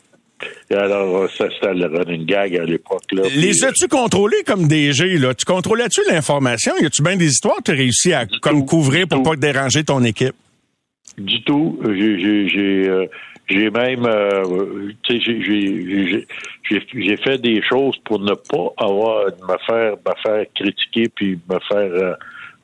Et 0.70 0.76
alors, 0.76 1.30
ça, 1.32 1.46
c'était 1.54 1.74
le 1.74 1.88
running 1.88 2.26
gag 2.26 2.56
à 2.56 2.64
l'époque. 2.64 3.04
Là. 3.12 3.24
Les 3.36 3.52
Puis, 3.52 3.66
as-tu 3.66 3.88
contrôlés 3.88 4.44
comme 4.46 4.68
DG, 4.68 5.18
là? 5.18 5.34
Tu 5.34 5.46
contrôlais-tu 5.46 6.02
l'information? 6.10 6.74
Y 6.82 6.86
a-tu 6.86 7.04
bien 7.04 7.16
des 7.16 7.28
histoires 7.28 7.58
que 7.58 7.64
tu 7.64 7.72
as 7.72 7.76
réussi 7.76 8.14
à 8.14 8.26
comme 8.42 8.62
tout, 8.62 8.66
couvrir 8.66 9.08
pour 9.08 9.24
pas 9.24 9.36
déranger 9.36 9.84
ton 9.84 10.04
équipe? 10.04 10.36
Du 11.18 11.44
tout. 11.44 11.80
J'ai, 11.84 12.90
euh, 12.90 13.06
même, 13.50 14.06
euh, 14.06 14.92
j'ai 15.10 16.26
fait 17.18 17.42
des 17.42 17.62
choses 17.62 17.98
pour 18.06 18.20
ne 18.20 18.34
pas 18.34 18.74
avoir, 18.78 19.26
me 19.26 19.58
faire, 19.66 19.94
me 19.94 20.14
faire 20.24 20.46
critiquer 20.56 21.10
puis 21.10 21.38
me 21.50 21.60
faire, 21.68 21.92
euh, 21.92 22.14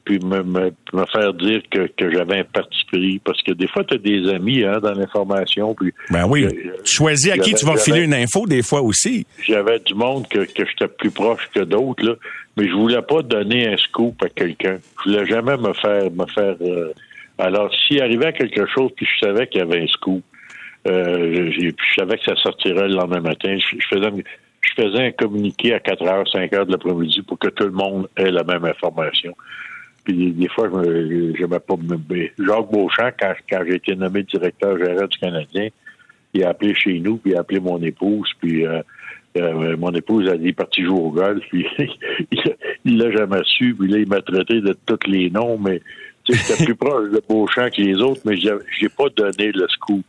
puis 0.07 0.19
me, 0.19 0.41
me, 0.41 0.71
me 0.93 1.05
faire 1.11 1.33
dire 1.33 1.61
que, 1.69 1.87
que 1.97 2.09
j'avais 2.09 2.39
un 2.39 2.43
parti 2.45 2.77
pris. 2.91 3.19
Parce 3.19 3.41
que 3.43 3.51
des 3.51 3.67
fois, 3.67 3.83
tu 3.83 3.95
as 3.95 3.97
des 3.97 4.29
amis 4.29 4.63
hein, 4.63 4.79
dans 4.81 4.93
l'information. 4.93 5.75
Puis 5.75 5.93
Ben 6.09 6.25
oui. 6.27 6.47
Tu 6.85 6.95
choisis 6.95 7.29
à 7.33 7.37
qui 7.37 7.53
tu 7.53 7.65
vas 7.65 7.75
filer 7.75 8.03
une 8.03 8.13
info 8.13 8.45
des 8.47 8.63
fois 8.63 8.81
aussi. 8.81 9.27
j'avais 9.45 9.79
du 9.79 9.93
monde 9.93 10.25
que, 10.29 10.39
que 10.39 10.65
j'étais 10.65 10.87
plus 10.87 11.11
proche 11.11 11.41
que 11.53 11.59
d'autres, 11.59 12.05
là, 12.05 12.13
mais 12.55 12.67
je 12.67 12.73
voulais 12.73 13.01
pas 13.01 13.21
donner 13.21 13.67
un 13.67 13.75
scoop 13.77 14.23
à 14.23 14.29
quelqu'un. 14.29 14.77
Je 15.03 15.09
voulais 15.11 15.25
jamais 15.27 15.57
me 15.57 15.73
faire 15.73 16.09
me 16.11 16.25
faire 16.33 16.55
euh, 16.61 16.93
alors 17.37 17.69
s'il 17.85 18.01
arrivait 18.01 18.31
quelque 18.33 18.65
chose 18.73 18.89
puis 18.95 19.05
je 19.05 19.25
savais 19.27 19.45
qu'il 19.47 19.59
y 19.59 19.61
avait 19.61 19.81
un 19.81 19.87
scoop, 19.87 20.23
euh, 20.87 21.51
je 21.51 21.71
savais 21.95 22.17
que 22.17 22.23
ça 22.23 22.35
sortirait 22.37 22.87
le 22.87 22.95
lendemain 22.95 23.19
matin, 23.21 23.57
je, 23.59 23.77
je 23.77 23.87
faisais 23.95 24.09
une- 24.09 24.23
je 24.61 24.83
faisais 24.83 25.05
un 25.07 25.11
communiqué 25.11 25.73
à 25.73 25.79
4 25.79 26.03
heures, 26.07 26.27
5 26.29 26.51
heures 26.53 26.65
de 26.65 26.71
l'après-midi 26.73 27.21
pour 27.21 27.37
que 27.39 27.47
tout 27.47 27.63
le 27.65 27.71
monde 27.71 28.07
ait 28.17 28.31
la 28.31 28.43
même 28.43 28.65
information. 28.65 29.33
Puis 30.07 30.31
des, 30.31 30.47
fois, 30.47 30.69
je 30.73 31.33
j'aimais 31.37 31.59
pas 31.59 31.75
mais 32.09 32.31
Jacques 32.39 32.71
Beauchamp, 32.71 33.11
quand, 33.19 33.59
j'ai 33.67 33.75
été 33.75 33.93
nommé 33.93 34.23
directeur 34.23 34.77
général 34.77 35.09
du 35.09 35.17
Canadien, 35.17 35.67
il 36.33 36.43
a 36.45 36.49
appelé 36.49 36.73
chez 36.75 36.97
nous, 36.99 37.17
puis 37.17 37.31
il 37.31 37.35
a 37.35 37.41
appelé 37.41 37.59
mon 37.59 37.81
épouse, 37.81 38.29
puis 38.39 38.65
euh, 38.65 38.81
euh, 39.37 39.75
mon 39.75 39.91
épouse 39.91 40.29
a 40.29 40.37
dit 40.37 40.53
parti 40.53 40.83
jouer 40.85 40.97
au 40.97 41.09
golf, 41.11 41.43
puis 41.49 41.65
il- 42.85 42.97
l'a 42.97 43.11
jamais 43.11 43.41
su, 43.43 43.75
puis 43.77 43.89
là, 43.89 43.97
il 43.97 44.07
m'a 44.07 44.21
traité 44.21 44.61
de 44.61 44.73
tous 44.85 45.09
les 45.09 45.29
noms, 45.29 45.57
mais 45.57 45.81
tu 46.23 46.33
sais, 46.37 46.53
j'étais 46.55 46.65
plus 46.65 46.75
proche 46.87 47.09
de 47.11 47.21
Beauchamp 47.27 47.69
que 47.69 47.81
les 47.81 47.97
autres, 47.97 48.21
mais 48.23 48.37
j'ai 48.37 48.89
pas 48.89 49.09
donné 49.15 49.51
le 49.51 49.67
scoop. 49.67 50.05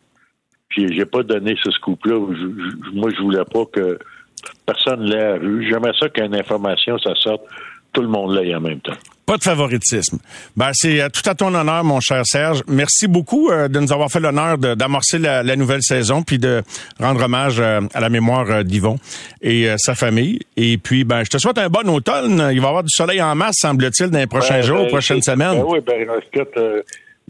Puis 0.69 0.93
j'ai 0.95 1.07
pas 1.07 1.25
donné 1.25 1.57
ce 1.65 1.73
scoop-là. 1.73 2.21
Je- 2.31 2.37
je- 2.37 2.95
Moi, 2.95 3.11
je 3.17 3.21
voulais 3.21 3.45
pas 3.53 3.65
que 3.73 3.99
personne 4.65 5.03
l'ait 5.03 5.39
vu. 5.41 5.67
J'aimais 5.69 5.91
ça 5.99 6.09
qu'une 6.09 6.37
information, 6.37 6.99
ça 6.99 7.15
sorte, 7.17 7.43
tout 7.99 8.03
le 8.03 8.09
monde 8.09 8.33
l'ait 8.37 8.55
en 8.55 8.61
même 8.61 8.79
temps. 8.79 8.95
Pas 9.27 9.39
de 9.39 9.43
favoritisme. 9.43 10.19
Ben, 10.57 10.71
c'est 10.73 11.01
euh, 11.01 11.09
tout 11.09 11.29
à 11.29 11.35
ton 11.35 11.53
honneur, 11.53 11.83
mon 11.83 11.99
cher 11.99 12.23
Serge. 12.25 12.63
Merci 12.69 13.09
beaucoup 13.09 13.51
euh, 13.51 13.67
de 13.67 13.81
nous 13.81 13.93
avoir 13.93 14.09
fait 14.09 14.21
l'honneur 14.21 14.57
d'amorcer 14.57 15.19
la, 15.19 15.43
la 15.43 15.57
nouvelle 15.57 15.83
saison, 15.83 16.23
puis 16.23 16.39
de 16.39 16.63
rendre 17.01 17.25
hommage 17.25 17.59
euh, 17.59 17.81
à 17.93 18.01
la 18.01 18.09
mémoire 18.09 18.63
d'Yvon 18.63 19.01
et 19.43 19.69
euh, 19.69 19.75
sa 19.79 19.97
famille. 19.97 20.39
Et 20.57 20.79
puis, 20.79 21.03
ben, 21.03 21.25
je 21.25 21.31
te 21.31 21.39
souhaite 21.39 21.59
un 21.59 21.69
bon 21.69 21.89
automne. 21.91 22.51
Il 22.53 22.61
va 22.61 22.67
y 22.67 22.69
avoir 22.69 22.85
du 22.85 22.95
soleil 22.95 23.21
en 23.21 23.35
masse, 23.35 23.57
semble-t-il, 23.59 24.11
dans 24.11 24.21
les 24.21 24.29
prochains 24.29 24.61
Ben, 24.61 24.63
jours, 24.63 24.83
ben, 24.83 24.89
prochaines 24.89 25.23
semaines. 25.23 25.59
Ben 25.59 25.65
oui, 25.67 25.81
ben, 25.85 26.01
écoute, 26.01 26.57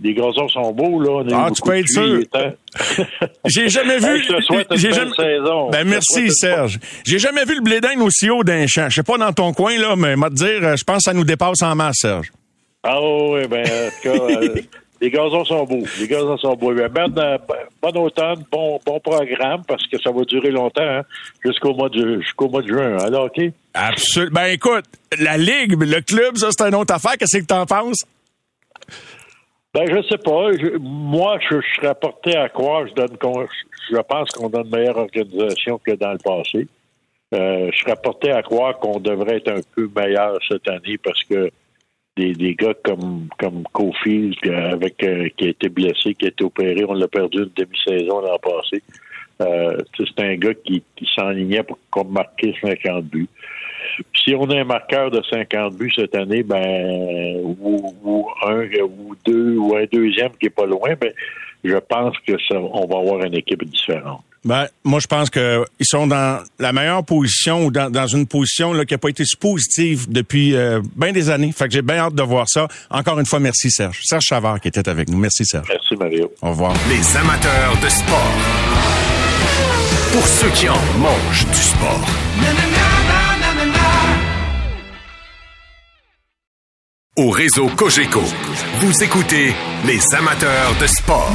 les 0.02 0.14
gazons 0.14 0.49
sont 0.49 0.73
beaux, 0.73 1.00
là. 1.00 1.11
On 1.11 1.26
a 1.26 1.31
eu 1.31 1.35
Ah, 1.35 1.49
tu 1.55 1.62
peux 1.62 1.76
être 1.76 1.88
sûr. 1.88 2.21
J'ai 3.45 3.69
jamais 3.69 3.99
vu. 3.99 4.07
Hey, 4.17 4.23
je 4.23 4.35
te 4.35 4.40
souhaite 4.43 4.67
une 4.71 4.76
j'ai 4.76 4.93
jamais- 4.93 5.11
saison. 5.14 5.71
Ben 5.71 5.87
merci 5.87 6.31
Serge. 6.31 6.78
J'ai 7.05 7.19
jamais 7.19 7.45
vu 7.45 7.57
le 7.57 7.62
blé 7.62 7.81
d'Inde 7.81 8.00
aussi 8.02 8.31
haut 8.31 8.45
d'un 8.45 8.67
champ. 8.67 8.88
Je 8.88 8.97
sais 8.97 9.02
pas 9.02 9.19
dans 9.19 9.33
ton 9.33 9.52
coin 9.52 9.76
là, 9.78 9.97
mais 9.97 10.17
moi 10.17 10.28
te 10.31 10.35
dire, 10.35 10.76
je 10.76 10.85
pense 10.85 10.99
que 10.99 11.02
ça 11.05 11.14
nous 11.14 11.25
dépasse 11.25 11.62
en 11.62 11.75
masse, 11.75 11.97
Serge. 12.00 12.31
Ah 12.83 13.01
oui, 13.03 13.46
ben, 13.49 13.62
en 13.66 13.90
tout 13.90 14.03
cas, 14.18 14.25
euh, 14.25 14.55
les 15.01 15.11
gazons 15.11 15.44
sont 15.44 15.64
beaux. 15.64 15.85
Les 15.99 16.07
gazons 16.07 16.37
sont 16.38 16.55
beaux. 16.55 16.72
Ben, 16.75 16.88
ben, 17.09 17.38
bon 17.83 18.03
automne, 18.05 18.44
bon, 18.53 18.79
bon 18.87 19.01
programme, 19.01 19.62
parce 19.66 19.87
que 19.87 19.99
ça 20.01 20.11
va 20.12 20.22
durer 20.25 20.51
longtemps, 20.51 20.83
hein, 20.83 21.03
jusqu'au 21.44 21.75
mois 21.75 21.88
de 21.88 22.20
jusqu'au 22.20 22.49
mois 22.49 22.62
de 22.62 22.68
juin. 22.68 22.99
Alors, 22.99 23.25
OK? 23.27 23.42
Absolument. 23.75 24.33
Ben 24.35 24.46
écoute, 24.53 24.85
la 25.18 25.37
ligue, 25.37 25.81
le 25.83 26.01
club, 26.01 26.37
ça 26.37 26.49
c'est 26.57 26.68
une 26.68 26.75
autre 26.77 26.94
affaire. 26.94 27.16
Qu'est-ce 27.18 27.38
que 27.38 27.44
t'en 27.44 27.66
penses? 27.66 28.05
Ben, 29.74 29.85
je 29.87 30.02
sais 30.09 30.18
pas. 30.18 30.50
Moi, 30.81 31.38
je, 31.40 31.61
je 31.61 31.81
serais 31.81 31.94
porté 31.94 32.37
à 32.37 32.48
croire, 32.48 32.87
je 32.87 32.94
donne 32.94 33.16
je 33.90 34.00
pense 34.00 34.31
qu'on 34.31 34.48
a 34.50 34.62
une 34.62 34.70
meilleure 34.70 34.96
organisation 34.96 35.78
que 35.78 35.92
dans 35.92 36.12
le 36.12 36.18
passé. 36.18 36.66
Euh, 37.35 37.70
je 37.72 37.78
serais 37.81 37.96
porté 38.02 38.31
à 38.31 38.42
croire 38.42 38.78
qu'on 38.78 39.00
devrait 39.00 39.37
être 39.37 39.52
un 39.52 39.61
peu 39.74 39.88
meilleur 39.94 40.38
cette 40.48 40.66
année 40.68 40.96
parce 40.96 41.22
que 41.24 41.50
des, 42.16 42.33
des 42.33 42.54
gars 42.54 42.74
comme 42.83 43.28
comme 43.38 43.64
Cofield 43.72 44.35
avec 44.48 45.02
euh, 45.04 45.28
qui 45.37 45.44
a 45.44 45.48
été 45.50 45.68
blessé, 45.68 46.14
qui 46.14 46.24
a 46.24 46.28
été 46.28 46.42
opéré, 46.42 46.85
on 46.88 46.94
l'a 46.94 47.07
perdu 47.07 47.38
une 47.38 47.50
demi-saison 47.54 48.20
l'an 48.20 48.38
passé. 48.38 48.83
Euh, 49.42 49.78
c'est 49.96 50.24
un 50.24 50.37
gars 50.37 50.54
qui, 50.54 50.83
qui 50.96 51.09
s'enlignait 51.14 51.62
pour 51.62 52.04
marquer 52.07 52.54
50 52.61 53.04
buts. 53.04 53.28
Si 54.14 54.35
on 54.35 54.48
a 54.51 54.61
un 54.61 54.64
marqueur 54.64 55.11
de 55.11 55.22
50 55.31 55.74
buts 55.74 55.92
cette 55.94 56.14
année, 56.14 56.42
ben 56.42 57.40
ou, 57.42 57.94
ou 58.05 58.29
un 58.46 58.64
ou 58.83 59.14
deux 59.24 59.57
ou 59.57 59.77
un 59.77 59.85
deuxième 59.90 60.31
qui 60.38 60.46
est 60.46 60.51
pas 60.51 60.66
loin, 60.66 60.94
ben 61.01 61.12
je 61.64 61.77
pense 61.77 62.16
que 62.27 62.33
ça, 62.48 62.57
on 62.57 62.87
va 62.87 62.98
avoir 62.98 63.24
une 63.24 63.35
équipe 63.35 63.64
différente. 63.64 64.22
Ben, 64.44 64.68
moi, 64.85 65.01
je 65.01 65.07
pense 65.07 65.31
que 65.31 65.64
ils 65.81 65.87
sont 65.87 66.07
dans 66.07 66.42
la 66.59 66.72
meilleure 66.72 67.05
position 67.05 67.66
ou 67.66 67.70
dans, 67.70 67.90
dans 67.90 68.07
une 68.07 68.27
position 68.27 68.72
là, 68.72 68.85
qui 68.85 68.94
n'a 68.94 68.98
pas 68.98 69.09
été 69.09 69.24
si 69.24 69.37
positive 69.37 70.11
depuis 70.11 70.55
euh, 70.55 70.81
bien 70.96 71.12
des 71.12 71.29
années. 71.29 71.53
Fait 71.53 71.66
que 71.66 71.72
j'ai 71.72 71.83
bien 71.83 71.96
hâte 71.96 72.14
de 72.14 72.22
voir 72.22 72.48
ça. 72.48 72.68
Encore 72.90 73.18
une 73.18 73.27
fois, 73.27 73.40
merci 73.40 73.70
Serge. 73.70 74.01
Serge 74.05 74.24
Chavard 74.24 74.61
qui 74.61 74.68
était 74.68 74.88
avec 74.88 75.09
nous. 75.11 75.18
Merci 75.18 75.44
Serge. 75.44 75.68
Merci 75.68 75.96
Mario. 75.96 76.33
Au 76.40 76.51
revoir. 76.51 76.72
Les 76.88 77.16
amateurs 77.16 77.77
de 77.83 77.88
sport. 77.88 78.33
Pour 80.12 80.27
ceux 80.27 80.51
qui 80.51 80.68
en 80.68 80.81
mangent 80.98 81.46
du 81.46 81.61
sport. 81.61 82.09
Au 87.18 87.31
réseau 87.31 87.66
Cogeco, 87.76 88.20
vous 88.20 89.02
écoutez 89.02 89.52
les 89.85 90.14
amateurs 90.14 90.70
de 90.81 90.87
sport. 90.87 91.28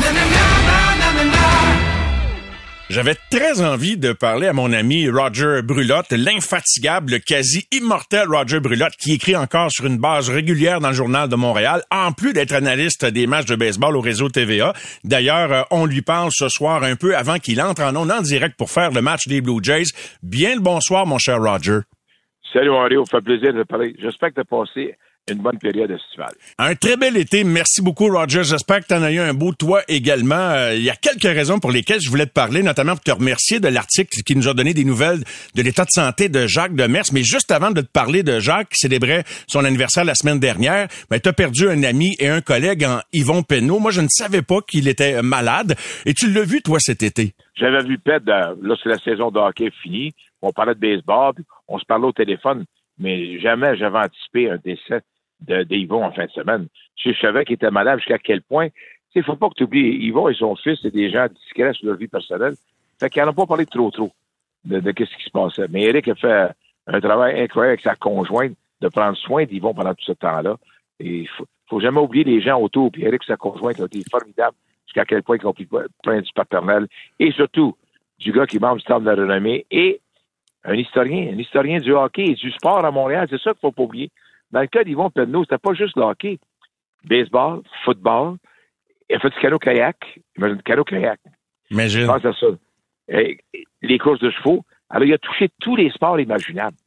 J'avais 2.89 3.15
très 3.29 3.61
envie 3.61 3.97
de 3.97 4.13
parler 4.13 4.47
à 4.47 4.53
mon 4.53 4.71
ami 4.71 5.09
Roger 5.09 5.59
Brulotte, 5.61 6.13
l'infatigable, 6.13 7.11
le 7.11 7.19
quasi 7.19 7.67
immortel 7.73 8.29
Roger 8.29 8.61
Brulotte, 8.61 8.95
qui 8.97 9.11
écrit 9.11 9.35
encore 9.35 9.71
sur 9.71 9.85
une 9.85 9.97
base 9.97 10.29
régulière 10.29 10.79
dans 10.79 10.87
le 10.87 10.93
journal 10.93 11.27
de 11.27 11.35
Montréal, 11.35 11.81
en 11.91 12.13
plus 12.13 12.31
d'être 12.31 12.53
analyste 12.53 13.03
des 13.03 13.27
matchs 13.27 13.47
de 13.47 13.57
baseball 13.57 13.97
au 13.97 14.01
réseau 14.01 14.29
TVA. 14.29 14.71
D'ailleurs, 15.03 15.51
euh, 15.51 15.61
on 15.69 15.85
lui 15.85 16.01
parle 16.01 16.29
ce 16.31 16.47
soir 16.47 16.83
un 16.83 16.95
peu 16.95 17.13
avant 17.13 17.39
qu'il 17.39 17.61
entre 17.61 17.83
en 17.83 17.93
ondes 17.97 18.11
en 18.11 18.21
direct 18.21 18.55
pour 18.57 18.71
faire 18.71 18.91
le 18.91 19.01
match 19.01 19.27
des 19.27 19.41
Blue 19.41 19.59
Jays. 19.61 19.91
Bien 20.21 20.55
le 20.55 20.61
bonsoir, 20.61 21.05
mon 21.05 21.17
cher 21.17 21.41
Roger. 21.41 21.79
Salut 22.53 22.71
Mario, 22.71 23.03
ça 23.03 23.17
fait 23.17 23.25
plaisir 23.25 23.53
de 23.53 23.63
parler. 23.63 23.93
J'espère 23.99 24.29
que 24.29 24.35
tu 24.35 24.39
as 24.39 24.45
passé 24.45 24.95
une 25.29 25.39
bonne 25.39 25.57
période 25.57 25.89
estivale. 25.89 26.33
Un 26.57 26.75
très 26.75 26.97
bel 26.97 27.15
été. 27.15 27.43
Merci 27.43 27.81
beaucoup, 27.81 28.07
Roger. 28.07 28.43
J'espère 28.43 28.81
que 28.81 28.87
tu 28.87 28.93
en 28.93 29.03
as 29.03 29.11
eu 29.11 29.19
un 29.19 29.33
beau 29.33 29.53
toi 29.53 29.81
également. 29.87 30.35
Euh, 30.35 30.75
Il 30.75 30.83
y 30.83 30.89
a 30.89 30.95
quelques 30.95 31.23
raisons 31.23 31.59
pour 31.59 31.71
lesquelles 31.71 32.01
je 32.01 32.09
voulais 32.09 32.25
te 32.25 32.33
parler, 32.33 32.61
notamment 32.61 32.91
pour 32.93 33.03
te 33.03 33.11
remercier 33.11 33.59
de 33.59 33.69
l'article 33.69 34.21
qui 34.23 34.35
nous 34.35 34.49
a 34.49 34.53
donné 34.53 34.73
des 34.73 34.83
nouvelles 34.83 35.23
de 35.55 35.61
l'état 35.61 35.85
de 35.85 35.91
santé 35.91 36.27
de 36.27 36.45
Jacques 36.45 36.75
Demers. 36.75 37.05
Mais 37.13 37.23
juste 37.23 37.51
avant 37.51 37.71
de 37.71 37.81
te 37.81 37.91
parler 37.91 38.23
de 38.23 38.39
Jacques, 38.39 38.69
qui 38.69 38.79
célébrait 38.79 39.23
son 39.47 39.63
anniversaire 39.63 40.03
la 40.03 40.15
semaine 40.15 40.39
dernière, 40.39 40.87
ben, 41.09 41.19
tu 41.19 41.29
as 41.29 41.33
perdu 41.33 41.69
un 41.69 41.83
ami 41.83 42.15
et 42.19 42.27
un 42.27 42.41
collègue 42.41 42.83
en 42.83 42.99
Yvon 43.13 43.43
Penneau. 43.43 43.79
Moi, 43.79 43.91
je 43.91 44.01
ne 44.01 44.09
savais 44.09 44.41
pas 44.41 44.59
qu'il 44.61 44.87
était 44.87 45.21
malade. 45.21 45.75
Et 46.05 46.13
tu 46.13 46.29
l'as 46.31 46.43
vu, 46.43 46.61
toi, 46.61 46.79
cet 46.79 47.01
été? 47.01 47.33
J'avais 47.55 47.83
vu 47.83 47.97
Pet, 47.97 48.21
euh, 48.27 48.55
là, 48.61 48.75
c'est 48.81 48.89
la 48.89 48.97
saison 48.97 49.31
de 49.31 49.39
hockey 49.39 49.69
finie. 49.81 50.11
On 50.41 50.51
parlait 50.51 50.75
de 50.75 50.79
baseball, 50.79 51.33
puis 51.35 51.45
on 51.69 51.79
se 51.79 51.85
parlait 51.85 52.07
au 52.07 52.11
téléphone, 52.11 52.65
mais 52.99 53.39
jamais 53.39 53.77
j'avais 53.77 53.99
anticipé 53.99 54.49
un 54.49 54.57
décès 54.57 55.01
de, 55.47 55.63
d'Yvon 55.63 56.03
en 56.03 56.11
fin 56.11 56.25
de 56.25 56.31
semaine. 56.31 56.67
Je, 56.95 57.11
savais 57.13 57.45
qu'il 57.45 57.55
était 57.55 57.71
malade 57.71 57.99
jusqu'à 57.99 58.17
quel 58.17 58.41
point? 58.41 58.67
Il 59.15 59.19
ne 59.19 59.23
faut 59.23 59.35
pas 59.35 59.49
que 59.49 59.55
tu 59.55 59.63
oublies, 59.63 59.97
Yvon 60.05 60.29
et 60.29 60.33
son 60.33 60.55
fils, 60.55 60.79
c'est 60.81 60.93
des 60.93 61.11
gens 61.11 61.27
discrets 61.27 61.73
sur 61.73 61.87
leur 61.87 61.97
vie 61.97 62.07
personnelle. 62.07 62.55
Fait 62.99 63.09
qu'ils 63.09 63.21
n'en 63.21 63.29
ont 63.29 63.33
pas 63.33 63.45
parlé 63.45 63.65
trop 63.65 63.91
trop 63.91 64.11
de, 64.65 64.81
ce 64.81 65.17
qui 65.17 65.23
se 65.23 65.29
passait. 65.29 65.67
Mais 65.69 65.83
Eric 65.83 66.07
a 66.07 66.15
fait 66.15 66.49
un 66.87 66.99
travail 66.99 67.39
incroyable 67.39 67.73
avec 67.73 67.81
sa 67.81 67.95
conjointe 67.95 68.53
de 68.81 68.87
prendre 68.89 69.17
soin 69.17 69.45
d'Yvon 69.45 69.73
pendant 69.73 69.93
tout 69.93 70.05
ce 70.05 70.13
temps-là. 70.13 70.57
Et 70.99 71.19
il 71.19 71.27
faut, 71.27 71.45
faut 71.69 71.79
jamais 71.79 71.99
oublier 71.99 72.23
les 72.23 72.41
gens 72.41 72.59
autour. 72.59 72.91
Puis 72.91 73.03
Eric, 73.03 73.23
sa 73.23 73.37
conjointe, 73.37 73.79
a 73.79 73.85
été 73.85 74.01
formidable 74.09 74.55
jusqu'à 74.85 75.05
quel 75.05 75.23
point 75.23 75.37
ils 75.39 75.47
ont 75.47 75.53
pris 75.53 75.67
du 75.67 76.33
paternel. 76.33 76.87
Et 77.19 77.31
surtout, 77.31 77.75
du 78.19 78.31
gars 78.31 78.45
qui 78.45 78.59
membre 78.59 78.77
du 78.77 78.83
Temple 78.83 79.05
de 79.05 79.11
la 79.11 79.15
Renommée 79.15 79.65
et 79.69 79.99
un 80.63 80.75
historien, 80.75 81.33
un 81.33 81.37
historien 81.37 81.79
du 81.79 81.91
hockey 81.91 82.25
et 82.25 82.35
du 82.35 82.51
sport 82.51 82.83
à 82.83 82.91
Montréal. 82.91 83.27
C'est 83.29 83.41
ça 83.41 83.51
qu'il 83.51 83.59
faut 83.59 83.71
pas 83.71 83.83
oublier. 83.83 84.11
Dans 84.53 84.61
le 84.61 84.67
cas 84.67 84.83
d'Yvon 84.83 85.09
Penneau, 85.09 85.43
c'était 85.43 85.57
pas 85.57 85.73
juste 85.73 85.97
le 85.97 86.03
hockey. 86.03 86.37
Baseball, 87.05 87.61
football, 87.83 88.37
il 89.09 89.15
a 89.15 89.19
fait 89.19 89.29
du 89.29 89.39
canot-kayak. 89.41 89.97
Imagine, 90.37 90.61
canot-kayak. 90.61 91.19
Imagine. 91.71 92.01
Je 92.01 92.05
pense 92.05 92.25
à 92.25 92.33
ça. 92.33 92.47
Et, 93.09 93.39
les 93.81 93.97
courses 93.97 94.19
de 94.19 94.29
chevaux. 94.29 94.63
Alors, 94.91 95.07
il 95.07 95.13
a 95.13 95.17
touché 95.17 95.49
tous 95.59 95.75
les 95.75 95.89
sports 95.89 96.19
imaginables. 96.19 96.77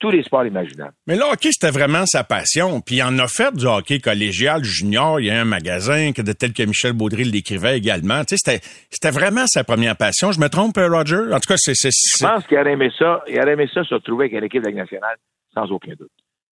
Tous 0.00 0.10
les 0.10 0.22
sports 0.22 0.46
imaginables. 0.46 0.94
Mais 1.06 1.14
le 1.14 1.24
hockey, 1.24 1.50
c'était 1.52 1.70
vraiment 1.70 2.06
sa 2.06 2.24
passion. 2.24 2.80
Puis 2.80 2.96
il 2.96 3.02
en 3.02 3.18
a 3.18 3.28
fait 3.28 3.54
du 3.54 3.66
hockey 3.66 3.98
collégial, 3.98 4.64
junior. 4.64 5.20
Il 5.20 5.26
y 5.26 5.30
a 5.30 5.38
un 5.38 5.44
magasin 5.44 6.12
que 6.12 6.22
de 6.22 6.32
tel 6.32 6.54
que 6.54 6.62
Michel 6.62 6.94
Baudry 6.94 7.24
l'écrivait 7.24 7.76
également. 7.76 8.24
Tu 8.24 8.38
sais, 8.38 8.60
c'était, 8.90 9.10
vraiment 9.10 9.46
sa 9.46 9.62
première 9.62 9.96
passion. 9.98 10.32
Je 10.32 10.40
me 10.40 10.48
trompe, 10.48 10.78
Roger? 10.78 11.34
En 11.34 11.38
tout 11.38 11.48
cas, 11.48 11.58
c'est... 11.58 11.74
c'est, 11.74 11.90
Je 11.90 12.26
pense 12.26 12.46
qu'il 12.46 12.56
aurait 12.56 12.72
aimé 12.72 12.90
ça. 12.98 13.22
Il 13.28 13.38
aurait 13.38 13.52
aimé 13.52 13.68
ça 13.74 13.84
se 13.84 13.92
retrouver 13.92 14.24
avec 14.24 14.38
une 14.38 14.44
équipe 14.44 14.62
de 14.62 14.68
la 14.68 14.70
Ligue 14.70 14.80
nationale, 14.80 15.16
sans 15.52 15.70
aucun 15.70 15.92
doute. 15.92 16.10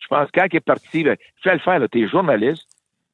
Je 0.08 0.16
pense 0.16 0.30
quand 0.32 0.46
il 0.50 0.56
est 0.56 0.60
parti, 0.60 1.04
ben, 1.04 1.16
fais 1.42 1.52
le 1.52 1.58
faire. 1.58 1.86
Tu 1.90 2.02
es 2.02 2.08
journaliste, 2.08 2.66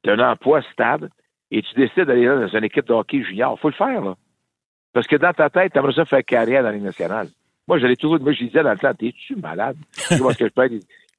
tu 0.03 0.09
as 0.09 0.13
un 0.13 0.31
emploi 0.31 0.61
stable, 0.71 1.09
et 1.51 1.61
tu 1.61 1.75
décides 1.75 2.05
d'aller 2.05 2.25
dans 2.25 2.47
une 2.47 2.63
équipe 2.63 2.85
de 2.85 2.93
hockey 2.93 3.23
junior. 3.23 3.59
faut 3.59 3.69
le 3.69 3.75
faire, 3.75 4.01
là. 4.01 4.15
Parce 4.93 5.07
que 5.07 5.17
dans 5.17 5.33
ta 5.33 5.49
tête, 5.49 5.73
tu 5.73 5.79
aimerais 5.79 5.93
ça 5.93 6.05
faire 6.05 6.23
carrière 6.23 6.63
dans 6.63 6.69
la 6.69 6.75
Ligue 6.75 6.85
nationale. 6.85 7.27
Moi, 7.67 7.79
j'allais 7.79 7.97
toujours, 7.97 8.19
moi, 8.21 8.31
je 8.31 8.45
disais 8.45 8.63
dans 8.63 8.71
le 8.71 8.77
temps, 8.77 8.93
t'es-tu 8.93 9.35
malade? 9.35 9.75
Je 10.09 10.15
vois 10.15 10.33
ce 10.33 10.37
que 10.37 10.45
je 10.45 10.53
peux 10.53 10.69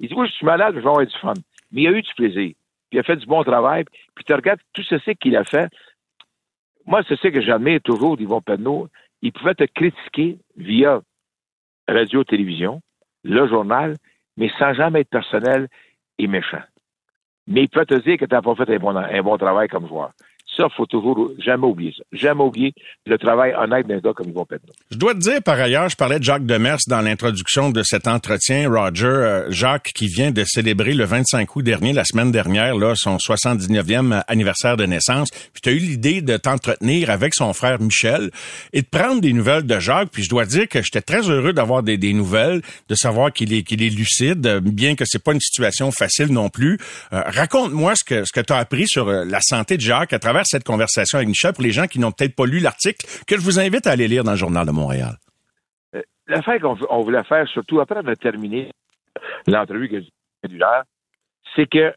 Il 0.00 0.08
dit, 0.08 0.14
moi, 0.14 0.26
je 0.26 0.32
suis 0.32 0.46
malade, 0.46 0.74
je 0.76 0.80
vais 0.80 0.86
avoir 0.86 1.04
du 1.04 1.18
fun. 1.18 1.34
Mais 1.72 1.82
il 1.82 1.88
a 1.88 1.90
eu 1.90 2.00
du 2.00 2.14
plaisir. 2.14 2.54
Puis 2.88 2.92
il 2.92 2.98
a 3.00 3.02
fait 3.02 3.16
du 3.16 3.26
bon 3.26 3.42
travail. 3.44 3.84
Puis 4.14 4.24
tu 4.24 4.32
regardes 4.32 4.60
tout 4.72 4.82
ceci 4.82 5.14
qu'il 5.16 5.36
a 5.36 5.44
fait. 5.44 5.68
Moi, 6.86 7.02
c'est 7.06 7.16
ce 7.16 7.28
que 7.28 7.42
j'admire 7.42 7.80
toujours 7.82 8.16
d'Yvon 8.16 8.40
Penneau. 8.40 8.88
Il 9.20 9.32
pouvait 9.32 9.54
te 9.54 9.64
critiquer 9.64 10.38
via 10.56 11.02
radio-télévision, 11.88 12.80
le 13.24 13.46
journal, 13.48 13.94
mais 14.36 14.50
sans 14.58 14.74
jamais 14.74 15.00
être 15.00 15.10
personnel 15.10 15.68
et 16.18 16.26
méchant. 16.26 16.62
Mais 17.46 17.62
il 17.62 17.68
peut 17.68 17.86
te 17.86 17.94
dire 17.94 18.18
que 18.18 18.24
tu 18.24 18.34
n'as 18.34 18.42
pas 18.42 18.54
fait 18.54 18.70
un 18.74 19.22
bon, 19.22 19.38
travail 19.38 19.68
comme 19.68 19.86
joueur. 19.86 20.12
Ça, 20.56 20.68
faut 20.74 20.86
toujours 20.86 21.30
jamais 21.38 21.66
oublier 21.66 21.92
ça. 21.96 22.02
Jamais 22.12 22.42
oublier 22.42 22.72
le 23.04 23.18
travail 23.18 23.52
honnête 23.54 23.86
d'un 23.86 23.98
gars 23.98 24.12
comme 24.14 24.28
Yvon 24.28 24.46
Penneau. 24.46 24.62
Je 24.90 24.96
dois 24.96 25.12
te 25.12 25.18
dire, 25.18 25.42
par 25.42 25.60
ailleurs, 25.60 25.88
je 25.88 25.96
parlais 25.96 26.18
de 26.18 26.24
Jacques 26.24 26.46
Demers 26.46 26.78
dans 26.88 27.02
l'introduction 27.02 27.70
de 27.70 27.82
cet 27.82 28.08
entretien. 28.08 28.70
Roger, 28.70 29.06
euh, 29.06 29.50
Jacques, 29.50 29.92
qui 29.94 30.06
vient 30.06 30.30
de 30.30 30.44
célébrer 30.44 30.94
le 30.94 31.04
25 31.04 31.54
août 31.56 31.62
dernier, 31.62 31.92
la 31.92 32.04
semaine 32.04 32.32
dernière, 32.32 32.76
là, 32.76 32.94
son 32.96 33.18
79e 33.18 34.22
anniversaire 34.28 34.76
de 34.78 34.86
naissance. 34.86 35.28
Puis 35.52 35.60
tu 35.62 35.68
as 35.68 35.72
eu 35.72 35.78
l'idée 35.78 36.22
de 36.22 36.36
t'entretenir 36.36 37.10
avec 37.10 37.34
son 37.34 37.52
frère 37.52 37.80
Michel 37.80 38.30
et 38.72 38.80
de 38.80 38.86
prendre 38.86 39.20
des 39.20 39.34
nouvelles 39.34 39.66
de 39.66 39.78
Jacques. 39.78 40.08
Puis 40.10 40.22
je 40.22 40.30
dois 40.30 40.46
dire 40.46 40.68
que 40.68 40.80
j'étais 40.82 41.02
très 41.02 41.28
heureux 41.28 41.52
d'avoir 41.52 41.82
des, 41.82 41.98
nouvelles, 42.14 42.62
de 42.88 42.94
savoir 42.94 43.32
qu'il 43.32 43.52
est, 43.52 43.62
qu'il 43.62 43.82
est 43.82 43.90
lucide, 43.90 44.46
bien 44.62 44.94
que 44.94 45.04
c'est 45.04 45.22
pas 45.22 45.32
une 45.32 45.40
situation 45.40 45.90
facile 45.90 46.32
non 46.32 46.48
plus. 46.48 46.78
Euh, 47.12 47.22
raconte-moi 47.26 47.94
ce 47.94 48.04
que, 48.04 48.24
ce 48.24 48.32
que 48.32 48.40
tu 48.40 48.52
as 48.52 48.56
appris 48.56 48.86
sur 48.86 49.08
euh, 49.08 49.24
la 49.24 49.40
santé 49.42 49.76
de 49.76 49.82
Jacques 49.82 50.12
à 50.12 50.18
travers 50.18 50.45
cette 50.46 50.64
conversation 50.64 51.18
avec 51.18 51.28
Michel 51.28 51.52
pour 51.52 51.62
les 51.62 51.72
gens 51.72 51.86
qui 51.86 51.98
n'ont 51.98 52.12
peut-être 52.12 52.34
pas 52.34 52.46
lu 52.46 52.58
l'article, 52.58 53.06
que 53.26 53.36
je 53.36 53.40
vous 53.40 53.58
invite 53.58 53.86
à 53.86 53.92
aller 53.92 54.08
lire 54.08 54.24
dans 54.24 54.32
le 54.32 54.36
Journal 54.36 54.66
de 54.66 54.72
Montréal. 54.72 55.16
Euh, 55.94 56.02
L'affaire 56.26 56.60
qu'on 56.60 57.02
voulait 57.02 57.24
faire, 57.24 57.46
surtout 57.48 57.80
après 57.80 57.98
avoir 57.98 58.16
terminé 58.16 58.70
l'entrevue 59.46 59.88
que 59.88 60.00
j'ai 60.00 60.10
c'est 61.54 61.66
que, 61.66 61.94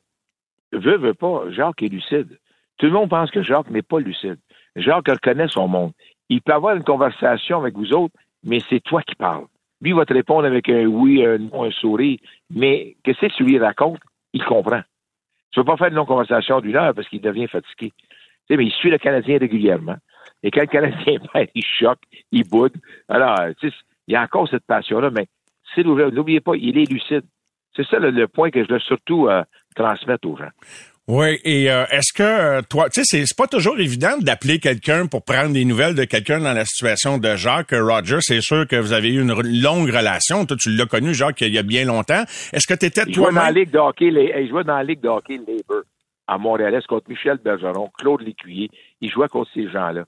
veut, 0.71 0.97
veut 0.97 1.13
pas, 1.13 1.43
Jacques 1.51 1.83
est 1.83 1.89
lucide. 1.89 2.39
Tout 2.77 2.85
le 2.85 2.93
monde 2.93 3.09
pense 3.09 3.29
que 3.31 3.43
Jacques 3.43 3.69
n'est 3.69 3.81
pas 3.81 3.99
lucide. 3.99 4.37
Jacques 4.75 5.09
reconnaît 5.09 5.47
son 5.49 5.67
monde. 5.67 5.91
Il 6.29 6.41
peut 6.41 6.53
avoir 6.53 6.75
une 6.75 6.83
conversation 6.83 7.59
avec 7.59 7.75
vous 7.75 7.93
autres, 7.93 8.15
mais 8.43 8.59
c'est 8.69 8.79
toi 8.79 9.01
qui 9.01 9.15
parles. 9.15 9.45
Lui 9.81 9.93
va 9.93 10.05
te 10.05 10.13
répondre 10.13 10.45
avec 10.45 10.69
un 10.69 10.85
oui, 10.85 11.25
un 11.25 11.37
non, 11.37 11.63
un 11.63 11.71
sourire, 11.71 12.19
mais 12.49 12.95
qu'est-ce 13.03 13.19
que 13.19 13.37
tu 13.37 13.43
lui 13.43 13.59
racontes? 13.59 13.99
Il 14.33 14.43
comprend. 14.43 14.81
Tu 15.51 15.59
ne 15.59 15.63
veux 15.63 15.65
pas 15.65 15.77
faire 15.77 15.87
une 15.87 15.95
non-conversation 15.95 16.61
d'une 16.61 16.75
heure 16.75 16.93
parce 16.93 17.07
qu'il 17.09 17.21
devient 17.21 17.47
fatigué 17.47 17.91
mais 18.57 18.65
il 18.65 18.71
suit 18.71 18.89
le 18.89 18.97
Canadien 18.97 19.37
régulièrement. 19.37 19.95
Et 20.43 20.51
quand 20.51 20.61
le 20.61 20.67
Canadien 20.67 21.19
perd, 21.33 21.49
il 21.53 21.63
choque, 21.63 21.99
il 22.31 22.47
boude. 22.47 22.73
Alors, 23.07 23.37
tu 23.59 23.69
sais, 23.69 23.75
il 24.07 24.13
y 24.13 24.15
a 24.15 24.23
encore 24.23 24.47
cette 24.49 24.65
passion-là, 24.65 25.11
mais 25.11 25.27
n'oubliez 25.83 26.41
pas, 26.41 26.53
il 26.55 26.77
est 26.77 26.89
lucide. 26.91 27.23
C'est 27.75 27.85
ça 27.85 27.99
le, 27.99 28.27
point 28.27 28.49
que 28.49 28.63
je 28.63 28.73
veux 28.73 28.79
surtout 28.79 29.27
euh, 29.27 29.43
transmettre 29.75 30.27
aux 30.27 30.37
gens. 30.37 30.49
Oui, 31.07 31.39
et 31.43 31.71
euh, 31.71 31.85
est-ce 31.91 32.13
que 32.13 32.21
euh, 32.21 32.61
toi, 32.69 32.87
tu 32.89 33.03
sais, 33.03 33.25
c'est 33.25 33.35
pas 33.35 33.47
toujours 33.47 33.79
évident 33.79 34.17
d'appeler 34.19 34.59
quelqu'un 34.59 35.07
pour 35.07 35.23
prendre 35.23 35.53
des 35.53 35.65
nouvelles 35.65 35.95
de 35.95 36.03
quelqu'un 36.03 36.39
dans 36.39 36.53
la 36.53 36.65
situation 36.65 37.17
de 37.17 37.35
Jacques 37.35 37.71
Roger. 37.71 38.17
C'est 38.21 38.41
sûr 38.41 38.67
que 38.67 38.75
vous 38.75 38.93
avez 38.93 39.09
eu 39.09 39.21
une 39.21 39.33
longue 39.61 39.89
relation. 39.89 40.45
Toi, 40.45 40.55
tu 40.59 40.69
l'as 40.69 40.85
connu, 40.85 41.15
Jacques, 41.15 41.41
il 41.41 41.53
y 41.53 41.57
a 41.57 41.63
bien 41.63 41.85
longtemps. 41.85 42.23
Est-ce 42.53 42.67
que 42.67 42.77
tu 42.77 42.85
étais 42.85 43.05
toi 43.05 43.31
dans 43.31 43.41
la 43.41 43.51
ligue 43.51 43.71
de 43.71 43.79
hockey, 43.79 44.11
les, 44.11 44.45
je 44.45 44.49
jouais 44.49 44.63
dans 44.63 44.75
la 44.75 44.83
ligue 44.83 45.01
de 45.01 45.07
hockey 45.07 45.37
Labour 45.37 45.81
à 46.29 46.37
Montréal 46.37 46.79
contre 46.87 47.09
Michel 47.09 47.37
Bergeron, 47.37 47.89
Claude 47.97 48.21
Lécuyer. 48.21 48.69
Il 49.01 49.09
jouait 49.09 49.27
contre 49.27 49.49
ces 49.51 49.67
gens-là. 49.67 50.05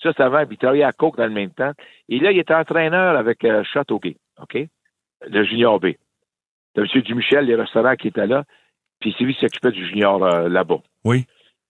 Ça, 0.00 0.12
c'est 0.16 0.22
avant, 0.22 0.44
puis 0.46 0.54
il 0.54 0.58
travaillait 0.58 0.84
à 0.84 0.92
Coke 0.92 1.16
dans 1.16 1.26
le 1.26 1.32
même 1.32 1.50
temps. 1.50 1.72
Et 2.08 2.20
là, 2.20 2.30
il 2.30 2.38
était 2.38 2.54
entraîneur 2.54 3.16
avec 3.16 3.44
euh, 3.44 3.64
Châteauguay, 3.64 4.16
OK? 4.40 4.56
Le 5.26 5.44
junior 5.44 5.80
B. 5.80 5.88
C'est 6.74 6.82
M. 6.82 7.02
Dumichel, 7.02 7.46
les 7.46 7.56
restaurants 7.56 7.96
qui 7.96 8.08
étaient 8.08 8.26
là, 8.26 8.44
puis 9.00 9.14
c'est 9.16 9.24
lui 9.24 9.34
qui 9.34 9.40
s'occupait 9.40 9.72
du 9.72 9.84
junior 9.86 10.22
euh, 10.22 10.48
là-bas. 10.48 10.78
Oui. 11.04 11.26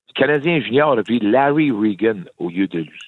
Le 0.08 0.12
Canadien 0.12 0.60
junior 0.60 0.98
a 0.98 1.02
pris 1.02 1.20
Larry 1.20 1.70
Regan 1.70 2.24
au 2.38 2.50
lieu 2.50 2.66
de 2.66 2.80
lui. 2.80 3.00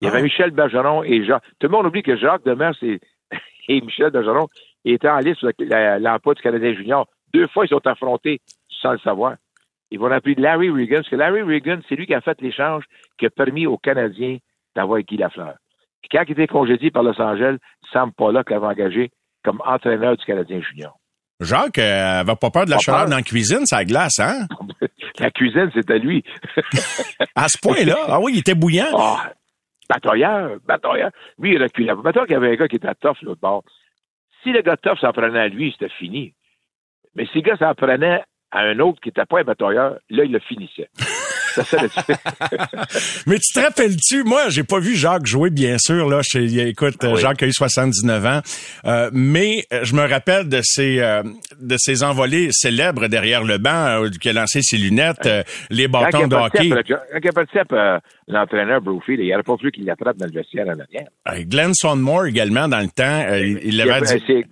Il 0.00 0.06
y 0.06 0.08
avait 0.08 0.18
ah. 0.18 0.22
Michel 0.22 0.50
Bergeron 0.50 1.04
et 1.04 1.24
Jacques. 1.24 1.44
Tout 1.58 1.68
le 1.68 1.72
monde 1.72 1.86
oublie 1.86 2.02
que 2.02 2.16
Jacques 2.16 2.44
Demers 2.44 2.74
et, 2.82 3.00
et 3.68 3.80
Michel 3.80 4.10
Bergeron 4.10 4.48
étaient 4.84 5.08
en 5.08 5.18
liste 5.18 5.38
sur 5.38 5.50
l'emploi 6.00 6.34
du 6.34 6.42
Canadien 6.42 6.74
junior. 6.74 7.06
Deux 7.32 7.46
fois, 7.48 7.64
ils 7.64 7.68
sont 7.68 7.86
affrontés 7.86 8.40
sans 8.68 8.92
le 8.92 8.98
savoir. 8.98 9.36
Ils 9.90 9.98
vont 9.98 10.08
l'appeler 10.08 10.34
Larry 10.36 10.70
Reagan, 10.70 10.96
parce 10.96 11.08
que 11.08 11.16
Larry 11.16 11.42
Reagan, 11.42 11.80
c'est 11.88 11.96
lui 11.96 12.06
qui 12.06 12.14
a 12.14 12.20
fait 12.20 12.40
l'échange 12.40 12.84
qui 13.18 13.26
a 13.26 13.30
permis 13.30 13.66
aux 13.66 13.78
Canadiens 13.78 14.38
d'avoir 14.76 15.00
Guy 15.00 15.16
Lafleur. 15.16 15.54
Puis 16.00 16.08
quand 16.10 16.22
il 16.26 16.32
était 16.32 16.46
congédié 16.46 16.90
par 16.90 17.02
Los 17.02 17.20
Angeles, 17.20 17.58
Sam 17.92 18.12
Pollock 18.12 18.50
l'avait 18.50 18.66
engagé 18.66 19.10
comme 19.44 19.60
entraîneur 19.64 20.16
du 20.16 20.24
Canadien 20.24 20.60
junior. 20.60 20.96
Jacques 21.40 21.78
euh, 21.78 22.22
va 22.22 22.36
pas 22.36 22.50
peur 22.50 22.66
de 22.66 22.70
la 22.70 22.78
chaleur 22.78 23.06
dans 23.06 23.16
la 23.16 23.22
cuisine, 23.22 23.64
ça 23.64 23.84
glace, 23.84 24.18
hein? 24.18 24.46
la 25.18 25.30
cuisine, 25.30 25.70
c'était 25.74 25.98
lui. 25.98 26.22
à 27.34 27.48
ce 27.48 27.58
point-là? 27.62 27.96
Ah 28.08 28.20
oui, 28.20 28.32
il 28.34 28.38
était 28.40 28.54
bouillant. 28.54 28.88
Oh, 28.92 29.16
batailleur, 29.88 30.58
batailleur. 30.66 31.10
Lui, 31.38 31.54
il 31.54 31.62
a 31.62 31.64
reculé. 31.64 31.92
Batailleur 31.94 32.26
qu'il 32.26 32.34
y 32.34 32.36
avait 32.36 32.52
un 32.52 32.56
gars 32.56 32.68
qui 32.68 32.76
était 32.76 32.94
tough 33.00 33.16
l'autre 33.22 33.40
bord. 33.40 33.64
Si 34.42 34.52
le 34.52 34.60
gars 34.60 34.76
tough 34.76 34.98
s'en 35.00 35.12
prenait 35.12 35.40
à 35.40 35.48
lui, 35.48 35.72
c'était 35.72 35.92
fini. 35.98 36.34
Mais 37.14 37.26
si 37.26 37.38
le 37.38 37.42
gars 37.42 37.56
s'en 37.56 37.74
prenait 37.74 38.22
à 38.52 38.60
un 38.60 38.78
autre 38.80 39.00
qui 39.00 39.08
n'était 39.08 39.26
pas 39.26 39.40
un 39.40 39.44
batailleur, 39.44 39.98
là, 40.10 40.24
il 40.24 40.32
le 40.32 40.40
finissait. 40.40 40.88
Mais 43.26 43.38
tu 43.38 43.52
te 43.54 43.60
rappelles-tu, 43.60 44.24
moi, 44.24 44.48
j'ai 44.48 44.64
pas 44.64 44.78
vu 44.78 44.94
Jacques 44.94 45.26
jouer, 45.26 45.50
bien 45.50 45.78
sûr, 45.78 46.08
là. 46.08 46.20
écoute, 46.34 46.96
ah 47.02 47.14
Jacques 47.16 47.42
a 47.42 47.46
eu 47.46 47.52
79 47.52 48.26
ans. 48.26 48.40
Euh, 48.84 49.10
mais 49.12 49.64
euh, 49.72 49.80
je 49.82 49.94
me 49.94 50.08
rappelle 50.08 50.48
de 50.48 50.60
ses, 50.62 51.00
euh, 51.00 51.22
de 51.60 51.76
ses 51.78 52.02
envolées 52.02 52.48
célèbres 52.52 53.08
derrière 53.08 53.44
le 53.44 53.58
banc, 53.58 54.04
qui 54.20 54.28
a 54.28 54.32
lancé 54.32 54.62
ses 54.62 54.76
lunettes, 54.78 55.28
les 55.70 55.88
bâtons 55.88 56.28
de 56.28 56.36
hockey. 56.36 56.68
Il 56.68 56.78
l'entraîneur 58.28 58.80
Brophy, 58.80 59.14
il 59.18 59.28
n'aurait 59.28 59.42
pas 59.42 59.56
voulu 59.56 59.72
qu'il 59.72 59.84
l'attrape 59.84 60.16
dans 60.16 60.26
le 60.26 60.32
vestiaire 60.32 60.66
en 60.68 60.78
arrière. 60.78 61.08
Glenn 61.48 61.74
Sonmore 61.74 62.26
également, 62.26 62.68
dans 62.68 62.78
le 62.78 62.88
temps, 62.88 63.26
il 63.34 63.76
l'avait 63.76 64.18
dit 64.18 64.44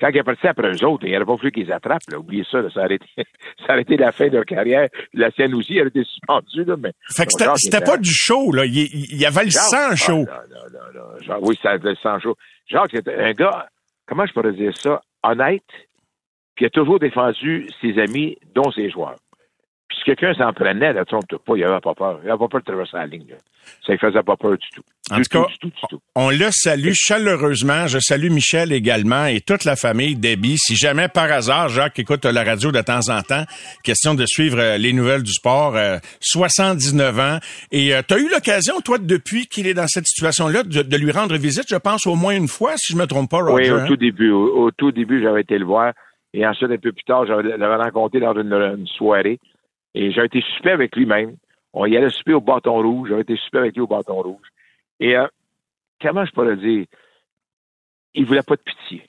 quand 0.00 0.08
il 0.08 0.16
est 0.16 0.22
parti 0.22 0.46
après 0.46 0.70
eux 0.70 0.84
autres, 0.84 1.04
il 1.06 1.12
n'aurait 1.12 1.24
pas 1.24 1.34
voulu 1.34 1.50
qu'ils 1.50 1.72
attrapent. 1.72 2.08
Là. 2.10 2.18
Oubliez 2.18 2.44
ça, 2.50 2.58
ça, 2.70 2.84
aurait 2.84 2.96
été, 2.96 3.06
ça 3.66 3.72
aurait 3.72 3.82
été 3.82 3.96
la 3.96 4.12
fin 4.12 4.28
de 4.28 4.34
leur 4.34 4.44
carrière. 4.44 4.88
La 5.12 5.30
sienne 5.30 5.54
aussi, 5.54 5.76
elle 5.76 5.86
a 5.86 5.88
été 5.88 6.04
suspendue. 6.04 6.64
Là, 6.64 6.76
mais, 6.78 6.92
fait 7.10 7.26
que 7.26 7.32
c'était 7.56 7.80
pas 7.80 7.98
du 7.98 8.12
show. 8.12 8.52
Là. 8.52 8.64
Il, 8.64 8.76
il 8.76 9.20
y 9.20 9.26
avait 9.26 9.44
le 9.44 9.50
sang 9.50 9.94
chaud. 9.96 10.24
Ah, 10.30 10.42
non, 10.50 10.78
non, 10.78 11.00
non, 11.00 11.20
Genre, 11.20 11.42
oui, 11.42 11.58
ça 11.62 11.70
avait 11.70 11.90
le 11.90 11.96
sang 11.96 12.18
chaud. 12.20 12.36
Jacques, 12.66 12.90
c'était 12.92 13.14
un 13.14 13.32
gars, 13.32 13.68
comment 14.06 14.26
je 14.26 14.32
pourrais 14.32 14.52
dire 14.52 14.76
ça, 14.76 15.00
honnête, 15.22 15.62
qui 16.56 16.64
a 16.64 16.70
toujours 16.70 16.98
défendu 16.98 17.68
ses 17.80 17.98
amis, 17.98 18.36
dont 18.54 18.70
ses 18.70 18.90
joueurs. 18.90 19.16
Puis 19.88 19.98
si 19.98 20.04
quelqu'un 20.04 20.34
s'en 20.34 20.52
prenait, 20.52 20.92
là, 20.92 21.04
trompe 21.04 21.24
pas, 21.26 21.56
il 21.56 21.64
avait 21.64 21.80
pas 21.80 21.94
peur. 21.94 22.20
Il 22.22 22.28
avait 22.28 22.38
pas 22.38 22.48
peur 22.48 22.60
de 22.60 22.66
traverser 22.66 22.96
la 22.96 23.06
ligne. 23.06 23.26
Là. 23.30 23.36
Ça 23.86 23.92
ne 23.94 23.98
faisait 23.98 24.22
pas 24.22 24.36
peur 24.36 24.52
du 24.52 24.68
tout. 24.74 24.82
En 25.10 25.16
tout, 25.16 25.22
cas, 25.30 25.46
on 26.14 26.28
le 26.28 26.50
salue 26.50 26.92
chaleureusement. 26.92 27.86
Je 27.86 27.98
salue 27.98 28.30
Michel 28.30 28.72
également 28.72 29.24
et 29.24 29.40
toute 29.40 29.64
la 29.64 29.76
famille 29.76 30.16
Debbie. 30.16 30.58
Si 30.58 30.76
jamais 30.76 31.08
par 31.08 31.32
hasard, 31.32 31.70
Jacques 31.70 31.98
écoute 31.98 32.26
la 32.26 32.44
radio 32.44 32.70
de 32.70 32.80
temps 32.82 33.08
en 33.08 33.22
temps, 33.22 33.44
question 33.82 34.14
de 34.14 34.26
suivre 34.26 34.58
euh, 34.58 34.76
les 34.76 34.92
nouvelles 34.92 35.22
du 35.22 35.32
sport, 35.32 35.74
79 36.20 37.18
euh, 37.18 37.22
ans. 37.22 37.38
Et 37.72 37.94
euh, 37.94 38.02
tu 38.06 38.14
as 38.14 38.18
eu 38.18 38.28
l'occasion, 38.28 38.80
toi, 38.80 38.98
depuis 38.98 39.46
qu'il 39.46 39.66
est 39.66 39.74
dans 39.74 39.86
cette 39.86 40.06
situation-là, 40.06 40.62
de, 40.64 40.96
lui 40.98 41.10
rendre 41.10 41.36
visite, 41.36 41.64
je 41.68 41.76
pense, 41.76 42.06
au 42.06 42.14
moins 42.14 42.36
une 42.36 42.48
fois, 42.48 42.76
si 42.76 42.92
je 42.92 42.98
me 42.98 43.06
trompe 43.06 43.30
pas, 43.30 43.38
Roger. 43.38 43.54
Oui, 43.54 43.70
au 43.70 43.80
hein? 43.80 43.86
tout 43.86 43.96
début. 43.96 44.30
Au, 44.30 44.70
tout 44.70 44.92
début, 44.92 45.22
j'avais 45.22 45.40
été 45.40 45.56
le 45.56 45.64
voir. 45.64 45.92
Et 46.34 46.46
ensuite, 46.46 46.70
un 46.70 46.76
peu 46.76 46.92
plus 46.92 47.04
tard, 47.04 47.24
je 47.26 47.32
l'avais 47.32 47.76
rencontré 47.76 48.20
dans 48.20 48.34
une 48.34 48.86
soirée. 48.86 49.38
Et 49.94 50.10
j'ai 50.12 50.24
été 50.24 50.42
super 50.56 50.74
avec 50.74 50.94
lui-même. 50.96 51.36
On 51.72 51.86
y 51.86 51.96
allait 51.96 52.10
super 52.10 52.36
au 52.36 52.40
bâton 52.40 52.80
rouge. 52.82 53.08
J'avais 53.10 53.22
été 53.22 53.36
super 53.36 53.62
avec 53.62 53.74
lui 53.74 53.82
au 53.82 53.86
bâton 53.86 54.20
rouge. 54.20 54.46
Et 55.00 55.16
euh, 55.16 55.26
comment 56.00 56.24
je 56.24 56.32
pourrais 56.32 56.56
dire? 56.56 56.86
Il 58.14 58.24
voulait 58.24 58.42
pas 58.42 58.56
de 58.56 58.62
pitié. 58.62 59.08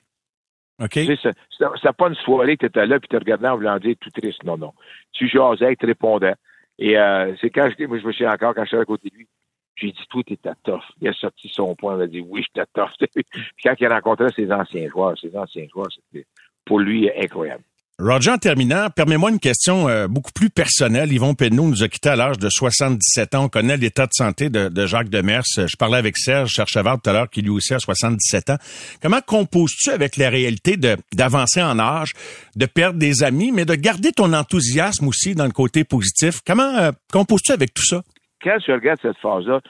OK. 0.80 0.92
Tu 0.92 1.16
sais, 1.16 1.92
pas 1.92 2.08
une 2.08 2.14
soirée 2.14 2.56
que 2.56 2.66
tu 2.66 2.66
étais 2.66 2.86
là 2.86 2.98
puis 2.98 3.08
tu 3.08 3.16
regardais 3.16 3.48
en 3.48 3.56
voulant 3.56 3.78
dire 3.78 3.96
tout 4.00 4.10
triste. 4.10 4.42
Non, 4.44 4.56
non. 4.56 4.72
Tu 5.12 5.28
jasais, 5.28 5.76
tu 5.76 5.86
répondais. 5.86 6.34
Et 6.78 6.98
euh, 6.98 7.34
c'est 7.40 7.50
quand 7.50 7.68
je 7.78 7.84
moi 7.84 7.98
je 7.98 8.06
me 8.06 8.12
souviens 8.12 8.32
encore 8.32 8.54
quand 8.54 8.62
je 8.64 8.68
suis 8.68 8.78
à 8.78 8.84
côté 8.84 9.10
de 9.10 9.16
lui. 9.16 9.28
J'ai 9.76 9.92
dit, 9.92 10.06
toi, 10.10 10.22
t'étais 10.22 10.50
tough. 10.62 10.82
Il 11.00 11.08
a 11.08 11.12
sorti 11.14 11.48
son 11.48 11.74
point, 11.74 11.96
il 11.96 12.02
a 12.02 12.06
dit, 12.06 12.20
oui, 12.20 12.42
j'étais 12.42 12.66
tough. 12.74 12.90
puis 13.14 13.24
quand 13.62 13.74
il 13.78 13.88
rencontrait 13.88 14.30
ses 14.34 14.52
anciens 14.52 14.88
joueurs, 14.88 15.18
ses 15.18 15.34
anciens 15.36 15.66
joueurs, 15.72 15.88
c'était 15.90 16.26
pour 16.66 16.80
lui 16.80 17.10
incroyable. 17.16 17.64
Roger, 18.02 18.30
en 18.30 18.38
terminant, 18.38 18.88
permets-moi 18.88 19.30
une 19.30 19.38
question 19.38 19.86
euh, 19.86 20.08
beaucoup 20.08 20.32
plus 20.32 20.48
personnelle. 20.48 21.12
Yvon 21.12 21.34
Penneau 21.34 21.64
nous 21.64 21.82
a 21.82 21.88
quittés 21.88 22.08
à 22.08 22.16
l'âge 22.16 22.38
de 22.38 22.48
77 22.48 23.34
ans. 23.34 23.44
On 23.44 23.48
connaît 23.50 23.76
l'état 23.76 24.06
de 24.06 24.14
santé 24.14 24.48
de, 24.48 24.70
de 24.70 24.86
Jacques 24.86 25.10
Demers. 25.10 25.42
Je 25.54 25.76
parlais 25.76 25.98
avec 25.98 26.16
Serge 26.16 26.48
Cherchevard 26.48 26.98
tout 27.02 27.10
à 27.10 27.12
l'heure, 27.12 27.28
qui 27.28 27.42
lui 27.42 27.50
aussi 27.50 27.74
a 27.74 27.78
77 27.78 28.50
ans. 28.50 28.56
Comment 29.02 29.20
composes-tu 29.20 29.90
avec 29.90 30.16
la 30.16 30.30
réalité 30.30 30.78
d'avancer 30.78 31.62
en 31.62 31.78
âge, 31.78 32.14
de 32.56 32.64
perdre 32.64 32.98
des 32.98 33.22
amis, 33.22 33.52
mais 33.52 33.66
de 33.66 33.74
garder 33.74 34.12
ton 34.12 34.32
enthousiasme 34.32 35.06
aussi 35.06 35.34
dans 35.34 35.44
le 35.44 35.52
côté 35.52 35.84
positif? 35.84 36.40
Comment 36.46 36.78
euh, 36.78 36.92
composes-tu 37.12 37.52
avec 37.52 37.74
tout 37.74 37.84
ça? 37.84 38.00
Quand 38.42 38.56
tu 38.64 38.72
regardes 38.72 39.00
cette 39.02 39.18
phase-là, 39.18 39.60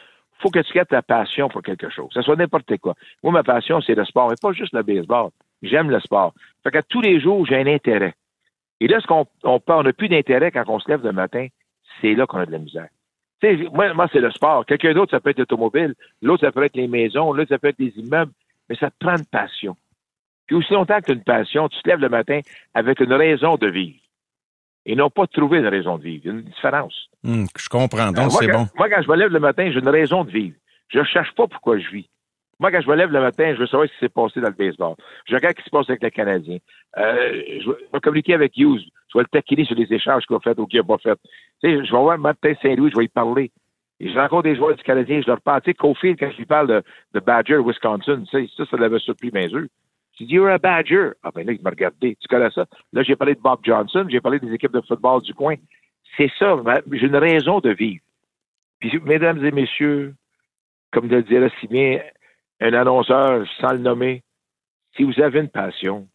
faut 0.41 0.51
que 0.51 0.61
tu 0.61 0.73
gardes 0.73 0.87
ta 0.87 1.03
passion 1.03 1.49
pour 1.49 1.63
quelque 1.63 1.91
chose. 1.91 2.11
Ce 2.13 2.23
soit 2.23 2.37
n'importe 2.37 2.77
quoi. 2.77 2.95
Moi, 3.25 3.33
ma 3.33 3.43
passion, 3.43 3.81
c'est 3.81 3.97
le 3.97 4.05
sport, 4.05 4.33
et 4.33 4.37
pas 4.41 4.53
juste 4.53 4.73
le 4.73 4.85
baseball. 4.85 5.31
J'aime 5.63 5.91
le 5.91 5.99
sport. 5.99 6.33
Fait 6.63 6.71
que 6.71 6.79
tous 6.89 7.01
les 7.01 7.21
jours, 7.21 7.45
j'ai 7.45 7.57
un 7.57 7.67
intérêt. 7.67 8.15
Et 8.81 8.89
là, 8.89 9.01
ce 9.01 9.07
qu'on 9.07 9.27
on 9.45 9.61
on 9.67 9.83
n'a 9.83 9.93
plus 9.93 10.09
d'intérêt 10.09 10.51
quand 10.51 10.65
on 10.69 10.79
se 10.79 10.89
lève 10.89 11.05
le 11.05 11.13
matin, 11.13 11.47
c'est 12.01 12.15
là 12.15 12.27
qu'on 12.27 12.39
a 12.39 12.47
de 12.47 12.53
la 12.53 12.59
misère. 12.59 12.89
Tu 13.41 13.49
sais, 13.49 13.69
moi, 13.73 13.93
moi 13.95 14.09
c'est 14.13 14.21
le 14.21 14.31
sport. 14.31 14.67
Quelqu'un 14.67 14.95
d'autre, 14.95 15.11
ça 15.11 15.21
peut 15.21 15.31
être 15.31 15.39
l'automobile. 15.39 15.95
L'autre, 16.23 16.45
ça 16.45 16.53
peut 16.53 16.65
être 16.65 16.77
les 16.77 16.89
maisons. 16.89 17.33
L'autre, 17.33 17.51
ça 17.51 17.59
peut 17.59 17.69
être 17.69 17.79
les 17.79 17.93
immeubles. 17.97 18.33
Mais 18.69 18.77
ça 18.77 18.91
prend 18.99 19.17
une 19.17 19.27
passion. 19.27 19.77
Puis 20.47 20.57
aussi 20.57 20.73
longtemps 20.73 20.99
que 21.01 21.07
tu 21.07 21.13
as 21.13 21.15
une 21.15 21.25
passion, 21.25 21.69
tu 21.69 21.81
te 21.81 21.89
lèves 21.89 22.01
le 22.01 22.09
matin 22.09 22.41
avec 22.75 23.01
une 23.01 23.13
raison 23.13 23.57
de 23.57 23.69
vivre. 23.69 23.99
Et 24.87 24.97
non 24.97 25.11
pas 25.11 25.27
de 25.27 25.31
trouver 25.31 25.59
une 25.59 25.67
raison 25.67 25.99
de 25.99 26.03
vivre. 26.03 26.23
Il 26.25 26.27
y 26.27 26.31
a 26.31 26.39
une 26.39 26.43
différence. 26.43 27.09
Hum, 27.25 27.47
je 27.57 27.69
comprends. 27.69 28.13
Donc, 28.13 28.31
moi, 28.31 28.41
c'est 28.41 28.49
quand, 28.49 28.59
bon. 28.59 28.69
moi, 28.77 28.89
quand 28.89 29.03
je 29.03 29.09
me 29.09 29.17
lève 29.17 29.31
le 29.31 29.41
matin, 29.41 29.71
j'ai 29.71 29.79
une 29.79 29.89
raison 29.89 30.25
de 30.25 30.31
vivre. 30.31 30.57
Je 30.89 31.05
cherche 31.05 31.33
pas 31.35 31.47
pourquoi 31.47 31.79
je 31.79 31.89
vis. 31.91 32.09
Moi, 32.61 32.71
quand 32.71 32.83
je 32.83 32.89
me 32.89 32.95
lève 32.95 33.11
le 33.11 33.21
matin, 33.21 33.55
je 33.55 33.59
veux 33.59 33.67
savoir 33.67 33.89
ce 33.89 33.95
qui 33.95 34.01
s'est 34.01 34.11
passé 34.11 34.39
dans 34.41 34.49
le 34.49 34.55
baseball. 34.55 34.95
Je 35.27 35.35
regarde 35.35 35.57
ce 35.57 35.63
qui 35.63 35.65
se 35.65 35.71
passe 35.71 35.89
avec 35.89 36.03
les 36.03 36.11
Canadiens. 36.11 36.59
Euh, 36.99 37.43
je 37.59 37.71
vais 37.71 38.01
communiquer 38.01 38.35
avec 38.35 38.55
Hughes. 38.57 38.83
Je 39.09 39.19
vais 39.19 39.23
le 39.23 39.29
taquiner 39.29 39.65
sur 39.65 39.75
les 39.75 39.91
échanges 39.91 40.27
qu'il 40.27 40.37
a 40.37 40.41
fait 40.41 40.59
ou 40.59 40.67
qu'il 40.67 40.79
n'a 40.79 40.85
pas 40.85 40.99
fait. 40.99 41.19
Tu 41.63 41.71
sais, 41.71 41.85
je 41.87 41.91
vais 41.91 41.99
voir 41.99 42.19
Martin 42.19 42.53
Saint-Louis, 42.63 42.91
je 42.93 42.99
vais 42.99 43.07
y 43.07 43.09
parler. 43.09 43.51
Et 43.99 44.11
je 44.11 44.19
rencontre 44.19 44.43
des 44.43 44.57
joueurs 44.57 44.77
du 44.77 44.83
Canadien, 44.83 45.23
je 45.23 45.27
leur 45.27 45.41
parle. 45.41 45.63
Tu 45.63 45.71
sais, 45.71 45.75
Cofield, 45.75 46.19
quand 46.21 46.31
je 46.31 46.37
lui 46.37 46.45
parle 46.45 46.69
de, 46.69 46.83
de 47.15 47.21
Badger, 47.21 47.59
Wisconsin, 47.65 48.25
tu 48.25 48.27
sais, 48.27 48.51
ça, 48.55 48.67
ça 48.71 48.77
l'avait 48.77 48.99
surpris 48.99 49.31
mes 49.33 49.47
yeux. 49.47 49.69
J'ai 50.19 50.27
dit, 50.27 50.35
you're 50.35 50.51
a 50.51 50.59
Badger. 50.59 51.13
Ah, 51.23 51.31
ben 51.35 51.47
là, 51.47 51.53
il 51.53 51.63
m'a 51.63 51.71
regardé. 51.71 52.17
Tu 52.21 52.29
connais 52.29 52.51
ça? 52.51 52.67
Là, 52.93 53.03
j'ai 53.03 53.17
parlé 53.17 53.35
de 53.35 53.41
Bob 53.41 53.61
Johnson, 53.63 54.07
j'ai 54.11 54.21
parlé 54.21 54.39
des 54.39 54.53
équipes 54.53 54.73
de 54.73 54.83
football 54.83 55.23
du 55.23 55.33
coin. 55.33 55.55
C'est 56.19 56.31
ça, 56.39 56.57
j'ai 56.93 57.07
une 57.07 57.17
raison 57.17 57.61
de 57.61 57.71
vivre. 57.71 58.03
Puis, 58.81 59.01
mesdames 59.05 59.43
et 59.45 59.51
messieurs, 59.51 60.15
comme 60.91 61.09
le 61.09 61.23
dirait 61.23 61.51
si 61.61 61.67
bien 61.69 62.01
un 62.61 62.73
annonceur 62.75 63.47
sans 63.61 63.73
le 63.73 63.79
nommer, 63.79 64.23
si 64.97 65.05
vous 65.05 65.21
avez 65.21 65.41
une 65.41 65.49
passion, 65.49 66.09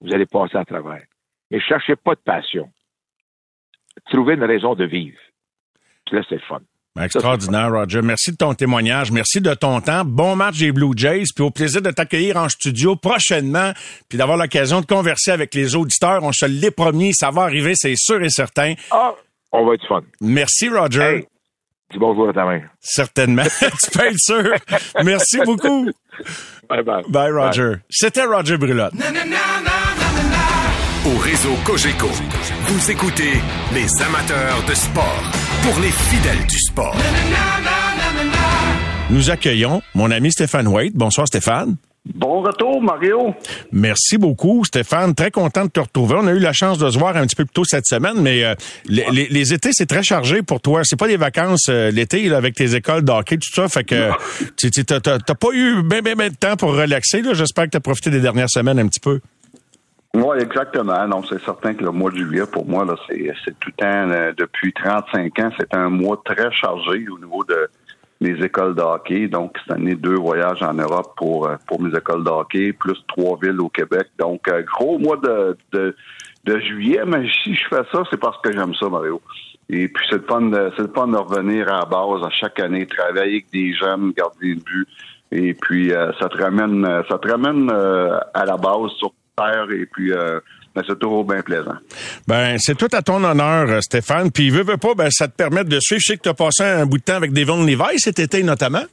vous 0.00 0.12
allez 0.12 0.26
passer 0.26 0.56
à 0.56 0.64
travers. 0.64 1.04
Mais 1.50 1.60
cherchez 1.60 1.96
pas 1.96 2.14
de 2.14 2.20
passion. 2.20 2.70
Trouvez 4.10 4.34
une 4.34 4.44
raison 4.44 4.74
de 4.74 4.84
vivre. 4.84 5.18
Puis 6.06 6.16
là, 6.16 6.22
c'est 6.28 6.36
le 6.36 6.40
fun. 6.40 6.60
Ben, 6.96 7.04
Extraordinaire, 7.04 7.72
Roger. 7.72 8.02
Merci 8.02 8.32
de 8.32 8.36
ton 8.36 8.54
témoignage. 8.54 9.10
Merci 9.10 9.40
de 9.40 9.52
ton 9.54 9.80
temps. 9.80 10.04
Bon 10.04 10.36
match 10.36 10.58
des 10.58 10.70
Blue 10.70 10.92
Jays. 10.96 11.24
Puis 11.34 11.44
au 11.44 11.50
plaisir 11.50 11.82
de 11.82 11.90
t'accueillir 11.90 12.36
en 12.36 12.48
studio 12.48 12.94
prochainement. 12.94 13.72
Puis 14.08 14.16
d'avoir 14.16 14.36
l'occasion 14.36 14.80
de 14.80 14.86
converser 14.86 15.32
avec 15.32 15.54
les 15.54 15.74
auditeurs. 15.74 16.22
On 16.22 16.32
se 16.32 16.46
l'est 16.46 16.70
promis. 16.70 17.12
Ça 17.12 17.30
va 17.30 17.42
arriver, 17.42 17.72
c'est 17.74 17.96
sûr 17.96 18.22
et 18.22 18.30
certain. 18.30 18.74
Ah, 18.90 19.14
on 19.50 19.66
va 19.66 19.74
être 19.74 19.86
fun. 19.86 20.02
Merci, 20.20 20.68
Roger. 20.68 21.02
Hey, 21.02 21.26
dis 21.92 21.98
bonjour 21.98 22.28
à 22.28 22.32
ta 22.32 22.44
mère. 22.44 22.68
Certainement. 22.80 23.42
tu 23.82 23.90
peux 23.90 24.06
être 24.06 24.18
sûr. 24.18 24.52
Merci 25.04 25.38
beaucoup. 25.44 25.90
Bye 26.68 26.82
bye. 26.82 27.02
Bye, 27.08 27.32
Roger. 27.32 27.74
C'était 27.90 28.24
Roger 28.24 28.56
Brulotte. 28.56 28.94
Au 31.06 31.18
réseau 31.18 31.54
Cogeco, 31.66 32.08
vous 32.08 32.90
écoutez 32.90 33.32
les 33.74 34.02
amateurs 34.02 34.64
de 34.66 34.74
sport 34.74 35.22
pour 35.62 35.78
les 35.82 35.90
fidèles 35.90 36.46
du 36.46 36.58
sport. 36.58 36.96
Nous 39.10 39.30
accueillons 39.30 39.82
mon 39.94 40.10
ami 40.10 40.32
Stéphane 40.32 40.66
White. 40.66 40.94
Bonsoir, 40.96 41.26
Stéphane. 41.26 41.76
Bon 42.12 42.42
retour, 42.42 42.82
Mario. 42.82 43.34
Merci 43.72 44.18
beaucoup, 44.18 44.62
Stéphane. 44.64 45.14
Très 45.14 45.30
content 45.30 45.64
de 45.64 45.70
te 45.70 45.80
retrouver. 45.80 46.16
On 46.18 46.26
a 46.26 46.32
eu 46.32 46.38
la 46.38 46.52
chance 46.52 46.76
de 46.76 46.90
se 46.90 46.98
voir 46.98 47.16
un 47.16 47.22
petit 47.26 47.34
peu 47.34 47.46
plus 47.46 47.54
tôt 47.54 47.64
cette 47.64 47.86
semaine, 47.86 48.20
mais 48.20 48.44
euh, 48.44 48.54
les, 48.84 49.06
les- 49.10 49.28
les 49.28 49.54
étés, 49.54 49.70
c'est 49.72 49.86
très 49.86 50.02
chargé 50.02 50.42
pour 50.42 50.60
toi. 50.60 50.82
C'est 50.84 50.98
pas 50.98 51.08
des 51.08 51.16
vacances 51.16 51.68
euh, 51.70 51.90
l'été 51.90 52.28
là, 52.28 52.36
avec 52.36 52.54
tes 52.56 52.74
écoles 52.74 53.02
d'hockey, 53.02 53.38
tout 53.38 53.50
ça. 53.54 53.68
Fait 53.68 53.84
que 53.84 54.10
tu 54.58 54.70
t'as 54.84 55.00
t'as- 55.00 55.18
t'as 55.18 55.34
pas 55.34 55.48
eu 55.54 55.82
bien, 55.82 56.02
bien, 56.02 56.14
bien 56.14 56.28
de 56.28 56.34
temps 56.36 56.56
pour 56.56 56.74
relaxer. 56.76 57.22
là. 57.22 57.32
J'espère 57.32 57.64
que 57.64 57.70
tu 57.70 57.76
as 57.78 57.80
profité 57.80 58.10
des 58.10 58.20
dernières 58.20 58.50
semaines 58.50 58.78
un 58.78 58.86
petit 58.86 59.00
peu. 59.00 59.20
Oui, 60.14 60.36
exactement. 60.40 61.08
Non, 61.08 61.22
c'est 61.28 61.42
certain 61.42 61.72
que 61.74 61.82
le 61.82 61.90
mois 61.90 62.10
de 62.10 62.16
juillet, 62.18 62.44
pour 62.52 62.66
moi, 62.68 62.84
là, 62.84 62.94
c'est, 63.08 63.32
c'est 63.44 63.58
tout 63.58 63.70
le 63.76 63.82
temps, 63.82 64.10
euh, 64.10 64.32
depuis 64.36 64.72
35 64.74 65.38
ans, 65.40 65.50
c'est 65.58 65.74
un 65.74 65.88
mois 65.88 66.20
très 66.24 66.52
chargé 66.52 67.06
au 67.08 67.18
niveau 67.18 67.42
de 67.48 67.68
mes 68.20 68.44
écoles 68.44 68.74
de 68.74 68.82
hockey. 68.82 69.28
Donc, 69.28 69.56
cette 69.58 69.76
année, 69.76 69.94
deux 69.94 70.16
voyages 70.16 70.62
en 70.62 70.74
Europe 70.74 71.14
pour, 71.16 71.46
euh, 71.46 71.56
pour 71.66 71.80
mes 71.80 71.96
écoles 71.96 72.24
de 72.24 72.30
hockey, 72.30 72.72
plus 72.72 72.98
trois 73.08 73.38
villes 73.40 73.60
au 73.60 73.68
Québec. 73.68 74.08
Donc, 74.18 74.48
euh, 74.48 74.62
gros 74.62 74.98
mois 74.98 75.16
de, 75.16 75.56
de, 75.72 75.94
de 76.44 76.58
juillet, 76.60 77.02
mais 77.06 77.26
si 77.42 77.54
je 77.54 77.68
fais 77.68 77.82
ça, 77.92 78.02
c'est 78.10 78.20
parce 78.20 78.40
que 78.42 78.52
j'aime 78.52 78.74
ça, 78.74 78.88
Mario. 78.88 79.20
Et 79.68 79.88
puis, 79.88 80.06
c'est 80.10 80.16
le 80.16 80.26
fun 80.28 80.42
de, 80.42 80.72
c'est 80.76 80.82
le 80.82 80.92
fun 80.94 81.08
de 81.08 81.16
revenir 81.16 81.68
à 81.68 81.80
la 81.80 81.84
base 81.86 82.22
à 82.24 82.30
chaque 82.30 82.60
année, 82.60 82.86
travailler 82.86 83.32
avec 83.32 83.50
des 83.52 83.72
jeunes 83.74 84.12
gardiens 84.12 84.54
de 84.54 84.62
but. 84.62 84.88
Et 85.32 85.54
puis, 85.54 85.92
euh, 85.92 86.12
ça 86.20 86.28
te 86.28 86.36
ramène, 86.40 86.86
ça 87.08 87.18
te 87.18 87.28
ramène 87.28 87.70
à 87.70 88.44
la 88.44 88.56
base 88.56 88.90
sur 88.98 89.12
terre. 89.36 89.66
Et 89.70 89.86
puis, 89.86 90.12
euh, 90.12 90.40
ben, 90.74 90.82
c'est 90.86 90.98
toujours 90.98 91.24
bien 91.24 91.40
plaisant. 91.42 91.76
Ben, 92.26 92.56
c'est 92.58 92.74
tout 92.76 92.88
à 92.92 93.02
ton 93.02 93.22
honneur, 93.22 93.68
euh, 93.70 93.80
Stéphane. 93.80 94.30
Puis, 94.30 94.50
veux, 94.50 94.64
veux 94.64 94.76
pas, 94.76 94.94
ben, 94.94 95.08
ça 95.10 95.28
te 95.28 95.36
permet 95.36 95.64
de 95.64 95.78
suivre. 95.80 96.00
Je 96.04 96.12
sais 96.12 96.16
que 96.16 96.22
tu 96.22 96.28
as 96.28 96.34
passé 96.34 96.64
un 96.64 96.86
bout 96.86 96.98
de 96.98 97.02
temps 97.02 97.14
avec 97.14 97.32
Devon 97.32 97.64
Levi 97.64 97.98
cet 97.98 98.18
été, 98.18 98.42
notamment. 98.42 98.84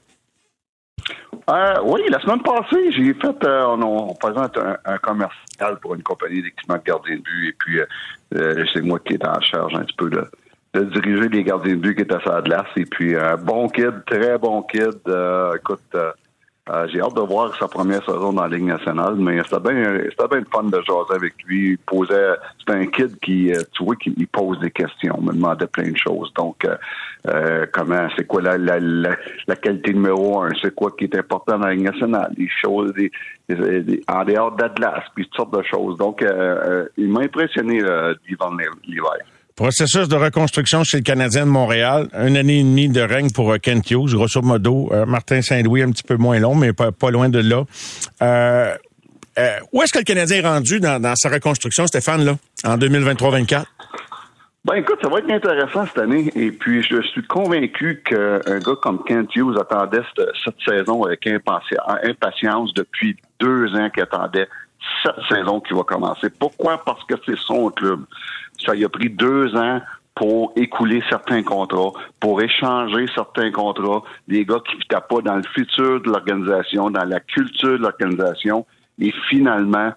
Euh, 1.50 1.74
oui, 1.84 2.02
la 2.10 2.20
semaine 2.22 2.44
passée, 2.44 2.92
j'ai 2.92 3.14
fait, 3.16 3.44
euh, 3.44 3.66
on, 3.66 3.82
on 3.82 4.14
présente 4.14 4.56
un, 4.58 4.78
un 4.86 4.98
commercial 5.00 5.80
pour 5.82 5.96
une 5.96 6.04
compagnie 6.04 6.42
d'équipement 6.42 6.78
de 6.78 6.84
gardien 6.84 7.16
de 7.16 7.22
but, 7.22 7.50
et 7.50 7.56
puis 7.58 7.80
euh, 7.80 8.66
c'est 8.72 8.82
moi 8.82 9.00
qui 9.00 9.16
est 9.16 9.28
en 9.28 9.42
charge 9.42 9.74
un 9.74 9.80
petit 9.80 9.96
peu 9.98 10.10
de, 10.10 10.24
de 10.76 10.84
diriger 10.84 11.30
les 11.30 11.44
gardiens 11.44 11.74
de 11.74 11.80
but 11.80 11.96
qui 11.96 12.04
étaient 12.04 12.14
à 12.14 12.24
sa 12.24 12.42
glace. 12.42 12.68
Et 12.76 12.86
puis, 12.86 13.16
un 13.18 13.38
bon 13.38 13.68
kid, 13.70 13.92
très 14.06 14.38
bon 14.38 14.62
kid. 14.62 15.00
Écoute, 15.56 15.98
euh, 16.70 16.88
j'ai 16.90 17.02
hâte 17.02 17.16
de 17.16 17.22
voir 17.22 17.56
sa 17.58 17.68
première 17.68 18.06
saison 18.06 18.34
dans 18.34 18.44
la 18.44 18.56
Ligue 18.56 18.68
nationale, 18.68 19.16
mais 19.16 19.42
c'était 19.44 19.60
bien, 19.60 20.00
c'était 20.10 20.28
bien 20.28 20.44
fun 20.54 20.64
de 20.64 20.80
jaser 20.82 21.16
avec 21.16 21.34
lui. 21.44 21.72
Il 21.72 21.78
posait, 21.80 22.36
c'était 22.60 22.74
un 22.74 22.86
kid 22.86 23.18
qui, 23.20 23.52
euh, 23.52 23.62
tu 23.72 23.84
vois, 23.84 23.96
qui 23.96 24.14
il 24.16 24.28
pose 24.28 24.60
des 24.60 24.70
questions, 24.70 25.20
me 25.20 25.34
demandait 25.34 25.66
plein 25.66 25.90
de 25.90 25.98
choses. 25.98 26.32
Donc, 26.36 26.64
euh, 26.64 26.76
euh, 27.28 27.66
comment, 27.74 28.08
c'est 28.16 28.28
quoi 28.28 28.44
la, 28.44 28.60
la, 28.60 28.80
la, 28.80 29.56
qualité 29.56 29.92
numéro 29.94 30.42
un, 30.42 30.50
c'est 30.62 30.74
quoi 30.76 30.92
qui 30.92 31.06
est 31.06 31.16
important 31.16 31.58
dans 31.58 31.66
la 31.66 31.74
Ligue 31.74 31.86
nationale, 31.86 32.32
des 32.38 32.50
choses, 32.64 32.94
des, 32.94 33.12
en 34.08 34.24
dehors 34.24 34.52
d'Atlas, 34.52 35.04
puis 35.16 35.26
toutes 35.26 35.36
sortes 35.36 35.58
de 35.58 35.64
choses. 35.64 35.98
Donc, 35.98 36.22
euh, 36.22 36.86
il 36.96 37.10
m'a 37.10 37.22
impressionné, 37.22 37.82
euh, 37.84 38.14
Yvan 38.30 38.56
l'hiver. 38.88 39.26
Processus 39.62 40.08
de 40.08 40.16
reconstruction 40.16 40.84
chez 40.84 40.98
le 40.98 41.04
Canadien 41.04 41.46
de 41.46 41.52
Montréal. 41.52 42.08
Une 42.16 42.36
année 42.36 42.62
et 42.62 42.64
demie 42.64 42.90
de 42.90 43.00
règne 43.00 43.30
pour 43.30 43.52
euh, 43.52 43.60
Kent 43.60 43.92
Hughes, 43.92 44.16
grosso 44.16 44.42
modo. 44.42 44.90
Euh, 44.92 45.06
Martin 45.06 45.44
Saint-Louis, 45.44 45.84
un 45.84 45.92
petit 45.92 46.02
peu 46.02 46.18
moins 46.18 46.40
long, 46.40 46.56
mais 46.56 46.74
pas, 46.74 47.12
loin 47.12 47.30
de 47.30 47.38
là. 47.38 47.64
Euh, 48.24 48.76
où 49.72 49.84
est-ce 49.84 49.94
que 49.94 50.00
le 50.00 50.04
Canadien 50.04 50.38
est 50.38 50.48
rendu 50.48 50.80
dans, 50.80 51.14
sa 51.16 51.30
reconstruction, 51.30 51.86
Stéphane, 51.86 52.26
là, 52.26 52.38
en 52.64 52.76
2023-24? 52.80 53.66
Ben 54.66 54.76
écoute, 54.78 54.98
ça 55.00 55.10
va 55.10 55.20
être 55.20 55.30
intéressant 55.30 55.86
cette 55.86 56.00
année. 56.00 56.32
Et 56.36 56.52
puis, 56.52 56.82
je 56.82 57.00
suis 57.04 57.28
convaincu 57.28 58.02
qu'un 58.04 58.40
gars 58.40 58.76
comme 58.82 59.04
Kent 59.04 59.36
Hughes 59.36 59.60
attendait 59.60 60.02
cette, 60.44 60.56
saison 60.68 61.04
avec 61.04 61.24
impati- 61.28 61.78
impatience 62.10 62.74
depuis 62.74 63.16
deux 63.40 63.68
ans 63.76 63.92
qu'il 63.92 64.02
attendait 64.02 64.48
cette 65.04 65.22
saison 65.30 65.60
qui 65.60 65.74
va 65.74 65.84
commencer. 65.84 66.30
Pourquoi? 66.30 66.84
Parce 66.84 67.04
que 67.06 67.16
c'est 67.26 67.38
son 67.38 67.70
club. 67.70 68.02
Ça 68.64 68.74
lui 68.74 68.86
a 68.86 68.90
pris 68.90 69.10
deux 69.10 69.56
ans 69.56 69.82
pour 70.16 70.54
écouler 70.56 71.02
certains 71.10 71.42
contrats, 71.44 71.92
pour 72.20 72.42
échanger 72.42 73.06
certains 73.16 73.52
contrats, 73.52 74.04
des 74.28 74.46
gars 74.46 74.60
qui 74.70 74.76
ne 74.76 75.00
pas 75.00 75.22
dans 75.22 75.38
le 75.38 75.44
futur 75.44 76.02
de 76.02 76.10
l'organisation, 76.10 76.90
dans 76.90 77.06
la 77.06 77.20
culture 77.20 77.80
de 77.80 77.84
l'organisation. 77.84 78.66
Et 79.00 79.14
finalement, 79.30 79.94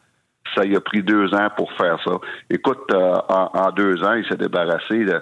ça 0.55 0.65
lui 0.65 0.77
a 0.77 0.81
pris 0.81 1.03
deux 1.03 1.35
ans 1.35 1.49
pour 1.57 1.73
faire 1.73 1.99
ça. 2.05 2.13
Écoute, 2.51 2.85
euh, 2.93 3.17
en, 3.29 3.71
deux 3.73 4.03
ans, 4.05 4.15
il 4.15 4.27
s'est 4.27 4.37
débarrassé 4.37 5.05
de, 5.05 5.13
euh, 5.13 5.21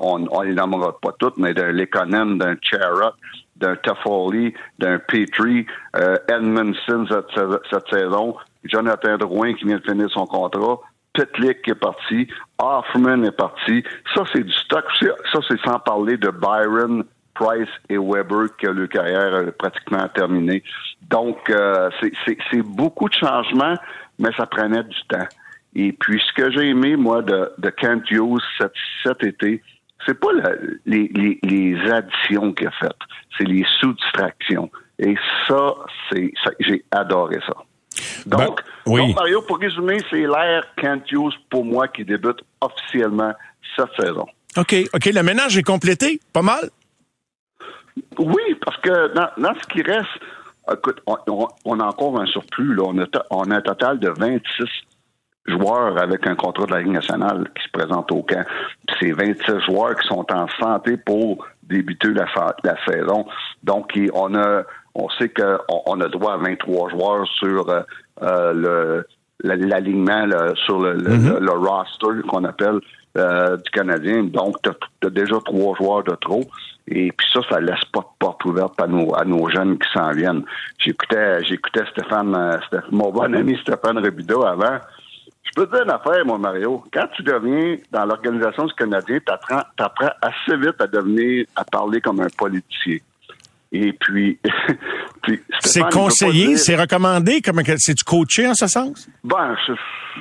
on 0.00 0.18
ne 0.18 0.44
les 0.46 0.54
nommera 0.54 0.98
pas 1.00 1.12
toutes, 1.18 1.36
mais 1.36 1.54
d'un 1.54 1.72
Lekonen, 1.72 2.38
d'un 2.38 2.56
Chara, 2.60 3.14
d'un 3.56 3.76
Toffoli, 3.76 4.52
d'un 4.78 4.98
Petrie, 4.98 5.66
euh, 5.96 6.16
Edmondson 6.28 7.06
cette, 7.08 7.88
saison, 7.90 8.36
Jonathan 8.64 9.16
Drouin 9.18 9.54
qui 9.54 9.64
vient 9.64 9.78
de 9.78 9.82
finir 9.82 10.10
son 10.10 10.26
contrat, 10.26 10.80
Pitlick 11.12 11.62
qui 11.62 11.70
est 11.70 11.74
parti, 11.74 12.28
Hoffman 12.58 13.22
est 13.22 13.36
parti. 13.36 13.84
Ça, 14.14 14.24
c'est 14.32 14.42
du 14.42 14.52
stock. 14.52 14.84
Ça, 15.00 15.38
c'est 15.48 15.60
sans 15.60 15.78
parler 15.78 16.16
de 16.16 16.30
Byron, 16.30 17.04
Price 17.34 17.68
et 17.88 17.98
Weber 17.98 18.48
que 18.58 18.68
leur 18.68 18.88
carrière 18.88 19.34
a 19.34 19.52
pratiquement 19.52 20.08
terminé. 20.08 20.62
Donc, 21.10 21.50
euh, 21.50 21.90
c'est 22.00 22.62
beaucoup 22.62 23.08
de 23.08 23.14
changements, 23.14 23.76
mais 24.18 24.30
ça 24.36 24.46
prenait 24.46 24.84
du 24.84 25.02
temps. 25.08 25.26
Et 25.74 25.92
puis, 25.92 26.20
ce 26.26 26.32
que 26.40 26.50
j'ai 26.52 26.68
aimé, 26.68 26.96
moi, 26.96 27.22
de, 27.22 27.50
de 27.58 27.70
Kent 27.70 28.10
Hughes 28.10 28.40
cet, 28.58 28.72
cet 29.02 29.24
été, 29.24 29.62
c'est 30.06 30.18
pas 30.18 30.28
les, 30.86 31.90
additions 31.90 32.52
qu'il 32.52 32.68
a 32.68 32.70
faites, 32.72 32.92
c'est 33.36 33.44
les 33.44 33.64
sous-distractions. 33.80 34.70
Et 34.98 35.16
ça, 35.48 35.74
c'est 36.10 36.32
j'ai 36.60 36.84
adoré 36.90 37.40
ça. 37.46 37.54
Donc, 38.26 38.60
ben, 38.86 38.98
donc, 38.98 39.16
Mario, 39.16 39.42
pour 39.42 39.58
résumer, 39.58 39.98
c'est 40.10 40.26
l'air 40.26 40.64
Kent 40.76 41.10
Hughes 41.10 41.34
pour 41.50 41.64
moi 41.64 41.88
qui 41.88 42.04
débute 42.04 42.40
officiellement 42.60 43.32
cette 43.76 43.94
saison. 43.98 44.26
OK, 44.56 44.74
OK. 44.92 45.06
Le 45.06 45.22
ménage 45.22 45.56
est 45.58 45.62
complété, 45.62 46.20
pas 46.32 46.42
mal? 46.42 46.70
Oui, 48.18 48.42
parce 48.64 48.76
que 48.78 49.14
dans, 49.14 49.28
dans 49.36 49.54
ce 49.60 49.66
qui 49.68 49.82
reste, 49.82 50.08
écoute, 50.72 51.00
on, 51.06 51.80
a 51.80 51.84
encore 51.84 52.20
un 52.20 52.26
surplus. 52.26 52.74
Là. 52.74 52.82
On, 52.86 52.98
a, 52.98 53.06
on 53.30 53.50
a 53.50 53.56
un 53.56 53.60
total 53.60 53.98
de 53.98 54.08
26 54.08 54.64
joueurs 55.46 56.00
avec 56.00 56.26
un 56.26 56.34
contrat 56.34 56.66
de 56.66 56.72
la 56.72 56.80
Ligue 56.80 56.92
nationale 56.92 57.50
qui 57.54 57.64
se 57.64 57.70
présentent 57.70 58.12
au 58.12 58.22
camp. 58.22 58.44
C'est 58.98 59.12
26 59.12 59.60
joueurs 59.66 59.94
qui 59.96 60.08
sont 60.08 60.26
en 60.32 60.46
santé 60.60 60.96
pour 60.96 61.46
débuter 61.62 62.08
la, 62.08 62.26
la 62.62 62.76
saison. 62.86 63.26
Donc, 63.62 63.92
on 64.14 64.34
a 64.34 64.62
on 64.94 65.08
sait 65.10 65.28
qu'on 65.28 65.58
on 65.86 66.00
a 66.00 66.08
droit 66.08 66.34
à 66.34 66.36
23 66.36 66.90
joueurs 66.90 67.26
sur 67.26 67.68
euh, 67.68 67.82
euh 68.22 68.52
le 68.52 69.04
l'alignement 69.42 70.26
sur 70.64 70.78
le, 70.80 70.96
mm-hmm. 70.96 71.38
le, 71.38 71.50
roster 71.50 72.26
qu'on 72.28 72.44
appelle 72.44 72.80
euh, 73.16 73.56
du 73.56 73.70
Canadien. 73.70 74.24
Donc, 74.24 74.56
tu 74.62 74.70
as, 74.70 75.10
déjà 75.10 75.36
trois 75.44 75.76
joueurs 75.76 76.02
de 76.02 76.16
trop. 76.20 76.42
Et 76.88 77.12
puis 77.12 77.26
ça, 77.32 77.40
ça 77.48 77.60
laisse 77.60 77.84
pas 77.92 78.00
de 78.00 78.06
porte 78.18 78.44
ouverte 78.44 78.80
à 78.80 78.88
nos, 78.88 79.14
à 79.14 79.24
nos 79.24 79.48
jeunes 79.50 79.78
qui 79.78 79.88
s'en 79.92 80.10
viennent. 80.10 80.42
J'écoutais, 80.78 81.44
j'écoutais 81.44 81.84
Stéphane, 81.92 82.34
euh, 82.34 82.80
mon 82.90 83.10
bon 83.12 83.32
ami 83.34 83.56
Stéphane 83.62 83.98
Rebido 83.98 84.44
avant. 84.44 84.78
Je 85.44 85.50
peux 85.54 85.66
te 85.66 85.76
dire 85.76 85.84
une 85.84 85.90
affaire, 85.90 86.26
mon 86.26 86.38
Mario. 86.38 86.82
Quand 86.92 87.06
tu 87.14 87.22
deviens 87.22 87.76
dans 87.92 88.04
l'organisation 88.04 88.66
du 88.66 88.74
Canadien, 88.74 89.18
tu 89.24 89.32
apprends 89.32 90.10
assez 90.20 90.56
vite 90.56 90.80
à 90.80 90.86
devenir, 90.88 91.46
à 91.54 91.64
parler 91.64 92.00
comme 92.00 92.20
un 92.20 92.28
politicien. 92.36 92.98
Et 93.76 93.92
puis, 93.92 94.38
c'est 95.58 95.82
conseillé, 95.90 96.56
c'est 96.56 96.76
recommandé, 96.76 97.40
comme 97.40 97.60
c'est 97.78 97.94
du 97.94 98.04
coaché 98.04 98.46
en 98.46 98.54
ce 98.54 98.68
sens? 98.68 99.08
Ben, 99.24 99.56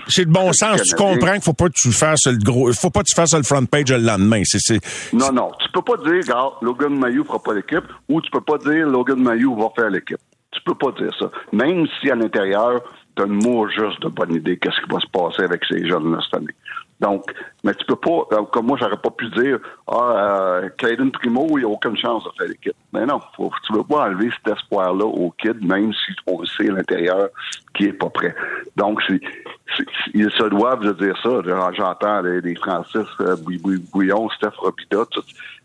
c'est 0.07 0.25
de 0.25 0.31
bon 0.31 0.51
sens. 0.53 0.81
Tu 0.81 0.95
comprends 0.95 1.33
qu'il 1.33 1.43
faut 1.43 1.53
pas 1.53 1.67
que 1.67 1.75
tu 1.75 1.91
fasses 1.91 2.25
le 2.25 2.39
gros, 2.43 2.73
faut 2.73 2.89
pas 2.89 3.01
que 3.01 3.09
tu 3.09 3.15
fasses 3.15 3.35
le 3.35 3.43
front 3.43 3.63
page 3.65 3.91
le 3.91 3.97
lendemain. 3.97 4.41
C'est, 4.43 4.79
non, 5.13 5.31
non, 5.31 5.51
tu 5.59 5.69
peux 5.71 5.83
pas 5.83 5.97
dire, 5.97 6.23
regarde, 6.23 6.53
Logan 6.63 6.97
Mayou 6.97 7.23
fera 7.25 7.37
pas 7.43 7.53
l'équipe, 7.53 7.85
ou 8.09 8.21
tu 8.21 8.31
peux 8.31 8.41
pas 8.41 8.57
dire 8.57 8.87
Logan 8.87 9.21
Mayou 9.21 9.55
va 9.55 9.69
faire 9.75 9.91
l'équipe. 9.91 10.17
Tu 10.51 10.59
peux 10.65 10.75
pas 10.75 10.91
dire 10.99 11.11
ça. 11.19 11.29
Même 11.51 11.85
si 12.01 12.09
à 12.09 12.15
l'intérieur, 12.15 12.81
donne-moi 13.15 13.69
juste 13.69 14.01
de 14.01 14.07
bonne 14.07 14.33
idée 14.33 14.57
qu'est-ce 14.57 14.81
qui 14.81 14.91
va 14.91 14.99
se 14.99 15.07
passer 15.13 15.43
avec 15.43 15.63
ces 15.69 15.87
jeunes-là 15.87 16.19
cette 16.25 16.41
année. 16.41 16.55
Donc, 16.99 17.33
mais 17.63 17.73
tu 17.73 17.85
peux 17.85 17.95
pas, 17.95 18.27
euh, 18.31 18.43
comme 18.51 18.67
moi, 18.67 18.77
j'aurais 18.79 18.97
pas 18.97 19.09
pu 19.09 19.27
dire, 19.29 19.59
ah, 19.87 20.61
euh, 20.61 21.09
Primo, 21.11 21.57
il 21.57 21.65
a 21.65 21.67
aucune 21.67 21.97
chance 21.97 22.23
de 22.23 22.29
faire 22.37 22.47
l'équipe. 22.47 22.75
Mais 22.93 23.05
non, 23.05 23.19
faut, 23.35 23.51
tu 23.65 23.73
veux 23.73 23.83
pas 23.83 24.07
enlever 24.07 24.29
cet 24.31 24.55
espoir-là 24.55 25.05
au 25.05 25.31
kid, 25.31 25.61
même 25.65 25.91
si 25.93 26.13
on 26.27 26.43
sait 26.45 26.69
à 26.69 26.73
l'intérieur 26.73 27.29
qu'il 27.73 27.87
est 27.87 27.93
pas 27.93 28.09
prêt. 28.09 28.35
Donc, 28.77 29.01
c'est, 29.07 29.19
ils 30.13 30.31
se 30.31 30.43
doivent 30.43 30.85
de 30.85 30.93
dire 30.93 31.17
ça. 31.21 31.41
J'entends 31.73 32.21
les, 32.21 32.55
Francis 32.55 33.07
euh, 33.21 33.35
Bouillon, 33.91 34.29
Steph 34.29 34.55
Robida, 34.57 35.03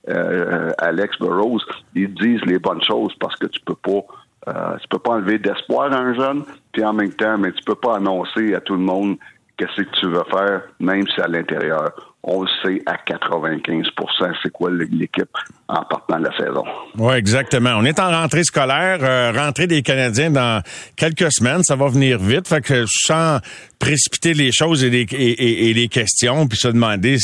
euh, 0.08 0.72
Alex 0.78 1.18
Burroughs, 1.18 1.62
ils 1.94 2.12
disent 2.14 2.44
les 2.46 2.58
bonnes 2.58 2.82
choses 2.82 3.14
parce 3.20 3.36
que 3.36 3.46
tu 3.46 3.60
peux 3.60 3.74
pas 3.74 4.00
euh, 4.48 4.76
tu 4.80 4.88
peux 4.88 4.98
pas 4.98 5.12
enlever 5.12 5.38
d'espoir 5.38 5.92
à 5.92 5.96
un 5.96 6.14
jeune, 6.14 6.44
puis 6.72 6.84
en 6.84 6.92
même 6.92 7.12
temps, 7.12 7.36
mais 7.36 7.52
tu 7.52 7.62
peux 7.64 7.74
pas 7.74 7.96
annoncer 7.96 8.54
à 8.54 8.60
tout 8.60 8.74
le 8.74 8.80
monde 8.80 9.16
qu'est-ce 9.58 9.82
que 9.82 10.00
tu 10.00 10.06
veux 10.06 10.24
faire, 10.30 10.62
même 10.80 11.06
si 11.08 11.20
à 11.20 11.28
l'intérieur, 11.28 11.92
on 12.24 12.42
le 12.42 12.48
sait 12.62 12.82
à 12.86 12.96
95% 12.96 13.84
c'est 14.42 14.50
quoi 14.50 14.70
l'équipe 14.70 15.30
en 15.68 15.82
partant 15.84 16.18
de 16.18 16.24
la 16.24 16.36
saison. 16.36 16.64
Oui, 16.96 17.14
exactement. 17.14 17.74
On 17.76 17.84
est 17.84 18.00
en 18.00 18.10
rentrée 18.10 18.42
scolaire, 18.42 18.98
euh, 19.02 19.32
rentrée 19.32 19.66
des 19.66 19.82
Canadiens 19.82 20.30
dans 20.30 20.62
quelques 20.96 21.30
semaines, 21.30 21.62
ça 21.62 21.76
va 21.76 21.88
venir 21.88 22.18
vite. 22.18 22.48
Fait 22.48 22.60
que 22.60 22.84
sans 22.86 23.38
précipiter 23.78 24.34
les 24.34 24.50
choses 24.50 24.82
et 24.82 24.90
les, 24.90 25.06
et, 25.10 25.72
les 25.72 25.88
questions, 25.88 26.48
puis 26.48 26.58
se 26.58 26.68
demander 26.68 27.16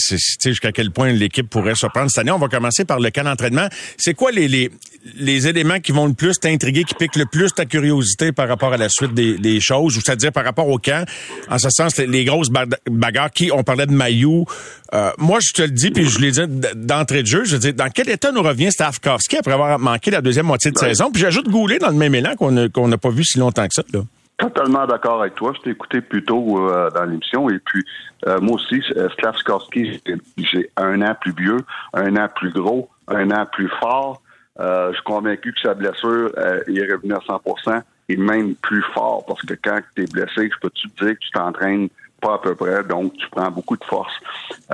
jusqu'à 0.44 0.72
quel 0.72 0.90
point 0.90 1.12
l'équipe 1.12 1.48
pourrait 1.48 1.74
se 1.74 1.86
prendre 1.86 2.10
cette 2.10 2.20
année, 2.20 2.30
on 2.30 2.38
va 2.38 2.48
commencer 2.48 2.84
par 2.84 3.00
le 3.00 3.10
camp 3.10 3.24
d'entraînement. 3.24 3.66
C'est 3.96 4.14
quoi 4.14 4.30
les, 4.30 4.46
les, 4.46 4.70
les 5.16 5.48
éléments 5.48 5.80
qui 5.80 5.92
vont 5.92 6.06
le 6.06 6.14
plus 6.14 6.38
t'intriguer, 6.38 6.84
qui 6.84 6.94
piquent 6.94 7.16
le 7.16 7.26
plus 7.26 7.52
ta 7.52 7.64
curiosité 7.64 8.30
par 8.30 8.46
rapport 8.46 8.72
à 8.72 8.76
la 8.76 8.88
suite 8.88 9.14
des, 9.14 9.38
des 9.38 9.60
choses, 9.60 9.96
ou 9.96 10.00
c'est-à-dire 10.00 10.32
par 10.32 10.44
rapport 10.44 10.68
au 10.68 10.78
camp, 10.78 11.04
en 11.50 11.58
ce 11.58 11.70
sens, 11.70 11.98
les, 11.98 12.24
grosses 12.24 12.50
bagarres, 12.88 13.30
qui, 13.30 13.50
on 13.52 13.64
parlait 13.64 13.86
de 13.86 13.92
Maillot, 13.92 14.46
euh, 14.92 15.10
moi, 15.18 15.38
je 15.40 15.52
te 15.52 15.62
le 15.62 15.70
dis, 15.70 15.90
puis 15.90 16.04
je 16.04 16.20
l'ai 16.20 16.30
dit 16.30 16.42
d'entrée 16.74 17.22
de 17.22 17.26
jeu, 17.26 17.44
je 17.44 17.52
veux 17.52 17.58
dire, 17.58 17.74
dans 17.74 17.88
quel 17.88 18.08
état 18.10 18.32
nous 18.32 18.42
revient 18.42 18.70
Stavkovski 18.70 19.38
après 19.38 19.52
avoir 19.52 19.78
manqué 19.78 20.10
la 20.10 20.20
deuxième 20.20 20.46
moitié 20.46 20.70
de 20.70 20.78
saison? 20.78 21.10
Puis 21.10 21.22
j'ajoute 21.22 21.48
Goulet 21.48 21.78
dans 21.78 21.88
le 21.88 21.96
même 21.96 22.14
élan 22.14 22.34
qu'on 22.36 22.88
n'a 22.88 22.98
pas 22.98 23.10
vu 23.10 23.24
si 23.24 23.38
longtemps 23.38 23.66
que 23.66 23.74
ça. 23.74 23.82
Là. 23.92 24.00
Totalement 24.36 24.86
d'accord 24.86 25.22
avec 25.22 25.36
toi. 25.36 25.52
Je 25.56 25.62
t'ai 25.62 25.70
écouté 25.70 26.00
plus 26.00 26.24
tôt 26.24 26.68
euh, 26.68 26.90
dans 26.90 27.04
l'émission. 27.04 27.48
Et 27.48 27.58
puis, 27.60 27.84
euh, 28.26 28.40
moi 28.40 28.56
aussi, 28.56 28.82
Slavskovski, 29.18 30.02
j'ai 30.36 30.70
un 30.76 31.02
an 31.02 31.14
plus 31.20 31.34
vieux, 31.36 31.58
un 31.94 32.16
an 32.16 32.28
plus 32.34 32.50
gros, 32.50 32.88
un 33.08 33.30
an 33.30 33.46
plus 33.50 33.70
fort. 33.80 34.22
je 34.58 34.92
suis 34.92 35.04
convaincu 35.04 35.52
que 35.52 35.60
sa 35.60 35.74
blessure, 35.74 36.30
il 36.68 36.78
est 36.78 36.92
revenu 36.92 37.14
à 37.14 37.18
100% 37.18 37.82
et 38.08 38.16
même 38.16 38.54
plus 38.56 38.84
fort. 38.92 39.24
Parce 39.26 39.42
que 39.42 39.54
quand 39.54 39.80
tu 39.96 40.02
es 40.02 40.06
blessé, 40.06 40.50
je 40.52 40.58
peux 40.60 40.70
te 40.70 41.04
dire 41.04 41.14
que 41.14 41.20
tu 41.20 41.30
t'entraînes 41.32 41.88
à 42.32 42.40
peu 42.40 42.54
près, 42.54 42.82
donc 42.84 43.12
tu 43.14 43.28
prends 43.30 43.50
beaucoup 43.50 43.76
de 43.76 43.84
force. 43.84 44.12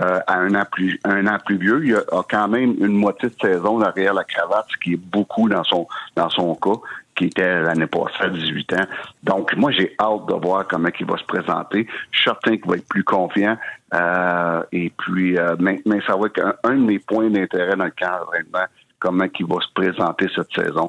Euh, 0.00 0.20
à 0.26 0.38
un 0.38 0.54
an 0.54 0.64
plus 0.70 1.00
un 1.04 1.26
an 1.26 1.38
plus 1.44 1.58
vieux, 1.58 1.84
il 1.84 1.94
a, 1.94 2.22
quand 2.28 2.48
même 2.48 2.74
une 2.78 2.94
moitié 2.94 3.28
de 3.28 3.34
saison 3.40 3.78
derrière 3.78 4.14
la 4.14 4.24
cravate, 4.24 4.66
ce 4.70 4.76
qui 4.76 4.94
est 4.94 5.00
beaucoup 5.00 5.48
dans 5.48 5.64
son 5.64 5.86
dans 6.16 6.30
son 6.30 6.54
cas, 6.54 6.80
qui 7.16 7.26
était 7.26 7.60
l'année 7.60 7.86
passée 7.86 8.20
à 8.20 8.28
18 8.28 8.72
ans. 8.74 8.86
Donc 9.22 9.54
moi 9.56 9.70
j'ai 9.72 9.94
hâte 9.98 10.26
de 10.26 10.34
voir 10.34 10.66
comment 10.68 10.88
il 10.98 11.06
va 11.06 11.16
se 11.16 11.24
présenter. 11.24 11.86
Je 12.10 12.18
suis 12.18 12.30
certain 12.30 12.56
qu'il 12.56 12.70
va 12.70 12.76
être 12.76 12.88
plus 12.88 13.04
confiant. 13.04 13.56
Euh, 13.92 14.62
et 14.70 14.92
puis 14.96 15.36
euh, 15.36 15.56
mais, 15.58 15.80
ça 16.06 16.16
va 16.16 16.26
être 16.26 16.58
un, 16.62 16.74
de 16.74 16.80
mes 16.80 16.98
points 17.00 17.28
d'intérêt 17.28 17.74
dans 17.76 17.86
le 17.86 17.90
camp 17.90 18.18
d'entraînement, 18.20 18.66
comment 19.00 19.24
il 19.38 19.46
va 19.46 19.56
se 19.60 19.72
présenter 19.74 20.28
cette 20.34 20.52
saison. 20.54 20.88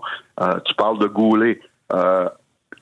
tu 0.66 0.76
parles 0.76 1.00
de 1.00 1.08
Goulet. 1.08 1.60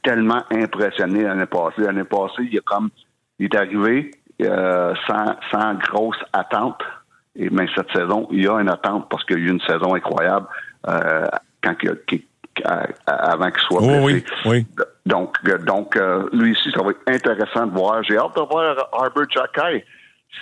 tellement 0.03 0.43
impressionné 0.51 1.23
l'année 1.23 1.45
passée. 1.45 1.81
L'année 1.81 2.03
passée, 2.03 2.47
il 2.51 2.57
a 2.57 2.61
comme 2.61 2.89
il 3.39 3.45
est 3.45 3.55
arrivé 3.55 4.11
euh, 4.41 4.93
sans, 5.07 5.35
sans 5.51 5.73
grosse 5.75 6.19
attente. 6.33 6.81
Et 7.35 7.49
mais 7.49 7.67
cette 7.75 7.91
saison, 7.91 8.27
il 8.31 8.43
y 8.43 8.47
a 8.47 8.59
une 8.59 8.69
attente 8.69 9.07
parce 9.09 9.23
qu'il 9.25 9.37
y 9.37 9.41
a 9.41 9.45
eu 9.45 9.49
une 9.49 9.61
saison 9.61 9.95
incroyable 9.95 10.47
euh, 10.87 11.25
quand 11.63 11.75
il, 11.83 12.23
avant 13.05 13.51
qu'il 13.51 13.61
soit 13.61 13.81
blessé. 13.81 14.25
oui, 14.45 14.65
Donc, 15.05 15.37
donc 15.65 15.95
euh, 15.95 16.27
lui 16.33 16.51
ici, 16.51 16.71
ça 16.75 16.83
va 16.83 16.91
être 16.91 17.01
intéressant 17.07 17.67
de 17.67 17.71
voir. 17.71 18.03
J'ai 18.03 18.17
hâte 18.17 18.35
de 18.35 18.41
voir 18.41 18.75
Arbor 18.91 19.23
Jacky. 19.29 19.83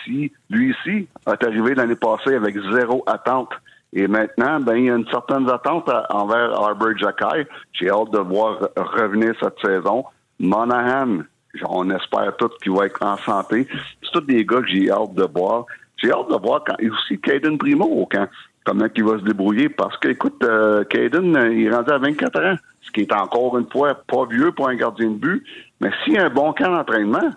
Si 0.03 0.31
lui 0.49 0.71
ici 0.71 1.07
est 1.27 1.43
arrivé 1.43 1.75
l'année 1.75 1.95
passée 1.95 2.35
avec 2.35 2.55
zéro 2.71 3.03
attente 3.07 3.51
et 3.93 4.07
maintenant, 4.07 4.59
ben, 4.59 4.75
il 4.75 4.85
y 4.85 4.89
a 4.91 4.95
une 4.95 5.07
certaine 5.07 5.49
attente 5.49 5.89
envers 6.09 6.59
Arbor 6.61 6.97
Jacky. 6.97 7.47
J'ai 7.73 7.89
hâte 7.89 8.11
de 8.11 8.19
voir 8.19 8.59
revenir 8.75 9.33
cette 9.41 9.59
saison. 9.63 10.03
Monahan, 10.39 11.23
on 11.67 11.89
espère 11.89 12.35
tous 12.37 12.51
qu'il 12.61 12.71
va 12.71 12.85
être 12.85 13.03
en 13.03 13.17
santé. 13.17 13.67
C'est 14.03 14.11
tous 14.11 14.21
des 14.21 14.45
gars 14.45 14.61
que 14.61 14.67
j'ai 14.67 14.89
hâte 14.89 15.13
de 15.13 15.27
voir. 15.33 15.65
J'ai 15.97 16.11
hâte 16.11 16.29
de 16.29 16.35
voir 16.35 16.63
quand, 16.65 16.75
et 16.79 16.89
aussi 16.89 17.19
Caden 17.19 17.57
Primo 17.57 17.85
au 17.85 18.05
camp, 18.05 18.27
comment 18.65 18.85
il 18.95 19.03
va 19.03 19.17
se 19.17 19.23
débrouiller. 19.23 19.69
Parce 19.69 19.97
que, 19.97 20.09
écoute, 20.09 20.43
euh, 20.43 20.83
Caden, 20.83 21.35
euh, 21.35 21.53
il 21.53 21.67
est 21.67 21.75
rendu 21.75 21.91
à 21.91 21.97
24 21.97 22.39
ans, 22.39 22.55
ce 22.81 22.91
qui 22.91 23.01
est 23.01 23.13
encore 23.13 23.57
une 23.57 23.69
fois 23.69 23.95
pas 23.95 24.25
vieux 24.25 24.51
pour 24.51 24.69
un 24.69 24.75
gardien 24.75 25.09
de 25.09 25.15
but. 25.15 25.43
Mais 25.81 25.89
s'il 26.03 26.13
y 26.13 26.17
a 26.17 26.25
un 26.25 26.29
bon 26.29 26.53
camp 26.53 26.71
d'entraînement, 26.71 27.31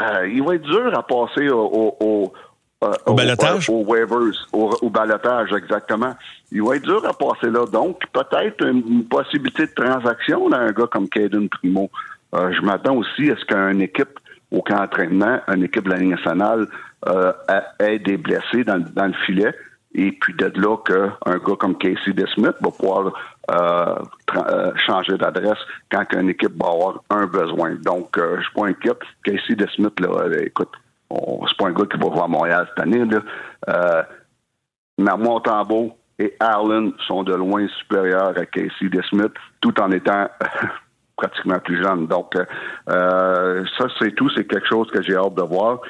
euh, 0.00 0.28
il 0.28 0.42
va 0.42 0.54
être 0.54 0.62
dur 0.62 0.96
à 0.96 1.02
passer 1.02 1.48
au, 1.48 1.96
au, 2.00 2.32
au 3.06 3.14
balotage? 3.14 3.68
Au, 3.70 3.84
waivers, 3.84 4.48
au, 4.52 4.90
balotage, 4.90 5.52
exactement. 5.52 6.14
Il 6.50 6.62
va 6.62 6.76
être 6.76 6.82
dur 6.82 7.04
à 7.06 7.12
passer 7.12 7.50
là. 7.50 7.64
Donc, 7.66 8.00
peut-être 8.12 8.66
une, 8.66 9.04
possibilité 9.04 9.66
de 9.66 9.72
transaction 9.72 10.48
d'un 10.48 10.70
gars 10.72 10.86
comme 10.90 11.08
Caden 11.08 11.48
Primo. 11.48 11.90
Euh, 12.34 12.52
je 12.52 12.62
m'attends 12.62 12.96
aussi 12.96 13.30
à 13.30 13.36
ce 13.36 13.44
qu'une 13.44 13.82
équipe 13.82 14.18
au 14.50 14.62
camp 14.62 14.76
d'entraînement, 14.76 15.40
une 15.48 15.64
équipe 15.64 15.84
de 15.84 15.90
la 15.90 15.96
Ligue 15.96 16.10
nationale, 16.10 16.66
euh, 17.08 17.32
ait 17.80 17.98
des 17.98 18.16
blessés 18.16 18.64
dans, 18.64 18.76
le 18.76 19.12
filet. 19.24 19.52
Et 19.94 20.12
puis 20.12 20.32
de 20.34 20.46
là 20.56 20.76
qu'un 20.78 21.38
gars 21.38 21.56
comme 21.58 21.76
Casey 21.76 22.12
DeSmith 22.14 22.54
va 22.60 22.70
pouvoir 22.70 23.12
euh, 23.50 23.96
euh, 24.36 24.72
changer 24.86 25.18
d'adresse 25.18 25.58
quand 25.90 26.04
une 26.14 26.30
équipe 26.30 26.52
va 26.62 26.70
avoir 26.70 27.02
un 27.10 27.26
besoin. 27.26 27.74
Donc, 27.84 28.16
euh, 28.16 28.36
je 28.38 28.42
suis 28.42 28.54
pas 28.54 28.66
inquiète. 28.68 29.00
Casey 29.24 29.54
DeSmith, 29.54 29.98
là, 30.00 30.28
écoute, 30.40 30.70
c'est 31.10 31.56
pas 31.58 31.66
un 31.66 31.72
gars 31.72 31.86
qui 31.86 31.98
va 31.98 32.08
voir 32.08 32.28
Montréal 32.28 32.66
cette 32.70 32.84
année. 32.84 33.04
Là. 33.04 34.06
Tambo 35.44 35.98
et 36.18 36.34
Allen 36.40 36.92
sont 37.06 37.22
de 37.22 37.34
loin 37.34 37.66
supérieurs 37.80 38.38
à 38.38 38.46
Casey 38.46 38.88
DeSmith, 38.90 39.32
tout 39.60 39.78
en 39.80 39.90
étant 39.90 40.28
pratiquement 41.28 41.58
plus 41.58 41.82
jeune. 41.82 42.06
Donc, 42.06 42.34
ça, 42.86 43.86
c'est 43.98 44.14
tout. 44.14 44.30
C'est 44.36 44.44
quelque 44.44 44.68
chose 44.68 44.90
que 44.90 45.02
j'ai 45.02 45.16
hâte 45.16 45.34
de 45.34 45.42
voir. 45.42 45.80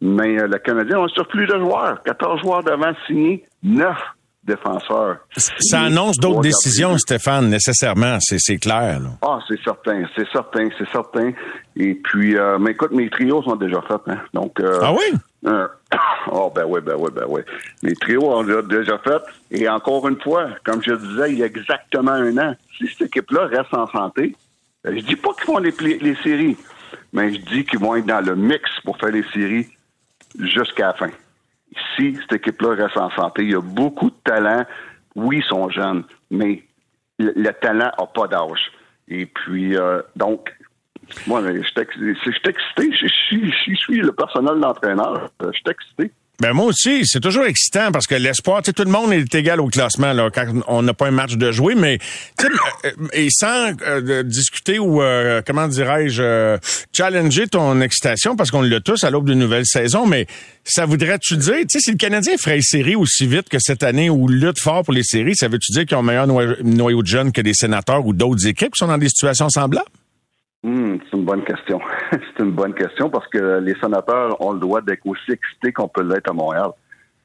Mais 0.00 0.40
euh, 0.40 0.46
le 0.46 0.58
Canadien 0.58 1.00
a 1.00 1.04
un 1.04 1.08
surplus 1.08 1.46
de 1.46 1.58
joueurs. 1.58 2.02
14 2.04 2.40
joueurs 2.40 2.62
devant 2.62 2.92
signés, 3.06 3.44
9 3.62 3.96
défenseurs. 4.44 5.18
Ça 5.36 5.82
annonce 5.82 6.16
d'autres 6.18 6.40
décisions, 6.40 6.96
Stéphane, 6.96 7.50
nécessairement, 7.50 8.16
c'est 8.20 8.56
clair. 8.56 9.00
Ah, 9.20 9.40
c'est 9.46 9.60
certain, 9.62 10.04
c'est 10.16 10.26
certain, 10.30 10.68
c'est 10.78 10.88
certain. 10.88 11.32
Et 11.76 11.94
puis, 11.94 12.36
euh, 12.36 12.58
mais 12.58 12.70
écoute, 12.70 12.92
mes 12.92 13.10
trios 13.10 13.42
sont 13.42 13.56
déjà 13.56 13.82
faits. 13.82 14.00
Hein. 14.06 14.18
Donc, 14.32 14.58
euh, 14.60 14.78
ah 14.80 14.92
oui? 14.92 15.18
oh, 16.32 16.50
ben 16.54 16.64
oui, 16.66 16.80
ben 16.80 16.94
oui, 16.98 17.10
ben 17.14 17.24
oui. 17.28 17.42
Mes 17.82 17.94
trios 17.94 18.24
ont 18.24 18.62
déjà 18.62 18.98
fait. 18.98 19.20
Et 19.50 19.68
encore 19.68 20.08
une 20.08 20.20
fois, 20.20 20.48
comme 20.64 20.82
je 20.82 20.94
disais 20.94 21.32
il 21.32 21.38
y 21.38 21.42
a 21.42 21.46
exactement 21.46 22.12
un 22.12 22.38
an, 22.38 22.54
si 22.78 22.88
cette 22.88 23.08
équipe-là 23.08 23.46
reste 23.46 23.74
en 23.74 23.86
santé, 23.88 24.34
je 24.94 25.00
dis 25.00 25.16
pas 25.16 25.32
qu'ils 25.34 25.44
font 25.44 25.58
les, 25.58 26.16
séries, 26.22 26.56
mais 27.12 27.32
je 27.34 27.40
dis 27.40 27.64
qu'ils 27.64 27.78
vont 27.78 27.96
être 27.96 28.06
dans 28.06 28.24
le 28.24 28.36
mix 28.36 28.68
pour 28.84 28.96
faire 28.98 29.10
les 29.10 29.24
séries 29.32 29.66
jusqu'à 30.38 30.88
la 30.88 30.94
fin. 30.94 31.10
Si 31.96 32.16
cette 32.16 32.40
équipe-là 32.40 32.74
reste 32.74 32.96
en 32.96 33.10
santé, 33.10 33.42
il 33.44 33.50
y 33.50 33.54
a 33.54 33.60
beaucoup 33.60 34.10
de 34.10 34.16
talent. 34.24 34.64
Oui, 35.14 35.38
ils 35.38 35.44
sont 35.44 35.68
jeunes, 35.70 36.04
mais 36.30 36.62
le, 37.18 37.50
talent 37.52 37.90
n'a 37.98 38.06
pas 38.06 38.26
d'âge. 38.26 38.70
Et 39.08 39.26
puis, 39.26 39.76
euh, 39.76 40.02
donc, 40.16 40.54
moi, 41.26 41.42
je 41.42 41.62
suis 41.62 41.80
excité. 42.44 42.92
Je 42.92 43.74
suis 43.74 44.00
le 44.00 44.12
personnel 44.12 44.60
d'entraîneur. 44.60 45.30
Je 45.40 45.52
suis 45.52 45.64
excité. 45.68 46.12
Ben 46.40 46.52
moi 46.52 46.66
aussi, 46.66 47.04
c'est 47.04 47.18
toujours 47.18 47.46
excitant 47.46 47.90
parce 47.90 48.06
que 48.06 48.14
l'espoir, 48.14 48.62
tout 48.62 48.72
le 48.78 48.90
monde 48.90 49.12
est 49.12 49.34
égal 49.34 49.60
au 49.60 49.66
classement 49.66 50.12
là, 50.12 50.30
quand 50.32 50.46
on 50.68 50.82
n'a 50.82 50.94
pas 50.94 51.08
un 51.08 51.10
match 51.10 51.34
de 51.34 51.50
jouer, 51.50 51.74
mais 51.74 51.98
euh, 52.84 52.90
et 53.12 53.26
sans 53.28 53.72
euh, 53.82 54.22
discuter 54.22 54.78
ou 54.78 55.02
euh, 55.02 55.42
comment 55.44 55.66
dirais-je 55.66 56.56
challenger 56.92 57.48
ton 57.48 57.80
excitation 57.80 58.36
parce 58.36 58.52
qu'on 58.52 58.62
l'a 58.62 58.78
tous 58.78 59.02
à 59.02 59.10
l'aube 59.10 59.28
d'une 59.28 59.40
nouvelle 59.40 59.66
saison, 59.66 60.06
mais 60.06 60.26
ça 60.62 60.86
voudrait-tu 60.86 61.36
dire, 61.38 61.56
tu 61.62 61.66
sais, 61.70 61.80
si 61.80 61.90
le 61.90 61.96
Canadien 61.96 62.36
ferait 62.36 62.56
les 62.56 62.62
séries 62.62 62.94
aussi 62.94 63.26
vite 63.26 63.48
que 63.48 63.58
cette 63.58 63.82
année 63.82 64.08
ou 64.08 64.28
lutte 64.28 64.60
fort 64.60 64.84
pour 64.84 64.94
les 64.94 65.02
séries, 65.02 65.34
ça 65.34 65.48
veut-tu 65.48 65.72
dire 65.72 65.86
qu'ils 65.86 65.96
ont 65.96 66.00
un 66.00 66.04
meilleur 66.04 66.28
noyau 66.62 67.02
de 67.02 67.08
jeunes 67.08 67.32
que 67.32 67.40
des 67.40 67.54
sénateurs 67.54 68.06
ou 68.06 68.12
d'autres 68.12 68.46
équipes 68.46 68.74
qui 68.74 68.78
sont 68.78 68.86
dans 68.86 68.98
des 68.98 69.08
situations 69.08 69.48
semblables? 69.48 69.88
Hmm, 70.62 70.98
c'est 71.10 71.16
une 71.16 71.24
bonne 71.24 71.44
question. 71.44 71.80
c'est 72.36 72.42
une 72.42 72.52
bonne 72.52 72.74
question 72.74 73.10
parce 73.10 73.26
que 73.28 73.60
les 73.60 73.74
sénateurs 73.80 74.40
ont 74.40 74.52
le 74.52 74.60
droit 74.60 74.80
d'être 74.80 75.06
aussi 75.06 75.32
excités 75.32 75.72
qu'on 75.72 75.88
peut 75.88 76.02
l'être 76.02 76.30
à 76.30 76.32
Montréal. 76.32 76.70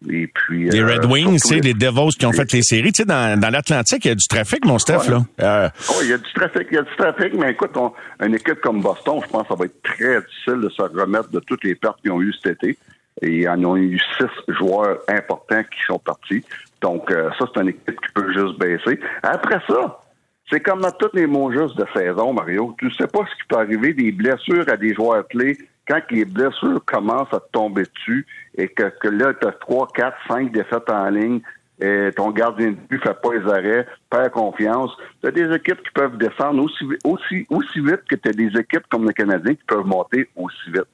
Et 0.10 0.28
puis, 0.28 0.70
les 0.70 0.84
Red 0.84 1.06
euh, 1.06 1.08
Wings, 1.08 1.40
c'est 1.40 1.62
les... 1.62 1.74
Devils 1.74 2.18
qui 2.18 2.26
ont 2.26 2.34
fait 2.34 2.52
les 2.52 2.62
séries. 2.62 2.92
Tu 2.92 3.04
sais, 3.04 3.06
dans, 3.06 3.40
dans 3.40 3.50
l'Atlantique, 3.50 4.04
il 4.06 4.08
y 4.10 4.12
a 4.12 4.16
du 4.16 4.28
trafic, 4.28 4.66
mon 4.66 4.78
Steph, 4.78 5.08
là. 5.08 5.22
Euh... 5.42 5.70
Oh, 5.90 6.00
il 6.02 6.10
y 6.10 6.14
a 6.14 6.18
du 6.18 6.34
trafic, 6.34 6.68
il 6.72 6.76
y 6.76 6.78
a 6.78 6.82
du 6.82 6.96
trafic, 6.98 7.34
mais 7.36 7.52
écoute, 7.52 7.72
une 8.20 8.36
équipe 8.36 8.60
comme 8.62 8.82
Boston, 8.82 9.22
je 9.24 9.30
pense 9.30 9.44
que 9.44 9.48
ça 9.50 9.56
va 9.56 9.66
être 9.66 9.82
très 9.82 10.22
difficile 10.22 10.62
de 10.62 10.70
se 10.70 10.82
remettre 10.82 11.30
de 11.30 11.40
toutes 11.40 11.64
les 11.64 11.76
pertes 11.76 12.02
qu'ils 12.02 12.12
ont 12.12 12.22
eues 12.22 12.34
cet 12.44 12.64
été. 12.64 12.78
Et 13.22 13.28
il 13.28 13.42
y 13.44 13.48
en 13.48 13.64
a 13.64 13.78
eu 13.78 13.98
six 14.18 14.54
joueurs 14.54 14.98
importants 15.08 15.64
qui 15.64 15.86
sont 15.88 16.00
partis. 16.00 16.44
Donc, 16.82 17.10
euh, 17.10 17.30
ça, 17.40 17.46
c'est 17.54 17.62
une 17.62 17.70
équipe 17.70 18.02
qui 18.02 18.14
peut 18.14 18.34
juste 18.34 18.60
baisser. 18.60 19.00
Après 19.22 19.60
ça, 19.68 20.03
c'est 20.50 20.60
comme 20.60 20.82
dans 20.82 20.92
toutes 20.92 21.14
les 21.14 21.28
mots 21.28 21.52
de 21.52 21.86
saison, 21.96 22.34
Mario. 22.34 22.76
Tu 22.78 22.92
sais 22.92 23.08
pas 23.08 23.20
ce 23.20 23.36
qui 23.42 23.48
peut 23.48 23.58
arriver 23.58 23.94
des 23.94 24.12
blessures 24.12 24.68
à 24.68 24.78
des 24.78 24.94
joueurs 24.94 25.28
clés 25.28 25.58
quand 25.88 26.02
les 26.12 26.26
blessures 26.26 26.84
commencent 26.86 27.34
à 27.34 27.40
te 27.40 27.52
tomber 27.52 27.84
dessus 27.84 28.26
et 28.56 28.68
que, 28.68 28.92
que 29.02 29.08
là, 29.08 29.34
tu 29.34 29.48
as 29.48 29.52
3, 29.52 29.88
4, 29.96 30.18
5 30.28 30.52
défaites 30.52 30.90
en 30.90 31.10
ligne, 31.10 31.42
et 31.82 32.12
ton 32.16 32.32
gardien 32.32 32.72
de 32.72 32.78
but 32.90 33.02
fait 33.04 33.20
pas 33.20 33.34
les 33.34 33.52
arrêts, 33.52 33.88
perd 34.10 34.32
confiance. 34.32 34.92
Tu 35.22 35.28
as 35.28 35.32
des 35.32 35.54
équipes 35.54 35.82
qui 35.84 35.92
peuvent 35.94 36.18
descendre 36.18 36.64
aussi, 36.64 36.86
aussi, 37.04 37.46
aussi 37.50 37.80
vite 37.80 38.04
que 38.08 38.16
tu 38.16 38.30
as 38.30 38.32
des 38.32 38.58
équipes 38.58 38.86
comme 38.90 39.06
le 39.06 39.12
Canadien 39.12 39.56
qui 39.56 39.64
peuvent 39.68 39.86
monter 39.86 40.30
aussi 40.36 40.72
vite. 40.72 40.88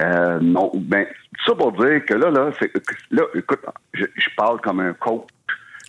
Euh, 0.00 0.38
non, 0.40 0.70
ben, 0.74 1.06
ça 1.44 1.54
pour 1.54 1.72
dire 1.72 2.04
que 2.06 2.14
là, 2.14 2.30
là, 2.30 2.52
c'est, 2.58 2.72
là, 3.10 3.24
écoute, 3.34 3.60
je, 3.92 4.06
je 4.14 4.28
parle 4.36 4.60
comme 4.60 4.80
un 4.80 4.94
coach 4.94 5.24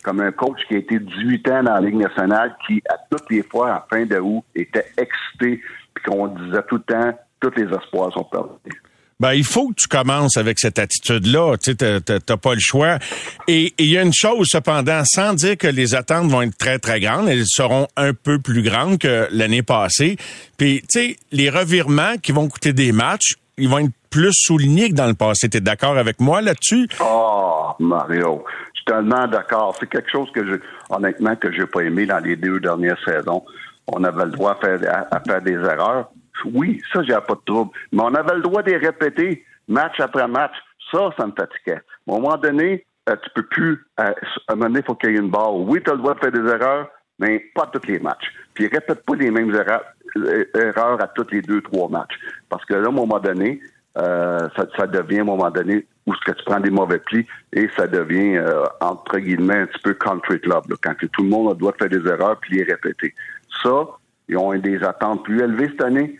comme 0.02 0.20
un 0.20 0.32
coach 0.32 0.58
qui 0.68 0.74
a 0.74 0.78
été 0.78 0.98
18 0.98 1.48
ans 1.48 1.62
dans 1.62 1.74
la 1.74 1.80
Ligue 1.80 1.96
nationale, 1.96 2.56
qui, 2.66 2.82
à 2.88 2.96
toutes 3.10 3.30
les 3.30 3.42
fois, 3.42 3.74
en 3.74 3.88
fin 3.88 4.04
de 4.04 4.18
août, 4.18 4.44
était 4.54 4.86
excité, 4.96 5.60
puis 5.94 6.04
qu'on 6.04 6.28
disait 6.28 6.62
tout 6.68 6.76
le 6.76 6.82
temps, 6.82 7.18
tous 7.40 7.52
les 7.56 7.64
espoirs 7.64 8.12
sont 8.12 8.24
perdus. 8.24 8.82
Ben, 9.20 9.34
il 9.34 9.44
faut 9.44 9.68
que 9.68 9.74
tu 9.76 9.86
commences 9.86 10.36
avec 10.36 10.58
cette 10.58 10.80
attitude-là. 10.80 11.56
Tu 11.62 11.76
t'as 11.76 12.36
pas 12.36 12.54
le 12.54 12.60
choix. 12.60 12.98
Et 13.46 13.72
il 13.78 13.86
y 13.86 13.96
a 13.96 14.02
une 14.02 14.12
chose, 14.12 14.48
cependant, 14.50 15.02
sans 15.04 15.34
dire 15.34 15.56
que 15.56 15.68
les 15.68 15.94
attentes 15.94 16.28
vont 16.28 16.42
être 16.42 16.56
très, 16.58 16.80
très 16.80 16.98
grandes, 16.98 17.28
elles 17.28 17.46
seront 17.46 17.86
un 17.96 18.14
peu 18.14 18.40
plus 18.40 18.62
grandes 18.62 18.98
que 18.98 19.28
l'année 19.30 19.62
passée. 19.62 20.16
Puis, 20.56 20.80
tu 20.80 20.86
sais, 20.88 21.16
les 21.30 21.50
revirements 21.50 22.16
qui 22.20 22.32
vont 22.32 22.48
coûter 22.48 22.72
des 22.72 22.90
matchs, 22.90 23.36
ils 23.58 23.68
vont 23.68 23.78
être 23.78 23.92
plus 24.10 24.32
soulignés 24.32 24.90
que 24.90 24.94
dans 24.94 25.06
le 25.06 25.14
passé. 25.14 25.48
T'es 25.48 25.60
d'accord 25.60 25.96
avec 25.96 26.20
moi 26.20 26.42
là-dessus? 26.42 26.88
Oh, 27.00 27.41
Mario 27.80 28.44
suis 28.82 28.84
tellement 28.84 29.26
d'accord. 29.26 29.76
C'est 29.78 29.88
quelque 29.88 30.10
chose 30.10 30.30
que 30.32 30.44
je, 30.46 30.56
honnêtement, 30.90 31.36
que 31.36 31.52
j'ai 31.52 31.66
pas 31.66 31.82
aimé 31.82 32.06
dans 32.06 32.18
les 32.18 32.36
deux 32.36 32.60
dernières 32.60 33.02
saisons. 33.04 33.44
On 33.86 34.02
avait 34.04 34.24
le 34.24 34.30
droit 34.30 34.52
à 34.52 35.20
faire, 35.20 35.42
des 35.42 35.52
erreurs. 35.52 36.10
Oui, 36.52 36.80
ça, 36.92 37.02
j'ai 37.02 37.14
pas 37.14 37.34
de 37.34 37.40
trouble. 37.44 37.70
Mais 37.92 38.02
on 38.02 38.14
avait 38.14 38.34
le 38.34 38.42
droit 38.42 38.62
de 38.62 38.70
les 38.70 38.76
répéter 38.76 39.44
match 39.68 39.98
après 40.00 40.26
match. 40.28 40.52
Ça, 40.90 41.10
ça 41.16 41.26
me 41.26 41.32
fatiguait. 41.32 41.80
À 42.08 42.12
un 42.12 42.18
moment 42.18 42.36
donné, 42.36 42.84
euh, 43.08 43.16
tu 43.22 43.30
peux 43.34 43.46
plus, 43.46 43.84
euh, 44.00 44.12
à 44.48 44.52
un 44.52 44.54
moment 44.54 44.66
donné, 44.66 44.80
il 44.80 44.84
faut 44.84 44.94
qu'il 44.94 45.10
y 45.10 45.14
ait 45.14 45.18
une 45.18 45.30
barre. 45.30 45.54
Oui, 45.54 45.80
tu 45.82 45.90
as 45.90 45.94
le 45.94 45.98
droit 45.98 46.14
de 46.14 46.20
faire 46.20 46.32
des 46.32 46.50
erreurs, 46.50 46.88
mais 47.18 47.38
pas 47.54 47.68
tous 47.72 47.86
les 47.86 47.98
matchs. 47.98 48.32
Puis 48.54 48.66
répète 48.66 49.04
pas 49.04 49.14
les 49.16 49.30
mêmes 49.30 49.54
erreurs, 49.54 49.84
euh, 50.16 50.44
erreurs 50.54 51.02
à 51.02 51.08
tous 51.08 51.26
les 51.32 51.42
deux, 51.42 51.60
trois 51.62 51.88
matchs. 51.88 52.14
Parce 52.48 52.64
que 52.64 52.74
là, 52.74 52.86
à 52.86 52.88
un 52.88 52.92
moment 52.92 53.18
donné, 53.18 53.60
ça, 53.94 54.66
ça, 54.76 54.86
devient 54.86 55.18
à 55.18 55.22
un 55.22 55.24
moment 55.24 55.50
donné 55.50 55.86
où 56.06 56.14
ce 56.14 56.20
que 56.20 56.36
tu 56.36 56.44
prends 56.44 56.60
des 56.60 56.70
mauvais 56.70 56.98
plis 56.98 57.26
et 57.52 57.68
ça 57.76 57.86
devient 57.86 58.36
euh, 58.36 58.64
entre 58.80 59.18
guillemets 59.18 59.58
un 59.58 59.66
petit 59.66 59.82
peu 59.82 59.94
country 59.94 60.40
club 60.40 60.64
quand 60.82 60.94
tout 61.12 61.22
le 61.22 61.28
monde 61.28 61.56
doit 61.58 61.74
faire 61.78 61.88
des 61.88 62.06
erreurs 62.08 62.38
puis 62.40 62.56
les 62.56 62.64
répéter. 62.64 63.14
Ça, 63.62 63.86
ils 64.28 64.36
ont 64.36 64.54
des 64.54 64.82
attentes 64.82 65.24
plus 65.24 65.40
élevées 65.40 65.68
cette 65.68 65.82
année. 65.82 66.18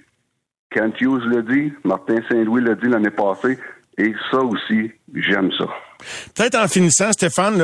Kent 0.70 1.00
Hughes 1.00 1.24
l'a 1.26 1.42
dit, 1.42 1.72
Martin 1.84 2.16
Saint-Louis 2.28 2.62
l'a 2.62 2.74
dit 2.74 2.88
l'année 2.88 3.10
passée, 3.10 3.58
et 3.98 4.14
ça 4.30 4.38
aussi, 4.38 4.90
j'aime 5.14 5.52
ça. 5.52 5.66
Peut-être 6.34 6.56
en 6.56 6.68
finissant, 6.68 7.12
Stéphane, 7.12 7.58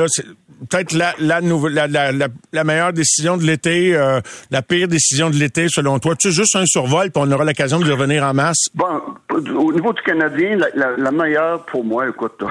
peut-être 0.69 0.93
la, 0.93 1.13
la, 1.19 1.41
la, 1.41 2.27
la, 2.51 2.63
meilleure 2.63 2.93
décision 2.93 3.37
de 3.37 3.43
l'été, 3.43 3.95
euh, 3.95 4.19
la 4.51 4.61
pire 4.61 4.87
décision 4.87 5.29
de 5.29 5.35
l'été, 5.35 5.67
selon 5.69 5.99
toi. 5.99 6.15
Tu 6.15 6.31
juste 6.31 6.55
un 6.55 6.65
survol, 6.65 7.11
puis 7.11 7.23
on 7.25 7.31
aura 7.31 7.45
l'occasion 7.45 7.79
de 7.79 7.91
revenir 7.91 8.23
en 8.23 8.33
masse. 8.33 8.67
Bon, 8.73 9.01
au 9.29 9.73
niveau 9.73 9.93
du 9.93 10.01
Canadien, 10.01 10.57
la, 10.75 11.11
meilleure 11.11 11.65
pour 11.65 11.83
moi, 11.83 12.07
écoute, 12.07 12.43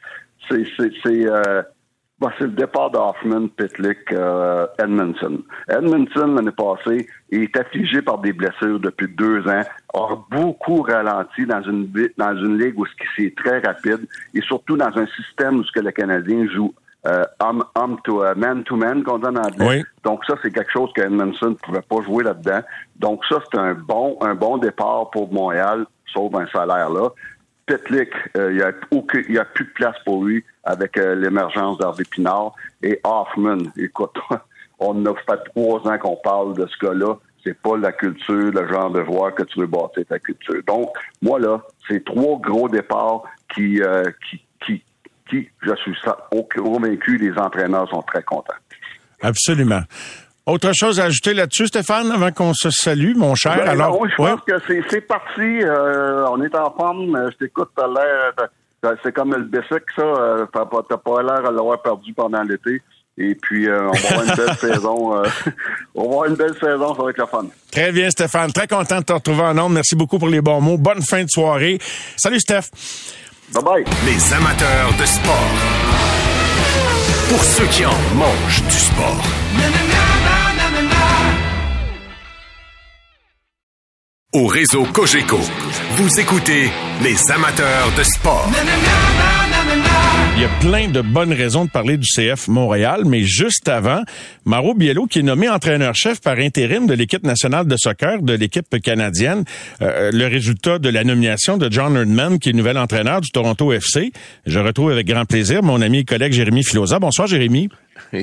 c'est 0.48 0.66
euh, 1.06 1.62
Bon, 2.18 2.30
c'est 2.38 2.44
le 2.44 2.52
départ 2.52 2.90
d'Hoffman, 2.90 3.48
Pitlick, 3.48 4.10
euh, 4.12 4.66
Edmondson. 4.78 5.42
Edmondson, 5.68 6.28
l'année 6.34 6.50
passée, 6.50 7.06
est 7.30 7.54
affligé 7.58 8.00
par 8.00 8.18
des 8.18 8.32
blessures 8.32 8.80
depuis 8.80 9.08
deux 9.08 9.46
ans, 9.46 9.62
a 9.92 10.16
beaucoup 10.30 10.80
ralenti 10.80 11.44
dans 11.44 11.62
une 11.62 11.90
dans 12.16 12.34
une 12.36 12.58
ligue 12.58 12.78
où 12.78 12.86
ce 12.86 12.92
qui 12.92 13.06
c'est 13.18 13.34
très 13.36 13.58
rapide 13.58 14.06
et 14.32 14.40
surtout 14.40 14.78
dans 14.78 14.96
un 14.96 15.06
système 15.08 15.56
où 15.56 15.64
ce 15.64 15.72
que 15.72 15.80
le 15.80 15.92
Canadien 15.92 16.46
joue 16.48 16.72
euh, 17.06 17.22
homme, 17.40 17.98
to 18.04 18.24
uh, 18.24 18.34
man 18.34 18.64
to 18.64 18.76
man 18.76 19.02
qu'on 19.04 19.18
dit 19.18 19.26
en 19.26 19.36
anglais. 19.36 19.84
Donc 20.02 20.24
ça 20.24 20.36
c'est 20.42 20.50
quelque 20.50 20.72
chose 20.72 20.90
que 20.94 21.02
Edmondson 21.02 21.50
ne 21.50 21.54
pouvait 21.54 21.82
pas 21.82 22.00
jouer 22.02 22.24
là-dedans. 22.24 22.62
Donc 22.96 23.24
ça 23.28 23.36
c'est 23.52 23.60
un 23.60 23.74
bon 23.74 24.16
un 24.22 24.34
bon 24.34 24.56
départ 24.56 25.10
pour 25.10 25.32
Montréal, 25.32 25.86
sauf 26.12 26.34
un 26.34 26.46
salaire 26.46 26.90
là. 26.90 27.10
Petlik, 27.66 28.10
euh, 28.36 28.52
il 28.52 28.56
n'y 28.56 28.62
a, 28.62 28.68
a, 29.42 29.44
plus 29.44 29.64
de 29.64 29.70
place 29.70 29.96
pour 30.04 30.24
lui 30.24 30.44
avec 30.62 30.96
euh, 30.96 31.16
l'émergence 31.16 31.78
d'Harvey 31.78 32.04
Pinard. 32.08 32.54
Et 32.82 33.00
Hoffman, 33.02 33.58
écoute, 33.76 34.16
on 34.78 35.04
a 35.06 35.14
fait 35.14 35.38
trois 35.54 35.80
ans 35.88 35.98
qu'on 35.98 36.16
parle 36.16 36.56
de 36.56 36.66
ce 36.66 36.86
gars-là. 36.86 37.16
C'est 37.44 37.60
pas 37.60 37.76
la 37.76 37.92
culture, 37.92 38.52
le 38.52 38.68
genre 38.68 38.90
de 38.90 39.04
joueur 39.04 39.34
que 39.34 39.42
tu 39.44 39.60
veux 39.60 39.66
bâtir 39.66 40.04
ta 40.08 40.18
culture. 40.18 40.62
Donc, 40.66 40.90
moi, 41.22 41.38
là, 41.38 41.60
c'est 41.88 42.04
trois 42.04 42.38
gros 42.38 42.68
départs 42.68 43.22
qui, 43.54 43.80
euh, 43.82 44.04
qui, 44.28 44.40
qui, 44.64 44.82
qui, 45.28 45.48
je 45.62 45.74
suis 45.76 45.96
convaincu, 46.56 47.18
les 47.18 47.36
entraîneurs 47.38 47.88
sont 47.88 48.02
très 48.02 48.22
contents. 48.22 48.54
Absolument. 49.22 49.82
Autre 50.46 50.72
chose 50.72 51.00
à 51.00 51.04
ajouter 51.04 51.34
là-dessus, 51.34 51.66
Stéphane, 51.66 52.10
avant 52.12 52.30
qu'on 52.30 52.54
se 52.54 52.70
salue, 52.70 53.16
mon 53.16 53.34
cher? 53.34 53.56
Ben, 53.56 53.68
Alors, 53.68 54.00
je 54.08 54.14
pense 54.14 54.40
que 54.42 54.52
c'est 54.88 55.00
parti. 55.00 55.40
Euh, 55.40 56.24
on 56.30 56.40
est 56.42 56.54
en 56.54 56.72
forme. 56.72 57.30
Je 57.32 57.36
t'écoute, 57.44 57.70
t'as 57.76 57.88
l'air 57.88 58.32
c'est 59.02 59.12
comme 59.12 59.32
le 59.32 59.44
Bessic, 59.44 59.84
ça. 59.94 60.02
Euh, 60.02 60.46
t'as 60.52 60.64
pas, 60.66 60.82
pas 60.82 61.22
l'air 61.22 61.46
à 61.46 61.50
l'avoir 61.50 61.80
perdu 61.82 62.12
pendant 62.14 62.42
l'été. 62.42 62.82
Et 63.18 63.34
puis, 63.34 63.66
euh, 63.66 63.88
on 63.88 63.92
va 63.92 64.08
avoir 64.08 64.24
une 64.24 64.34
belle 64.34 64.56
saison. 64.60 65.16
Euh, 65.16 65.28
on 65.94 66.02
va 66.02 66.08
avoir 66.08 66.24
une 66.26 66.36
belle 66.36 66.54
saison, 66.54 66.94
ça 66.94 67.02
va 67.02 67.10
être 67.10 67.18
la 67.18 67.26
fun. 67.26 67.46
Très 67.70 67.92
bien, 67.92 68.10
Stéphane. 68.10 68.52
Très 68.52 68.66
content 68.68 68.98
de 69.00 69.04
te 69.04 69.12
retrouver 69.12 69.42
en 69.42 69.54
nombre. 69.54 69.70
Merci 69.70 69.96
beaucoup 69.96 70.18
pour 70.18 70.28
les 70.28 70.40
bons 70.40 70.60
mots. 70.60 70.76
Bonne 70.78 71.02
fin 71.02 71.24
de 71.24 71.30
soirée. 71.30 71.78
Salut, 72.16 72.40
Steph. 72.40 72.70
Bye 73.54 73.62
bye. 73.62 73.84
Les 74.04 74.34
amateurs 74.34 74.92
de 74.98 75.06
sport. 75.06 75.50
Pour 77.30 77.42
ceux 77.42 77.66
qui 77.66 77.84
en 77.84 77.98
mangent 78.14 78.62
du 78.64 78.78
sport. 78.78 79.22
Au 84.36 84.48
réseau 84.48 84.84
Cogeco, 84.92 85.38
vous 85.92 86.20
écoutez 86.20 86.68
les 87.02 87.32
amateurs 87.32 87.90
de 87.96 88.02
sport. 88.02 88.46
Il 90.36 90.42
y 90.42 90.44
a 90.44 90.48
plein 90.60 90.88
de 90.88 91.00
bonnes 91.00 91.32
raisons 91.32 91.64
de 91.64 91.70
parler 91.70 91.96
du 91.96 92.06
CF 92.06 92.46
Montréal, 92.48 93.04
mais 93.06 93.22
juste 93.22 93.66
avant, 93.66 94.02
Mauro 94.44 94.74
Biello, 94.74 95.06
qui 95.06 95.20
est 95.20 95.22
nommé 95.22 95.48
entraîneur-chef 95.48 96.20
par 96.20 96.36
intérim 96.36 96.86
de 96.86 96.92
l'équipe 96.92 97.24
nationale 97.24 97.66
de 97.66 97.78
soccer 97.78 98.20
de 98.20 98.34
l'équipe 98.34 98.78
canadienne, 98.82 99.44
euh, 99.80 100.10
le 100.12 100.26
résultat 100.26 100.78
de 100.78 100.90
la 100.90 101.02
nomination 101.02 101.56
de 101.56 101.72
John 101.72 101.96
Erdman, 101.96 102.38
qui 102.38 102.50
est 102.50 102.52
nouvel 102.52 102.76
entraîneur 102.76 103.22
du 103.22 103.30
Toronto 103.30 103.72
FC. 103.72 104.12
Je 104.44 104.58
retrouve 104.60 104.90
avec 104.90 105.06
grand 105.06 105.24
plaisir 105.24 105.62
mon 105.62 105.80
ami 105.80 106.00
et 106.00 106.04
collègue 106.04 106.34
Jérémy 106.34 106.62
Filosa. 106.62 106.98
Bonsoir, 106.98 107.26
Jérémy. 107.26 107.70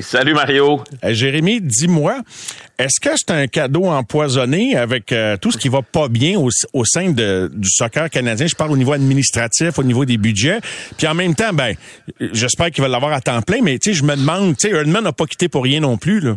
Salut 0.02 0.34
Mario. 0.34 0.82
Euh, 1.04 1.12
Jérémy, 1.12 1.60
dis-moi, 1.60 2.22
est-ce 2.78 3.00
que 3.00 3.10
c'est 3.16 3.30
un 3.30 3.46
cadeau 3.46 3.86
empoisonné 3.86 4.76
avec 4.76 5.12
euh, 5.12 5.36
tout 5.36 5.50
ce 5.50 5.58
qui 5.58 5.68
va 5.68 5.82
pas 5.82 6.08
bien 6.08 6.38
au, 6.38 6.84
sein 6.84 7.10
du 7.10 7.68
soccer 7.68 8.10
canadien? 8.10 8.46
Je 8.46 8.54
parle 8.54 8.72
au 8.72 8.76
niveau 8.76 8.92
administratif, 8.92 9.78
au 9.78 9.84
niveau 9.84 10.04
des 10.04 10.16
budgets. 10.16 10.60
Puis 10.96 11.06
en 11.06 11.14
même 11.14 11.34
temps, 11.34 11.52
ben, 11.52 11.74
j'espère 12.20 12.70
qu'il 12.70 12.82
va 12.82 12.88
l'avoir 12.88 13.12
à 13.12 13.20
temps 13.20 13.42
plein, 13.42 13.60
mais 13.62 13.78
tu 13.78 13.90
sais, 13.90 13.94
je 13.94 14.04
me 14.04 14.16
demande, 14.16 14.56
tu 14.56 14.68
sais, 14.68 14.74
Erdman 14.74 15.02
n'a 15.02 15.12
pas 15.12 15.26
quitté 15.26 15.48
pour 15.48 15.62
rien 15.62 15.80
non 15.80 15.96
plus, 15.96 16.20
là. 16.20 16.36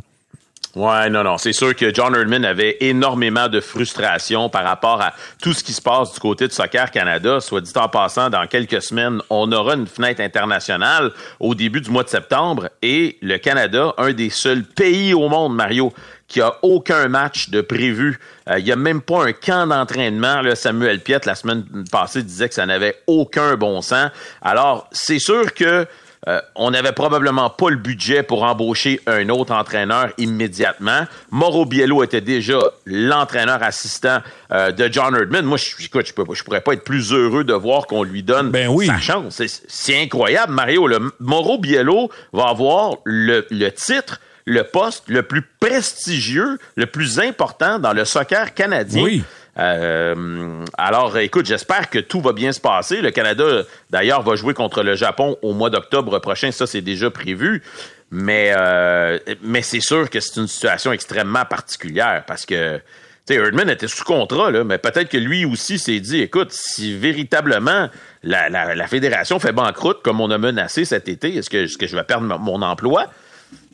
Ouais, 0.77 1.09
non, 1.09 1.23
non. 1.23 1.39
C'est 1.39 1.53
sûr 1.53 1.75
que 1.75 1.91
John 1.91 2.13
Erdman 2.13 2.45
avait 2.45 2.77
énormément 2.81 3.47
de 3.47 3.59
frustration 3.61 4.47
par 4.47 4.63
rapport 4.63 5.01
à 5.01 5.11
tout 5.41 5.51
ce 5.51 5.63
qui 5.63 5.73
se 5.73 5.81
passe 5.81 6.13
du 6.13 6.19
côté 6.19 6.47
de 6.47 6.53
Soccer 6.53 6.91
Canada. 6.91 7.39
Soit 7.41 7.61
dit 7.61 7.73
en 7.77 7.89
passant, 7.89 8.29
dans 8.29 8.45
quelques 8.45 8.83
semaines, 8.83 9.19
on 9.31 9.51
aura 9.51 9.73
une 9.73 9.87
fenêtre 9.87 10.21
internationale 10.21 11.13
au 11.39 11.55
début 11.55 11.81
du 11.81 11.89
mois 11.89 12.03
de 12.03 12.09
septembre 12.09 12.69
et 12.83 13.17
le 13.23 13.39
Canada, 13.39 13.95
un 13.97 14.13
des 14.13 14.29
seuls 14.29 14.65
pays 14.65 15.15
au 15.15 15.29
monde, 15.29 15.55
Mario, 15.55 15.91
qui 16.27 16.41
a 16.41 16.53
aucun 16.61 17.07
match 17.07 17.49
de 17.49 17.61
prévu. 17.61 18.19
Euh, 18.47 18.59
il 18.59 18.65
n'y 18.65 18.71
a 18.71 18.75
même 18.75 19.01
pas 19.01 19.25
un 19.25 19.33
camp 19.33 19.65
d'entraînement. 19.65 20.43
Samuel 20.53 20.99
Piette, 20.99 21.25
la 21.25 21.33
semaine 21.33 21.65
passée, 21.91 22.21
disait 22.21 22.49
que 22.49 22.55
ça 22.55 22.67
n'avait 22.67 23.01
aucun 23.07 23.55
bon 23.55 23.81
sens. 23.81 24.11
Alors, 24.43 24.87
c'est 24.91 25.17
sûr 25.17 25.55
que 25.55 25.87
euh, 26.27 26.41
on 26.55 26.71
n'avait 26.71 26.91
probablement 26.91 27.49
pas 27.49 27.69
le 27.69 27.75
budget 27.75 28.23
pour 28.23 28.43
embaucher 28.43 28.99
un 29.07 29.29
autre 29.29 29.53
entraîneur 29.53 30.09
immédiatement. 30.17 31.05
Mauro 31.31 31.65
Biello 31.65 32.03
était 32.03 32.21
déjà 32.21 32.59
l'entraîneur 32.85 33.61
assistant 33.61 34.19
euh, 34.51 34.71
de 34.71 34.89
John 34.91 35.15
Erdman. 35.15 35.45
Moi, 35.45 35.57
je, 35.57 35.85
écoute, 35.85 36.07
je, 36.07 36.43
pourrais 36.43 36.61
pas 36.61 36.73
être 36.73 36.83
plus 36.83 37.13
heureux 37.13 37.43
de 37.43 37.53
voir 37.53 37.87
qu'on 37.87 38.03
lui 38.03 38.23
donne 38.23 38.49
ben 38.49 38.67
oui. 38.67 38.87
sa 38.87 38.99
chance. 38.99 39.41
C'est 39.67 40.01
incroyable, 40.01 40.53
Mario. 40.53 40.87
Le, 40.87 41.11
Mauro 41.19 41.59
Biello 41.59 42.09
va 42.33 42.47
avoir 42.47 42.95
le, 43.05 43.45
le 43.49 43.71
titre 43.71 44.19
le 44.47 44.63
poste 44.63 45.03
le 45.07 45.23
plus 45.23 45.41
prestigieux, 45.59 46.57
le 46.77 46.85
plus 46.85 47.19
important 47.19 47.79
dans 47.79 47.91
le 47.91 48.05
soccer 48.05 48.53
canadien. 48.53 49.03
Oui. 49.03 49.23
Euh, 49.59 50.65
alors, 50.77 51.17
écoute, 51.17 51.45
j'espère 51.45 51.89
que 51.89 51.99
tout 51.99 52.21
va 52.21 52.33
bien 52.33 52.51
se 52.51 52.59
passer. 52.59 53.01
Le 53.01 53.11
Canada, 53.11 53.63
d'ailleurs, 53.89 54.21
va 54.21 54.35
jouer 54.35 54.53
contre 54.53 54.83
le 54.83 54.95
Japon 54.95 55.37
au 55.41 55.53
mois 55.53 55.69
d'octobre 55.69 56.19
prochain. 56.19 56.51
Ça, 56.51 56.67
c'est 56.67 56.81
déjà 56.81 57.09
prévu. 57.09 57.63
Mais, 58.09 58.53
euh, 58.55 59.19
mais 59.41 59.61
c'est 59.61 59.81
sûr 59.81 60.09
que 60.09 60.19
c'est 60.19 60.39
une 60.39 60.47
situation 60.47 60.93
extrêmement 60.93 61.43
particulière 61.43 62.23
parce 62.25 62.45
que, 62.45 62.77
tu 62.77 63.33
sais, 63.33 63.35
Erdman 63.35 63.69
était 63.69 63.89
sous 63.89 64.05
contrat, 64.05 64.49
là, 64.49 64.63
mais 64.63 64.77
peut-être 64.77 65.09
que 65.09 65.17
lui 65.17 65.43
aussi 65.43 65.77
s'est 65.77 65.99
dit, 65.99 66.21
écoute, 66.21 66.53
si 66.53 66.97
véritablement 66.97 67.89
la, 68.23 68.47
la, 68.47 68.87
fédération 68.87 69.39
fait 69.39 69.51
banqueroute 69.51 70.01
comme 70.03 70.21
on 70.21 70.31
a 70.31 70.37
menacé 70.37 70.85
cet 70.85 71.09
été, 71.09 71.35
est-ce 71.35 71.49
que, 71.49 71.65
est-ce 71.65 71.77
que 71.77 71.85
je 71.85 71.97
vais 71.97 72.03
perdre 72.03 72.39
mon 72.39 72.61
emploi? 72.61 73.07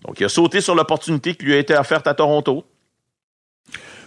Donc, 0.04 0.20
il 0.20 0.26
a 0.26 0.30
sauté 0.30 0.62
sur 0.62 0.74
l'opportunité 0.74 1.36
qui 1.36 1.46
lui 1.46 1.54
a 1.54 1.60
été 1.60 1.76
offerte 1.76 2.08
à 2.08 2.16
Toronto. 2.16 2.66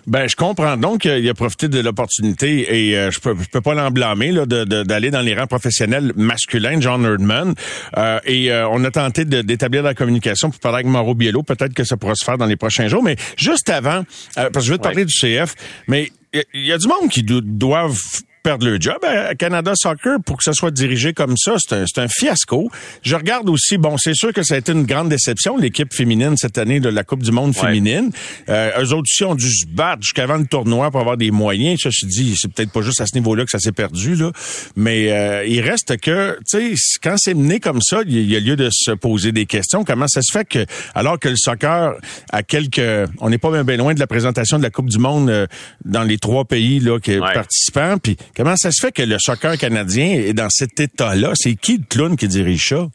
Ben, 0.06 0.28
je 0.28 0.36
comprends 0.36 0.76
donc 0.76 1.00
qu'il 1.00 1.28
a 1.28 1.34
profité 1.34 1.68
de 1.68 1.80
l'opportunité 1.80 2.90
et 2.90 2.96
euh, 2.96 3.10
je 3.10 3.18
peux 3.18 3.34
je 3.40 3.48
peux 3.48 3.60
pas 3.60 3.74
l'en 3.74 3.90
blâmer 3.90 4.30
là 4.30 4.46
d'aller 4.46 5.10
dans 5.10 5.20
les 5.20 5.34
rangs 5.34 5.48
professionnels 5.48 6.12
masculins, 6.14 6.80
John 6.80 7.04
Erdman. 7.04 7.54
Euh, 7.96 8.20
et 8.24 8.52
euh, 8.52 8.68
on 8.68 8.84
a 8.84 8.90
tenté 8.92 9.24
d'établir 9.24 9.82
la 9.82 9.94
communication 9.94 10.50
pour 10.50 10.60
parler 10.60 10.76
avec 10.76 10.86
Mauro 10.86 11.14
Biello. 11.14 11.42
Peut-être 11.42 11.74
que 11.74 11.82
ça 11.82 11.96
pourra 11.96 12.14
se 12.14 12.24
faire 12.24 12.38
dans 12.38 12.46
les 12.46 12.56
prochains 12.56 12.86
jours. 12.86 13.02
Mais 13.02 13.16
juste 13.36 13.68
avant, 13.68 14.04
parce 14.34 14.52
que 14.52 14.60
je 14.60 14.70
vais 14.72 14.78
te 14.78 14.84
parler 14.84 15.04
du 15.04 15.12
CF, 15.12 15.54
mais 15.88 16.12
il 16.54 16.66
y, 16.66 16.72
a 16.72 16.78
du 16.78 16.86
monde 16.86 17.10
qui 17.10 17.22
doivent 17.22 18.00
perdre 18.46 18.68
leur 18.68 18.80
job 18.80 18.98
à 19.02 19.34
Canada 19.34 19.72
Soccer 19.74 20.18
pour 20.24 20.36
que 20.36 20.44
ça 20.44 20.52
soit 20.52 20.70
dirigé 20.70 21.12
comme 21.12 21.36
ça. 21.36 21.56
C'est 21.58 21.98
un, 21.98 22.04
un, 22.04 22.08
fiasco. 22.08 22.70
Je 23.02 23.16
regarde 23.16 23.48
aussi, 23.48 23.76
bon, 23.76 23.96
c'est 23.98 24.14
sûr 24.14 24.32
que 24.32 24.44
ça 24.44 24.54
a 24.54 24.58
été 24.58 24.70
une 24.70 24.84
grande 24.84 25.08
déception, 25.08 25.56
l'équipe 25.56 25.92
féminine 25.92 26.36
cette 26.36 26.56
année 26.56 26.78
de 26.78 26.88
la 26.88 27.02
Coupe 27.02 27.24
du 27.24 27.32
Monde 27.32 27.56
féminine. 27.56 28.12
Euh, 28.48 28.70
eux 28.80 28.92
autres 28.92 29.08
aussi 29.12 29.24
ont 29.24 29.34
dû 29.34 29.50
se 29.50 29.66
battre 29.66 30.02
jusqu'avant 30.02 30.36
le 30.36 30.46
tournoi 30.46 30.92
pour 30.92 31.00
avoir 31.00 31.16
des 31.16 31.32
moyens. 31.32 31.80
Je 31.82 31.88
me 31.88 32.08
dit, 32.08 32.36
c'est 32.36 32.46
peut-être 32.52 32.70
pas 32.70 32.82
juste 32.82 33.00
à 33.00 33.06
ce 33.06 33.16
niveau-là 33.16 33.44
que 33.44 33.50
ça 33.50 33.58
s'est 33.58 33.72
perdu, 33.72 34.14
là. 34.14 34.30
Mais 34.76 35.10
euh, 35.10 35.44
il 35.44 35.60
reste 35.60 35.96
que, 35.96 36.38
tu 36.48 36.76
sais, 36.76 36.98
quand 37.02 37.16
c'est 37.16 37.34
mené 37.34 37.58
comme 37.58 37.82
ça, 37.82 38.02
il 38.06 38.30
y, 38.30 38.36
a 38.36 38.38
lieu 38.38 38.54
de 38.54 38.68
se 38.70 38.92
poser 38.92 39.32
des 39.32 39.46
questions. 39.46 39.82
Comment 39.82 40.06
ça 40.06 40.22
se 40.22 40.30
fait 40.30 40.44
que, 40.44 40.64
alors 40.94 41.18
que 41.18 41.28
le 41.28 41.36
soccer 41.36 41.94
a 42.30 42.42
quelques... 42.44 43.10
On 43.18 43.28
n'est 43.28 43.38
pas 43.38 43.64
bien, 43.64 43.76
loin 43.76 43.92
de 43.92 43.98
la 43.98 44.06
présentation 44.06 44.56
de 44.56 44.62
la 44.62 44.70
Coupe 44.70 44.88
du 44.88 44.98
Monde 44.98 45.30
euh, 45.30 45.48
dans 45.84 46.04
les 46.04 46.18
trois 46.18 46.44
pays 46.44 46.78
là, 46.78 47.00
qui 47.00 47.18
participants, 47.18 47.96
puis 48.00 48.16
Comment 48.36 48.54
ça 48.54 48.70
se 48.70 48.84
fait 48.84 48.92
que 48.92 49.02
le 49.02 49.16
soccer 49.18 49.56
canadien 49.56 50.08
est 50.08 50.34
dans 50.34 50.50
cet 50.50 50.78
état-là? 50.78 51.32
C'est 51.34 51.54
qui 51.54 51.78
le 51.78 51.84
clown 51.88 52.16
qui 52.16 52.28
dirige 52.28 52.68
ça? 52.68 52.86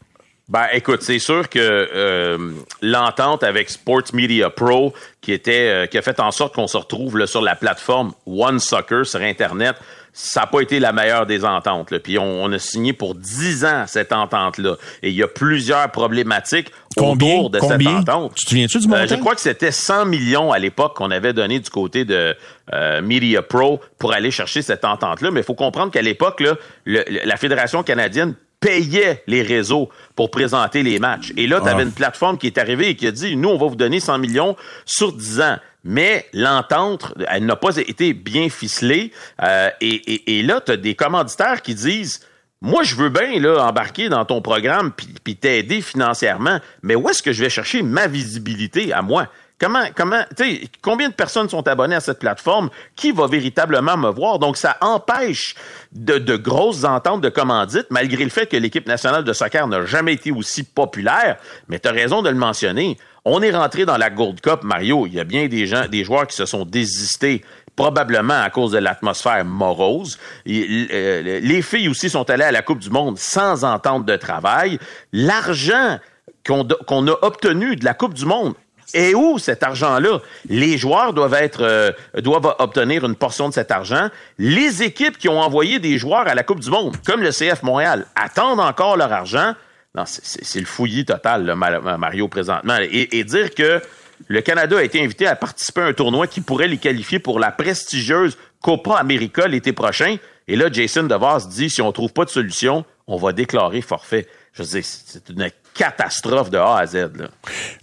Ben, 0.48 0.66
écoute, 0.72 1.02
c'est 1.02 1.18
sûr 1.18 1.48
que 1.48 1.58
euh, 1.58 2.52
l'entente 2.80 3.42
avec 3.42 3.68
Sports 3.68 4.12
Media 4.12 4.50
Pro, 4.50 4.94
qui 5.20 5.32
était, 5.32 5.68
euh, 5.68 5.86
qui 5.86 5.98
a 5.98 6.02
fait 6.02 6.20
en 6.20 6.30
sorte 6.30 6.54
qu'on 6.54 6.68
se 6.68 6.76
retrouve 6.76 7.26
sur 7.26 7.42
la 7.42 7.56
plateforme 7.56 8.12
One 8.24 8.60
Soccer 8.60 9.04
sur 9.04 9.20
Internet, 9.20 9.74
ça 10.12 10.42
n'a 10.42 10.46
pas 10.46 10.60
été 10.60 10.78
la 10.78 10.92
meilleure 10.92 11.26
des 11.26 11.44
ententes. 11.44 11.90
Là. 11.90 11.98
Puis 11.98 12.18
on, 12.18 12.52
a 12.52 12.58
signé 12.58 12.92
pour 12.92 13.14
10 13.14 13.64
ans 13.64 13.84
cette 13.86 14.12
entente-là. 14.12 14.76
Et 15.02 15.08
il 15.08 15.14
y 15.14 15.22
a 15.22 15.28
plusieurs 15.28 15.90
problématiques 15.90 16.70
autour 16.98 17.48
de 17.48 17.58
cette 17.60 17.86
entente. 17.86 18.34
Tu 18.34 18.44
te 18.44 18.50
souviens-tu 18.50 18.78
du 18.80 18.86
euh, 18.86 18.88
montant? 18.88 19.06
je 19.06 19.14
crois 19.14 19.34
que 19.34 19.40
c'était 19.40 19.72
100 19.72 20.06
millions 20.06 20.52
à 20.52 20.58
l'époque 20.58 20.96
qu'on 20.96 21.10
avait 21.10 21.32
donné 21.32 21.60
du 21.60 21.70
côté 21.70 22.04
de 22.04 22.36
euh, 22.72 23.00
Media 23.00 23.42
Pro 23.42 23.80
pour 23.98 24.12
aller 24.12 24.30
chercher 24.30 24.60
cette 24.60 24.84
entente-là. 24.84 25.30
Mais 25.30 25.40
il 25.40 25.44
faut 25.44 25.54
comprendre 25.54 25.90
qu'à 25.90 26.02
l'époque, 26.02 26.42
la 26.84 27.36
Fédération 27.36 27.82
canadienne 27.82 28.34
payait 28.60 29.22
les 29.26 29.42
réseaux 29.42 29.88
pour 30.14 30.30
présenter 30.30 30.82
les 30.82 30.98
matchs. 30.98 31.32
Et 31.36 31.46
là, 31.46 31.60
tu 31.60 31.68
avais 31.68 31.82
ah. 31.82 31.86
une 31.86 31.92
plateforme 31.92 32.38
qui 32.38 32.46
est 32.46 32.58
arrivée 32.58 32.90
et 32.90 32.96
qui 32.96 33.06
a 33.06 33.10
dit, 33.10 33.36
nous, 33.36 33.48
on 33.48 33.58
va 33.58 33.66
vous 33.66 33.76
donner 33.76 33.98
100 33.98 34.18
millions 34.18 34.56
sur 34.86 35.12
10 35.12 35.40
ans 35.40 35.56
mais 35.84 36.26
l'entente, 36.32 37.14
elle 37.28 37.46
n'a 37.46 37.56
pas 37.56 37.76
été 37.76 38.12
bien 38.12 38.48
ficelée. 38.48 39.12
Euh, 39.42 39.70
et, 39.80 40.42
là, 40.42 40.60
tu 40.60 40.72
as 40.72 40.76
des 40.76 40.94
commanditaires 40.94 41.62
qui 41.62 41.74
disent 41.74 42.20
moi, 42.60 42.84
je 42.84 42.94
veux 42.94 43.08
bien 43.08 43.40
là, 43.40 43.66
embarquer 43.66 44.08
dans 44.08 44.24
ton 44.24 44.40
programme 44.40 44.92
puis 45.24 45.34
t'aider 45.34 45.80
financièrement, 45.80 46.60
mais 46.82 46.94
où 46.94 47.08
est-ce 47.08 47.20
que 47.20 47.32
je 47.32 47.42
vais 47.42 47.50
chercher 47.50 47.82
ma 47.82 48.06
visibilité 48.06 48.92
à 48.92 49.02
moi? 49.02 49.26
Comment, 49.62 49.84
comment, 49.94 50.24
tu 50.36 50.44
sais, 50.44 50.60
combien 50.80 51.08
de 51.08 51.14
personnes 51.14 51.48
sont 51.48 51.66
abonnées 51.68 51.94
à 51.94 52.00
cette 52.00 52.18
plateforme? 52.18 52.68
Qui 52.96 53.12
va 53.12 53.28
véritablement 53.28 53.96
me 53.96 54.10
voir? 54.10 54.40
Donc, 54.40 54.56
ça 54.56 54.76
empêche 54.80 55.54
de, 55.92 56.18
de 56.18 56.36
grosses 56.36 56.82
ententes 56.82 57.20
de 57.20 57.28
commandites, 57.28 57.86
malgré 57.90 58.24
le 58.24 58.30
fait 58.30 58.46
que 58.46 58.56
l'équipe 58.56 58.88
nationale 58.88 59.22
de 59.22 59.32
soccer 59.32 59.68
n'a 59.68 59.86
jamais 59.86 60.14
été 60.14 60.32
aussi 60.32 60.64
populaire. 60.64 61.36
Mais 61.68 61.78
tu 61.78 61.86
as 61.86 61.92
raison 61.92 62.22
de 62.22 62.28
le 62.28 62.34
mentionner. 62.34 62.98
On 63.24 63.40
est 63.40 63.52
rentré 63.52 63.84
dans 63.84 63.96
la 63.96 64.10
Gold 64.10 64.40
Cup, 64.40 64.64
Mario. 64.64 65.06
Il 65.06 65.14
y 65.14 65.20
a 65.20 65.24
bien 65.24 65.46
des 65.46 65.66
gens, 65.66 65.86
des 65.86 66.02
joueurs 66.02 66.26
qui 66.26 66.36
se 66.36 66.44
sont 66.44 66.64
désistés 66.64 67.42
probablement 67.76 68.40
à 68.40 68.50
cause 68.50 68.72
de 68.72 68.78
l'atmosphère 68.78 69.44
morose. 69.44 70.18
Euh, 70.48 71.40
les 71.40 71.62
filles 71.62 71.88
aussi 71.88 72.10
sont 72.10 72.28
allées 72.28 72.44
à 72.44 72.52
la 72.52 72.62
Coupe 72.62 72.80
du 72.80 72.90
Monde 72.90 73.18
sans 73.18 73.64
entente 73.64 74.04
de 74.04 74.16
travail. 74.16 74.78
L'argent 75.12 75.98
qu'on 76.46 76.66
a 76.68 77.16
obtenu 77.22 77.76
de 77.76 77.84
la 77.84 77.94
Coupe 77.94 78.14
du 78.14 78.26
Monde 78.26 78.54
et 78.94 79.14
où 79.14 79.38
cet 79.38 79.62
argent-là? 79.62 80.18
Les 80.48 80.76
joueurs 80.76 81.12
doivent 81.12 81.34
être 81.34 81.62
euh, 81.62 81.92
doivent 82.16 82.54
obtenir 82.58 83.04
une 83.04 83.14
portion 83.14 83.48
de 83.48 83.54
cet 83.54 83.70
argent. 83.70 84.08
Les 84.38 84.82
équipes 84.82 85.16
qui 85.16 85.28
ont 85.28 85.40
envoyé 85.40 85.78
des 85.78 85.96
joueurs 85.96 86.26
à 86.26 86.34
la 86.34 86.42
Coupe 86.42 86.60
du 86.60 86.70
Monde, 86.70 86.96
comme 87.06 87.22
le 87.22 87.30
CF 87.30 87.62
Montréal, 87.62 88.06
attendent 88.16 88.60
encore 88.60 88.96
leur 88.96 89.12
argent. 89.12 89.54
Non, 89.94 90.04
c'est 90.06 90.60
le 90.60 90.66
fouillis 90.66 91.04
total, 91.04 91.54
Mario, 91.54 92.26
présentement. 92.28 92.78
Et, 92.80 93.24
dire 93.24 93.54
que 93.54 93.82
le 94.26 94.40
Canada 94.40 94.78
a 94.78 94.82
été 94.82 95.02
invité 95.02 95.26
à 95.26 95.36
participer 95.36 95.82
à 95.82 95.86
un 95.86 95.92
tournoi 95.92 96.26
qui 96.26 96.40
pourrait 96.40 96.68
les 96.68 96.78
qualifier 96.78 97.18
pour 97.18 97.38
la 97.38 97.50
prestigieuse 97.50 98.38
Copa 98.62 98.96
América 98.96 99.46
l'été 99.46 99.74
prochain. 99.74 100.16
Et 100.48 100.56
là, 100.56 100.72
Jason 100.72 101.02
DeVos 101.02 101.48
dit, 101.50 101.68
si 101.68 101.82
on 101.82 101.92
trouve 101.92 102.12
pas 102.12 102.24
de 102.24 102.30
solution, 102.30 102.86
on 103.06 103.16
va 103.16 103.34
déclarer 103.34 103.82
forfait. 103.82 104.26
Je 104.54 104.62
veux 104.62 104.68
dire, 104.68 104.84
c'est 104.84 105.28
une 105.28 105.42
catastrophe 105.74 106.50
de 106.50 106.58
A 106.58 106.78
à 106.78 106.86
Z. 106.86 106.94
Là. 107.16 107.28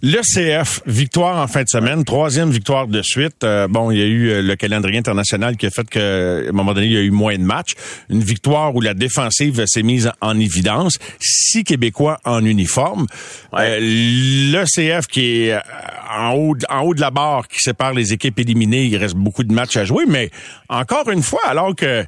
Le 0.02 0.20
CF, 0.22 0.80
victoire 0.86 1.38
en 1.38 1.46
fin 1.46 1.62
de 1.62 1.68
semaine, 1.68 2.04
troisième 2.04 2.50
victoire 2.50 2.86
de 2.86 3.02
suite. 3.02 3.42
Euh, 3.44 3.68
bon, 3.68 3.90
il 3.90 3.98
y 3.98 4.02
a 4.02 4.06
eu 4.06 4.28
euh, 4.28 4.42
le 4.42 4.56
calendrier 4.56 4.98
international 4.98 5.56
qui 5.56 5.66
a 5.66 5.70
fait 5.70 5.88
que, 5.88 6.46
à 6.46 6.48
un 6.48 6.52
moment 6.52 6.72
donné, 6.72 6.86
il 6.86 6.92
y 6.92 6.96
a 6.96 7.02
eu 7.02 7.10
moins 7.10 7.36
de 7.36 7.42
matchs. 7.42 7.72
Une 8.08 8.22
victoire 8.22 8.74
où 8.74 8.80
la 8.80 8.94
défensive 8.94 9.64
s'est 9.66 9.82
mise 9.82 10.10
en 10.20 10.38
évidence. 10.38 10.98
Six 11.20 11.64
Québécois 11.64 12.18
en 12.24 12.44
uniforme. 12.44 13.06
Euh, 13.54 13.78
le 13.80 14.64
CF 14.64 15.06
qui 15.06 15.48
est 15.48 15.60
en 16.12 16.34
haut, 16.34 16.56
en 16.68 16.80
haut 16.82 16.94
de 16.94 17.00
la 17.00 17.10
barre, 17.10 17.48
qui 17.48 17.58
sépare 17.58 17.92
les 17.92 18.12
équipes 18.12 18.38
éliminées. 18.38 18.84
Il 18.84 18.96
reste 18.96 19.16
beaucoup 19.16 19.44
de 19.44 19.52
matchs 19.52 19.76
à 19.76 19.84
jouer, 19.84 20.04
mais 20.06 20.30
encore 20.68 21.10
une 21.10 21.22
fois, 21.22 21.40
alors 21.46 21.74
que 21.74 22.04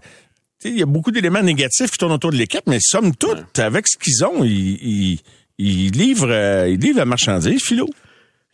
il 0.65 0.79
y 0.79 0.83
a 0.83 0.87
beaucoup 0.87 1.11
d'éléments 1.11 1.43
négatifs 1.43 1.91
qui 1.91 1.99
tournent 1.99 2.13
autour 2.13 2.31
de 2.31 2.37
l'équipe, 2.37 2.63
mais 2.69 2.79
somme 2.81 3.17
toute, 3.17 3.59
avec 3.59 3.89
ce 3.89 3.99
qu'ils 3.99 4.25
ont, 4.25 4.45
ils 4.45 5.19
il 5.59 5.91
livre, 5.93 6.31
euh, 6.31 6.69
il 6.69 6.81
livre 6.81 6.99
la 6.99 7.05
marchandise, 7.05 7.63
Philo. 7.63 7.89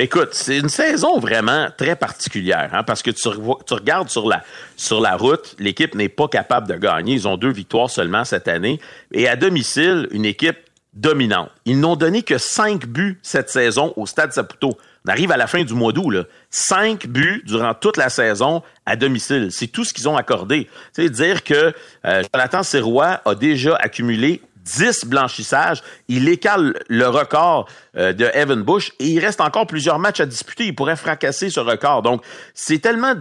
Écoute, 0.01 0.29
c'est 0.31 0.59
une 0.59 0.69
saison 0.69 1.19
vraiment 1.19 1.71
très 1.77 1.97
particulière, 1.97 2.71
hein, 2.73 2.85
parce 2.85 3.03
que 3.03 3.11
tu, 3.11 3.27
regardes 3.75 4.09
sur 4.09 4.29
la, 4.29 5.17
route, 5.17 5.57
l'équipe 5.59 5.97
n'est 5.97 6.09
pas 6.09 6.29
capable 6.29 6.69
de 6.69 6.75
gagner. 6.75 7.15
Ils 7.15 7.27
ont 7.27 7.37
deux 7.37 7.51
victoires 7.51 7.91
seulement 7.91 8.25
cette 8.25 8.47
année. 8.47 8.79
Et 9.11 9.27
à 9.27 9.35
domicile, 9.35 10.07
une 10.13 10.25
équipe 10.25 10.59
dominante. 10.95 11.51
Ils 11.65 11.81
n'ont 11.81 11.97
donné 11.97 12.23
que 12.23 12.39
cinq 12.39 12.87
buts 12.87 13.19
cette 13.23 13.51
saison 13.51 13.93
au 13.97 14.07
Stade 14.07 14.33
Saputo. 14.33 14.79
On 15.05 15.11
arrive 15.11 15.33
à 15.33 15.37
la 15.37 15.49
fin 15.49 15.65
du 15.65 15.75
mois 15.75 15.93
d'août. 15.93 16.29
Cinq 16.49 17.09
buts 17.09 17.43
durant 17.45 17.75
toute 17.75 17.97
la 17.97 18.09
saison 18.09 18.63
à 18.87 18.95
domicile. 18.95 19.49
C'est 19.51 19.67
tout 19.67 19.85
ce 19.85 19.93
qu'ils 19.93 20.09
ont 20.09 20.17
accordé. 20.17 20.69
C'est 20.93 21.11
dire 21.11 21.43
que 21.43 21.73
euh, 22.05 22.23
Jonathan 22.33 22.63
Serrois 22.63 23.21
a 23.25 23.35
déjà 23.35 23.75
accumulé 23.75 24.43
10 24.77 25.07
blanchissages. 25.07 25.83
Il 26.09 26.29
écale 26.29 26.75
le 26.89 27.09
record 27.09 27.69
euh, 27.97 28.13
de 28.13 28.29
Evan 28.35 28.63
Bush 28.63 28.93
et 28.99 29.07
il 29.07 29.19
reste 29.19 29.41
encore 29.41 29.67
plusieurs 29.67 29.99
matchs 29.99 30.21
à 30.21 30.27
disputer. 30.27 30.67
Il 30.67 30.75
pourrait 30.75 30.97
fracasser 30.97 31.51
ce 31.51 31.61
record. 31.61 32.03
Donc, 32.03 32.23
c'est 32.55 32.79
tellement 32.79 33.15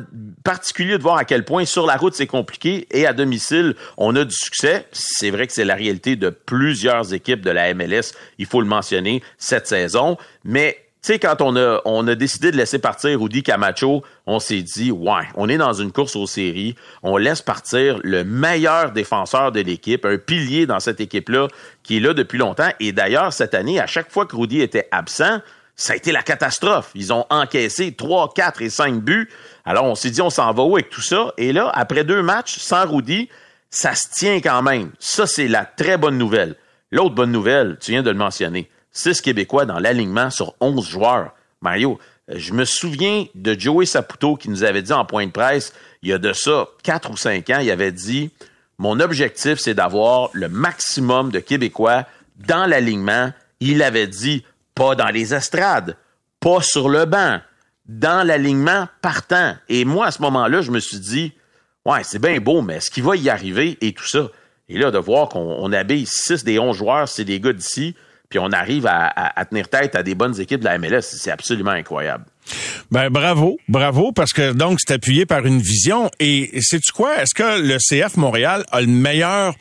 particulier 0.43 0.97
de 0.97 1.03
voir 1.03 1.17
à 1.17 1.25
quel 1.25 1.45
point 1.45 1.65
sur 1.65 1.85
la 1.85 1.95
route 1.95 2.13
c'est 2.13 2.27
compliqué 2.27 2.87
et 2.91 3.05
à 3.05 3.13
domicile 3.13 3.75
on 3.97 4.15
a 4.15 4.23
du 4.23 4.35
succès. 4.35 4.87
C'est 4.91 5.31
vrai 5.31 5.47
que 5.47 5.53
c'est 5.53 5.65
la 5.65 5.75
réalité 5.75 6.15
de 6.15 6.29
plusieurs 6.29 7.13
équipes 7.13 7.41
de 7.41 7.51
la 7.51 7.73
MLS. 7.73 8.13
Il 8.37 8.45
faut 8.45 8.61
le 8.61 8.67
mentionner 8.67 9.21
cette 9.37 9.67
saison. 9.67 10.17
Mais 10.43 10.86
sais, 11.07 11.19
quand 11.19 11.41
on 11.41 11.55
a, 11.55 11.81
on 11.85 12.07
a 12.07 12.15
décidé 12.15 12.51
de 12.51 12.57
laisser 12.57 12.79
partir 12.79 13.19
Rudy 13.19 13.41
Camacho, 13.41 14.03
on 14.25 14.39
s'est 14.39 14.61
dit, 14.61 14.91
ouais, 14.91 15.23
on 15.35 15.47
est 15.47 15.57
dans 15.57 15.73
une 15.73 15.91
course 15.91 16.15
aux 16.15 16.27
séries, 16.27 16.75
on 17.01 17.17
laisse 17.17 17.41
partir 17.41 17.99
le 18.03 18.23
meilleur 18.23 18.91
défenseur 18.91 19.51
de 19.51 19.61
l'équipe, 19.61 20.05
un 20.05 20.17
pilier 20.17 20.65
dans 20.65 20.79
cette 20.79 20.99
équipe-là 20.99 21.47
qui 21.83 21.97
est 21.97 21.99
là 21.99 22.13
depuis 22.13 22.37
longtemps. 22.37 22.69
Et 22.79 22.91
d'ailleurs, 22.91 23.31
cette 23.31 23.53
année, 23.53 23.79
à 23.79 23.87
chaque 23.87 24.11
fois 24.11 24.25
que 24.25 24.35
Rudy 24.35 24.61
était 24.61 24.87
absent, 24.91 25.39
ça 25.75 25.93
a 25.93 25.95
été 25.95 26.11
la 26.11 26.23
catastrophe. 26.23 26.91
Ils 26.93 27.13
ont 27.13 27.25
encaissé 27.29 27.93
3, 27.93 28.33
4 28.35 28.61
et 28.61 28.69
5 28.69 29.01
buts. 29.01 29.29
Alors, 29.63 29.85
on 29.85 29.95
s'est 29.95 30.09
dit, 30.09 30.21
on 30.21 30.29
s'en 30.29 30.51
va 30.51 30.63
où 30.63 30.75
avec 30.75 30.89
tout 30.89 31.01
ça? 31.01 31.33
Et 31.37 31.53
là, 31.53 31.71
après 31.73 32.03
deux 32.03 32.21
matchs 32.21 32.57
sans 32.57 32.85
Rudy, 32.85 33.29
ça 33.69 33.95
se 33.95 34.07
tient 34.11 34.41
quand 34.41 34.61
même. 34.61 34.91
Ça, 34.99 35.27
c'est 35.27 35.47
la 35.47 35.65
très 35.65 35.97
bonne 35.97 36.17
nouvelle. 36.17 36.55
L'autre 36.91 37.15
bonne 37.15 37.31
nouvelle, 37.31 37.77
tu 37.79 37.91
viens 37.91 38.03
de 38.03 38.09
le 38.09 38.17
mentionner 38.17 38.69
6 38.97 39.21
Québécois 39.21 39.65
dans 39.65 39.79
l'alignement 39.79 40.29
sur 40.29 40.55
11 40.59 40.87
joueurs. 40.89 41.33
Mario, 41.61 41.99
euh, 42.29 42.35
je 42.37 42.53
me 42.53 42.65
souviens 42.65 43.25
de 43.35 43.57
Joey 43.57 43.85
Saputo 43.85 44.35
qui 44.35 44.49
nous 44.49 44.63
avait 44.63 44.81
dit 44.81 44.93
en 44.93 45.05
point 45.05 45.27
de 45.27 45.31
presse, 45.31 45.73
il 46.01 46.09
y 46.09 46.13
a 46.13 46.17
de 46.17 46.33
ça 46.33 46.67
4 46.83 47.11
ou 47.11 47.17
5 47.17 47.49
ans, 47.51 47.59
il 47.59 47.69
avait 47.69 47.91
dit 47.91 48.31
Mon 48.77 48.99
objectif, 48.99 49.59
c'est 49.59 49.75
d'avoir 49.75 50.29
le 50.33 50.49
maximum 50.49 51.31
de 51.31 51.39
Québécois 51.39 52.05
dans 52.47 52.65
l'alignement. 52.65 53.31
Il 53.59 53.83
avait 53.83 54.07
dit 54.07 54.43
pas 54.75 54.95
dans 54.95 55.09
les 55.09 55.33
estrades, 55.33 55.95
pas 56.39 56.61
sur 56.61 56.89
le 56.89 57.05
banc, 57.05 57.39
dans 57.87 58.25
l'alignement 58.25 58.87
partant. 59.01 59.55
Et 59.69 59.85
moi, 59.85 60.07
à 60.07 60.11
ce 60.11 60.21
moment-là, 60.23 60.61
je 60.61 60.71
me 60.71 60.79
suis 60.79 60.99
dit 60.99 61.33
Ouais, 61.85 62.03
c'est 62.03 62.19
bien 62.19 62.39
beau, 62.39 62.61
mais 62.61 62.75
est-ce 62.75 62.91
qu'il 62.91 63.03
va 63.03 63.15
y 63.15 63.29
arriver 63.29 63.77
et 63.81 63.93
tout 63.93 64.07
ça? 64.07 64.27
Et 64.69 64.77
là, 64.77 64.91
de 64.91 64.97
voir 64.97 65.29
qu'on 65.29 65.71
habille 65.71 66.05
6 66.05 66.43
des 66.43 66.59
11 66.59 66.75
joueurs, 66.75 67.07
c'est 67.07 67.23
des 67.23 67.39
gars 67.39 67.53
d'ici 67.53 67.95
puis 68.29 68.39
on 68.39 68.51
arrive 68.51 68.85
à, 68.87 69.45
tenir 69.45 69.69
tête 69.69 69.95
à 69.95 70.03
des 70.03 70.15
bonnes 70.15 70.39
équipes 70.39 70.59
de 70.59 70.65
la 70.65 70.77
MLS. 70.77 71.01
C'est 71.01 71.31
absolument 71.31 71.71
incroyable. 71.71 72.25
Ben 72.91 73.09
bravo, 73.09 73.57
bravo, 73.67 74.11
parce 74.11 74.33
que 74.33 74.53
donc 74.53 74.79
c'est 74.81 74.93
appuyé 74.93 75.25
par 75.25 75.45
une 75.45 75.59
vision. 75.59 76.09
Et 76.19 76.61
sais-tu 76.61 76.91
quoi? 76.91 77.21
Est-ce 77.21 77.33
que 77.33 77.61
le 77.61 77.77
CF 77.77 78.17
Montréal 78.17 78.65
a 78.71 78.81
le 78.81 78.87
meilleur 78.87 79.53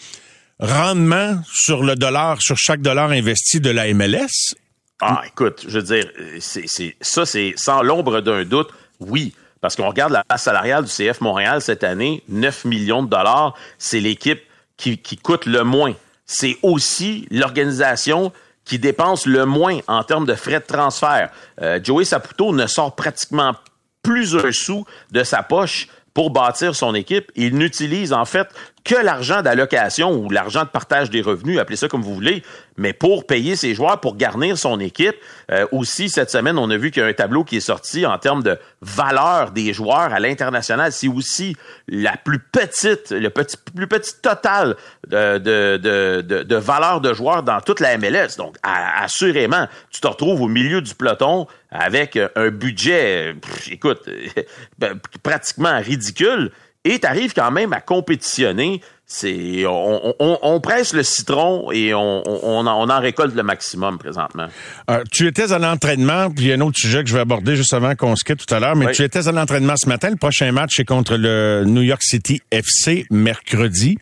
rendement 0.58 1.40
sur 1.52 1.82
le 1.82 1.94
dollar, 1.94 2.40
sur 2.40 2.56
chaque 2.56 2.80
dollar 2.80 3.10
investi 3.10 3.60
de 3.60 3.70
la 3.70 3.92
MLS? 3.92 4.54
Ah, 5.00 5.22
écoute, 5.26 5.66
je 5.68 5.78
veux 5.78 5.82
dire, 5.82 6.10
c'est, 6.40 6.96
ça, 7.00 7.26
c'est 7.26 7.54
sans 7.56 7.82
l'ombre 7.82 8.20
d'un 8.20 8.44
doute, 8.44 8.70
oui. 9.00 9.34
Parce 9.60 9.76
qu'on 9.76 9.88
regarde 9.88 10.12
la 10.12 10.22
base 10.28 10.42
salariale 10.42 10.84
du 10.84 10.90
CF 10.90 11.20
Montréal 11.20 11.60
cette 11.60 11.84
année, 11.84 12.22
9 12.28 12.64
millions 12.64 13.02
de 13.02 13.08
dollars, 13.08 13.54
c'est 13.78 14.00
l'équipe 14.00 14.40
qui, 14.76 14.98
qui 14.98 15.16
coûte 15.16 15.46
le 15.46 15.64
moins. 15.64 15.94
C'est 16.24 16.56
aussi 16.62 17.26
l'organisation 17.30 18.32
qui 18.66 18.78
dépense 18.78 19.24
le 19.24 19.46
moins 19.46 19.78
en 19.86 20.04
termes 20.04 20.26
de 20.26 20.34
frais 20.34 20.60
de 20.60 20.66
transfert. 20.66 21.30
Euh, 21.62 21.80
Joey 21.82 22.04
Saputo 22.04 22.52
ne 22.52 22.66
sort 22.66 22.94
pratiquement 22.94 23.54
plus 24.02 24.36
un 24.36 24.52
sou 24.52 24.84
de 25.12 25.22
sa 25.22 25.42
poche 25.42 25.88
pour 26.12 26.30
bâtir 26.30 26.74
son 26.74 26.94
équipe. 26.94 27.30
Il 27.36 27.56
n'utilise 27.56 28.12
en 28.12 28.24
fait 28.24 28.48
que 28.86 28.94
l'argent 28.94 29.42
d'allocation 29.42 30.12
ou 30.12 30.30
l'argent 30.30 30.62
de 30.62 30.68
partage 30.68 31.10
des 31.10 31.20
revenus, 31.20 31.58
appelez 31.58 31.76
ça 31.76 31.88
comme 31.88 32.02
vous 32.02 32.14
voulez, 32.14 32.44
mais 32.76 32.92
pour 32.92 33.26
payer 33.26 33.56
ses 33.56 33.74
joueurs, 33.74 34.00
pour 34.00 34.16
garnir 34.16 34.56
son 34.56 34.78
équipe. 34.78 35.16
Euh, 35.50 35.66
aussi, 35.72 36.08
cette 36.08 36.30
semaine, 36.30 36.56
on 36.56 36.70
a 36.70 36.76
vu 36.76 36.92
qu'il 36.92 37.02
y 37.02 37.04
a 37.04 37.08
un 37.08 37.12
tableau 37.12 37.42
qui 37.42 37.56
est 37.56 37.60
sorti 37.60 38.06
en 38.06 38.16
termes 38.18 38.44
de 38.44 38.56
valeur 38.80 39.50
des 39.50 39.72
joueurs 39.72 40.14
à 40.14 40.20
l'international. 40.20 40.92
C'est 40.92 41.08
aussi 41.08 41.56
la 41.88 42.16
plus 42.16 42.38
petite, 42.38 43.10
le 43.10 43.28
petit, 43.28 43.56
plus 43.74 43.88
petit 43.88 44.14
total 44.22 44.76
de, 45.08 45.38
de, 45.38 46.22
de, 46.22 46.42
de, 46.44 46.56
valeur 46.56 47.00
de 47.00 47.12
joueurs 47.12 47.42
dans 47.42 47.60
toute 47.60 47.80
la 47.80 47.98
MLS. 47.98 48.36
Donc, 48.38 48.56
assurément, 48.62 49.66
tu 49.90 50.00
te 50.00 50.06
retrouves 50.06 50.42
au 50.42 50.48
milieu 50.48 50.80
du 50.80 50.94
peloton 50.94 51.48
avec 51.72 52.16
un 52.36 52.50
budget, 52.50 53.34
écoute, 53.68 54.08
ben, 54.78 54.98
pratiquement 55.24 55.80
ridicule 55.80 56.52
et 56.86 57.00
tu 57.00 57.06
arrives 57.06 57.34
quand 57.34 57.50
même 57.50 57.72
à 57.72 57.80
compétitionner. 57.80 58.80
C'est 59.08 59.64
on, 59.68 60.60
presse 60.60 60.92
le 60.92 61.04
citron 61.04 61.70
et 61.70 61.94
on, 61.94 62.22
en, 62.66 63.00
récolte 63.00 63.36
le 63.36 63.44
maximum 63.44 63.98
présentement. 63.98 64.48
Euh, 64.90 65.04
tu 65.12 65.28
étais 65.28 65.52
à 65.52 65.60
l'entraînement, 65.60 66.28
puis 66.28 66.46
il 66.46 66.48
y 66.48 66.52
a 66.52 66.56
un 66.56 66.60
autre 66.60 66.76
sujet 66.76 67.04
que 67.04 67.08
je 67.08 67.14
vais 67.14 67.20
aborder 67.20 67.54
juste 67.54 67.72
avant 67.72 67.94
qu'on 67.94 68.16
se 68.16 68.24
quitte 68.24 68.44
tout 68.44 68.52
à 68.52 68.58
l'heure, 68.58 68.74
mais 68.74 68.90
tu 68.90 69.04
étais 69.04 69.28
à 69.28 69.32
l'entraînement 69.32 69.74
ce 69.76 69.88
matin. 69.88 70.10
Le 70.10 70.16
prochain 70.16 70.50
match 70.50 70.80
est 70.80 70.84
contre 70.84 71.16
le 71.16 71.62
New 71.64 71.82
York 71.82 72.02
City 72.02 72.42
FC 72.50 73.06
mercredi. 73.10 73.96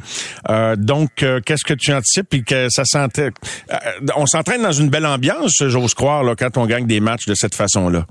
Euh, 0.48 0.74
donc, 0.74 1.22
euh, 1.22 1.40
qu'est-ce 1.44 1.64
que 1.64 1.74
tu 1.74 1.92
anticipes? 1.92 2.28
Puis 2.30 2.42
que 2.42 2.68
ça 2.70 2.86
sentait, 2.86 3.30
on 4.16 4.24
s'entraîne 4.24 4.62
dans 4.62 4.72
une 4.72 4.88
belle 4.88 5.06
ambiance, 5.06 5.62
j'ose 5.66 5.92
croire, 5.92 6.24
là, 6.24 6.34
quand 6.34 6.56
on 6.56 6.64
gagne 6.64 6.86
des 6.86 7.00
matchs 7.00 7.26
de 7.26 7.34
cette 7.34 7.54
façon-là. 7.54 8.06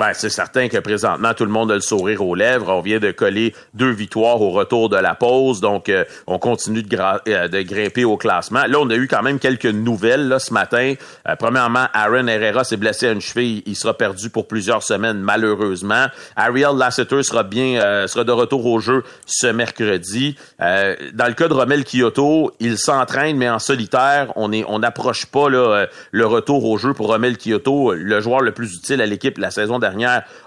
Ben, 0.00 0.14
c'est 0.14 0.30
certain 0.30 0.68
que 0.68 0.78
présentement, 0.78 1.34
tout 1.34 1.44
le 1.44 1.50
monde 1.50 1.70
a 1.70 1.74
le 1.74 1.82
sourire 1.82 2.22
aux 2.22 2.34
lèvres. 2.34 2.70
On 2.70 2.80
vient 2.80 2.98
de 2.98 3.10
coller 3.10 3.54
deux 3.74 3.90
victoires 3.90 4.40
au 4.40 4.48
retour 4.48 4.88
de 4.88 4.96
la 4.96 5.14
pause, 5.14 5.60
donc 5.60 5.90
euh, 5.90 6.06
on 6.26 6.38
continue 6.38 6.82
de, 6.82 6.98
euh, 7.28 7.48
de, 7.48 7.60
grimper 7.60 8.06
au 8.06 8.16
classement. 8.16 8.62
Là, 8.66 8.78
on 8.80 8.88
a 8.88 8.94
eu 8.94 9.08
quand 9.08 9.22
même 9.22 9.38
quelques 9.38 9.66
nouvelles 9.66 10.26
là, 10.26 10.38
ce 10.38 10.54
matin. 10.54 10.94
Euh, 11.28 11.36
premièrement, 11.38 11.84
Aaron 11.92 12.28
Herrera 12.28 12.64
s'est 12.64 12.78
blessé 12.78 13.08
à 13.08 13.12
une 13.12 13.20
cheville. 13.20 13.62
Il 13.66 13.76
sera 13.76 13.92
perdu 13.92 14.30
pour 14.30 14.48
plusieurs 14.48 14.82
semaines, 14.82 15.18
malheureusement. 15.20 16.06
Ariel 16.34 16.78
Lasseter 16.78 17.22
sera 17.22 17.42
bien 17.42 18.06
sera 18.06 18.24
de 18.24 18.32
retour 18.32 18.64
au 18.64 18.80
jeu 18.80 19.04
ce 19.26 19.48
mercredi. 19.48 20.34
dans 20.58 21.26
le 21.26 21.34
cas 21.34 21.48
de 21.48 21.52
Romel 21.52 21.84
Kyoto, 21.84 22.52
il 22.58 22.78
s'entraîne, 22.78 23.36
mais 23.36 23.50
en 23.50 23.58
solitaire. 23.58 24.32
On 24.36 24.50
on 24.66 24.78
n'approche 24.78 25.26
pas 25.26 25.50
là, 25.50 25.86
le 26.10 26.26
retour 26.26 26.64
au 26.64 26.78
jeu 26.78 26.94
pour 26.94 27.08
Romel 27.08 27.36
Kyoto, 27.36 27.92
le 27.92 28.20
joueur 28.22 28.40
le 28.40 28.52
plus 28.52 28.76
utile 28.76 29.02
à 29.02 29.06
l'équipe 29.06 29.36
la 29.36 29.50
saison 29.50 29.78
dernière 29.78 29.89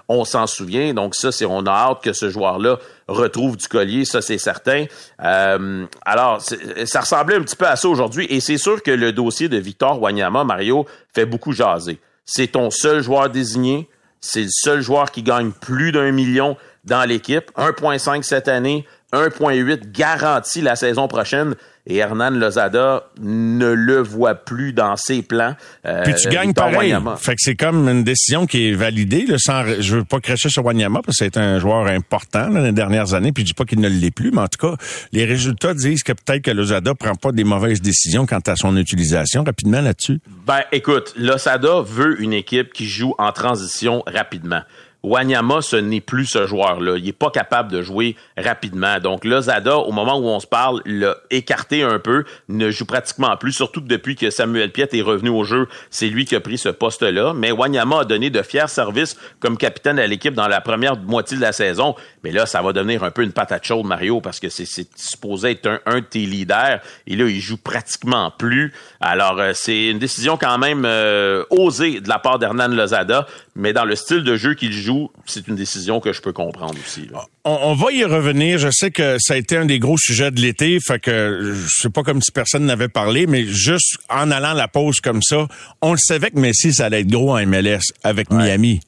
on 0.08 0.24
s'en 0.24 0.46
souvient. 0.46 0.94
Donc 0.94 1.14
ça, 1.14 1.32
c'est 1.32 1.44
on 1.44 1.66
a 1.66 1.70
hâte 1.70 2.02
que 2.02 2.12
ce 2.12 2.30
joueur-là 2.30 2.78
retrouve 3.08 3.56
du 3.56 3.68
collier, 3.68 4.04
ça 4.04 4.22
c'est 4.22 4.38
certain. 4.38 4.86
Euh, 5.22 5.86
alors, 6.04 6.40
ça 6.84 7.00
ressemblait 7.00 7.36
un 7.36 7.42
petit 7.42 7.56
peu 7.56 7.66
à 7.66 7.76
ça 7.76 7.88
aujourd'hui, 7.88 8.26
et 8.30 8.40
c'est 8.40 8.58
sûr 8.58 8.82
que 8.82 8.90
le 8.90 9.12
dossier 9.12 9.48
de 9.48 9.58
Victor 9.58 10.00
Wanyama, 10.00 10.44
Mario, 10.44 10.86
fait 11.14 11.26
beaucoup 11.26 11.52
jaser. 11.52 11.98
C'est 12.24 12.48
ton 12.48 12.70
seul 12.70 13.02
joueur 13.02 13.28
désigné, 13.30 13.88
c'est 14.20 14.42
le 14.42 14.50
seul 14.50 14.80
joueur 14.80 15.10
qui 15.10 15.22
gagne 15.22 15.50
plus 15.50 15.92
d'un 15.92 16.10
million 16.10 16.56
dans 16.84 17.06
l'équipe, 17.08 17.50
1,5 17.56 18.22
cette 18.22 18.48
année, 18.48 18.86
1,8 19.14 19.92
garanti 19.92 20.60
la 20.60 20.76
saison 20.76 21.08
prochaine 21.08 21.54
et 21.86 21.96
Hernan 21.96 22.30
Lozada 22.30 23.04
ne 23.20 23.72
le 23.72 24.00
voit 24.00 24.34
plus 24.34 24.72
dans 24.72 24.96
ses 24.96 25.22
plans. 25.22 25.54
Euh, 25.84 26.02
Puis 26.04 26.14
tu 26.14 26.28
gagnes 26.28 26.54
pareil. 26.54 26.96
Fait 27.18 27.34
que 27.34 27.40
c'est 27.40 27.56
comme 27.56 27.88
une 27.88 28.04
décision 28.04 28.46
qui 28.46 28.70
est 28.70 28.74
validée. 28.74 29.26
Là, 29.26 29.36
sans, 29.38 29.64
je 29.80 29.96
veux 29.96 30.04
pas 30.04 30.20
cracher 30.20 30.48
sur 30.48 30.64
Wanyama 30.64 31.02
parce 31.04 31.18
que 31.18 31.24
c'est 31.24 31.36
un 31.36 31.58
joueur 31.58 31.86
important 31.86 32.48
là, 32.48 32.62
les 32.62 32.72
dernières 32.72 33.12
années. 33.12 33.32
Puis 33.32 33.42
je 33.42 33.48
dis 33.48 33.54
pas 33.54 33.64
qu'il 33.64 33.80
ne 33.80 33.88
l'est 33.88 34.10
plus, 34.10 34.30
mais 34.30 34.40
en 34.40 34.48
tout 34.48 34.66
cas, 34.66 34.76
les 35.12 35.26
résultats 35.26 35.74
disent 35.74 36.02
que 36.02 36.12
peut-être 36.12 36.42
que 36.42 36.50
Lozada 36.50 36.94
prend 36.94 37.14
pas 37.14 37.32
des 37.32 37.44
mauvaises 37.44 37.82
décisions 37.82 38.24
quant 38.24 38.40
à 38.46 38.56
son 38.56 38.76
utilisation. 38.76 39.44
Rapidement 39.44 39.82
là-dessus. 39.82 40.20
Ben 40.46 40.62
écoute, 40.72 41.12
Lozada 41.18 41.82
veut 41.82 42.20
une 42.22 42.32
équipe 42.32 42.72
qui 42.72 42.86
joue 42.86 43.14
en 43.18 43.32
transition 43.32 44.02
rapidement. 44.06 44.62
Wanyama, 45.04 45.60
ce 45.60 45.76
n'est 45.76 46.00
plus 46.00 46.24
ce 46.24 46.46
joueur-là. 46.46 46.96
Il 46.96 47.06
est 47.06 47.12
pas 47.12 47.30
capable 47.30 47.70
de 47.70 47.82
jouer 47.82 48.16
rapidement. 48.38 48.98
Donc, 49.00 49.26
Lozada, 49.26 49.76
au 49.76 49.92
moment 49.92 50.18
où 50.18 50.24
on 50.24 50.40
se 50.40 50.46
parle, 50.46 50.80
l'a 50.86 51.16
écarté 51.30 51.82
un 51.82 51.98
peu, 51.98 52.24
ne 52.48 52.70
joue 52.70 52.86
pratiquement 52.86 53.36
plus, 53.36 53.52
surtout 53.52 53.82
que 53.82 53.86
depuis 53.86 54.16
que 54.16 54.30
Samuel 54.30 54.72
Piet 54.72 54.88
est 54.92 55.02
revenu 55.02 55.28
au 55.28 55.44
jeu, 55.44 55.68
c'est 55.90 56.08
lui 56.08 56.24
qui 56.24 56.34
a 56.34 56.40
pris 56.40 56.56
ce 56.56 56.70
poste-là. 56.70 57.34
Mais 57.34 57.52
Wanyama 57.52 58.00
a 58.00 58.04
donné 58.04 58.30
de 58.30 58.40
fiers 58.40 58.68
services 58.68 59.18
comme 59.40 59.58
capitaine 59.58 59.98
à 59.98 60.06
l'équipe 60.06 60.32
dans 60.32 60.48
la 60.48 60.62
première 60.62 60.96
moitié 60.96 61.36
de 61.36 61.42
la 61.42 61.52
saison. 61.52 61.94
Mais 62.22 62.32
là, 62.32 62.46
ça 62.46 62.62
va 62.62 62.72
devenir 62.72 63.04
un 63.04 63.10
peu 63.10 63.22
une 63.22 63.32
patate 63.32 63.66
chaude, 63.66 63.84
Mario, 63.84 64.22
parce 64.22 64.40
que 64.40 64.48
c'est 64.48 64.66
supposé 64.96 65.50
être 65.50 65.66
un, 65.66 65.80
un, 65.84 65.96
de 65.96 66.06
tes 66.06 66.24
leaders. 66.24 66.80
Et 67.06 67.16
là, 67.16 67.26
il 67.26 67.40
joue 67.40 67.58
pratiquement 67.58 68.30
plus. 68.30 68.72
Alors, 69.00 69.38
euh, 69.38 69.52
c'est 69.54 69.88
une 69.88 69.98
décision 69.98 70.38
quand 70.38 70.56
même 70.56 70.84
euh, 70.86 71.44
osée 71.50 72.00
de 72.00 72.08
la 72.08 72.18
part 72.18 72.38
d'Hernan 72.38 72.68
Lozada, 72.68 73.26
mais 73.54 73.74
dans 73.74 73.84
le 73.84 73.96
style 73.96 74.24
de 74.24 74.36
jeu 74.36 74.54
qu'il 74.54 74.72
joue, 74.72 74.93
c'est 75.26 75.48
une 75.48 75.56
décision 75.56 76.00
que 76.00 76.12
je 76.12 76.20
peux 76.20 76.32
comprendre 76.32 76.74
aussi. 76.84 77.08
On, 77.44 77.74
va 77.74 77.92
y 77.92 78.04
revenir. 78.04 78.58
Je 78.58 78.70
sais 78.70 78.90
que 78.90 79.16
ça 79.18 79.34
a 79.34 79.36
été 79.36 79.56
un 79.56 79.66
des 79.66 79.78
gros 79.78 79.98
sujets 79.98 80.30
de 80.30 80.40
l'été, 80.40 80.78
fait 80.80 80.98
que 80.98 81.54
je 81.54 81.82
sais 81.82 81.90
pas 81.90 82.02
comme 82.02 82.22
si 82.22 82.32
personne 82.32 82.66
n'avait 82.66 82.88
parlé, 82.88 83.26
mais 83.26 83.44
juste 83.44 83.98
en 84.08 84.30
allant 84.30 84.50
à 84.50 84.54
la 84.54 84.68
pause 84.68 85.00
comme 85.00 85.22
ça, 85.22 85.46
on 85.82 85.92
le 85.92 85.98
savait 85.98 86.30
que 86.30 86.38
Messi, 86.38 86.72
ça 86.72 86.86
allait 86.86 87.00
être 87.00 87.08
gros 87.10 87.36
en 87.36 87.46
MLS 87.46 87.80
avec 88.02 88.30
Miami 88.30 88.80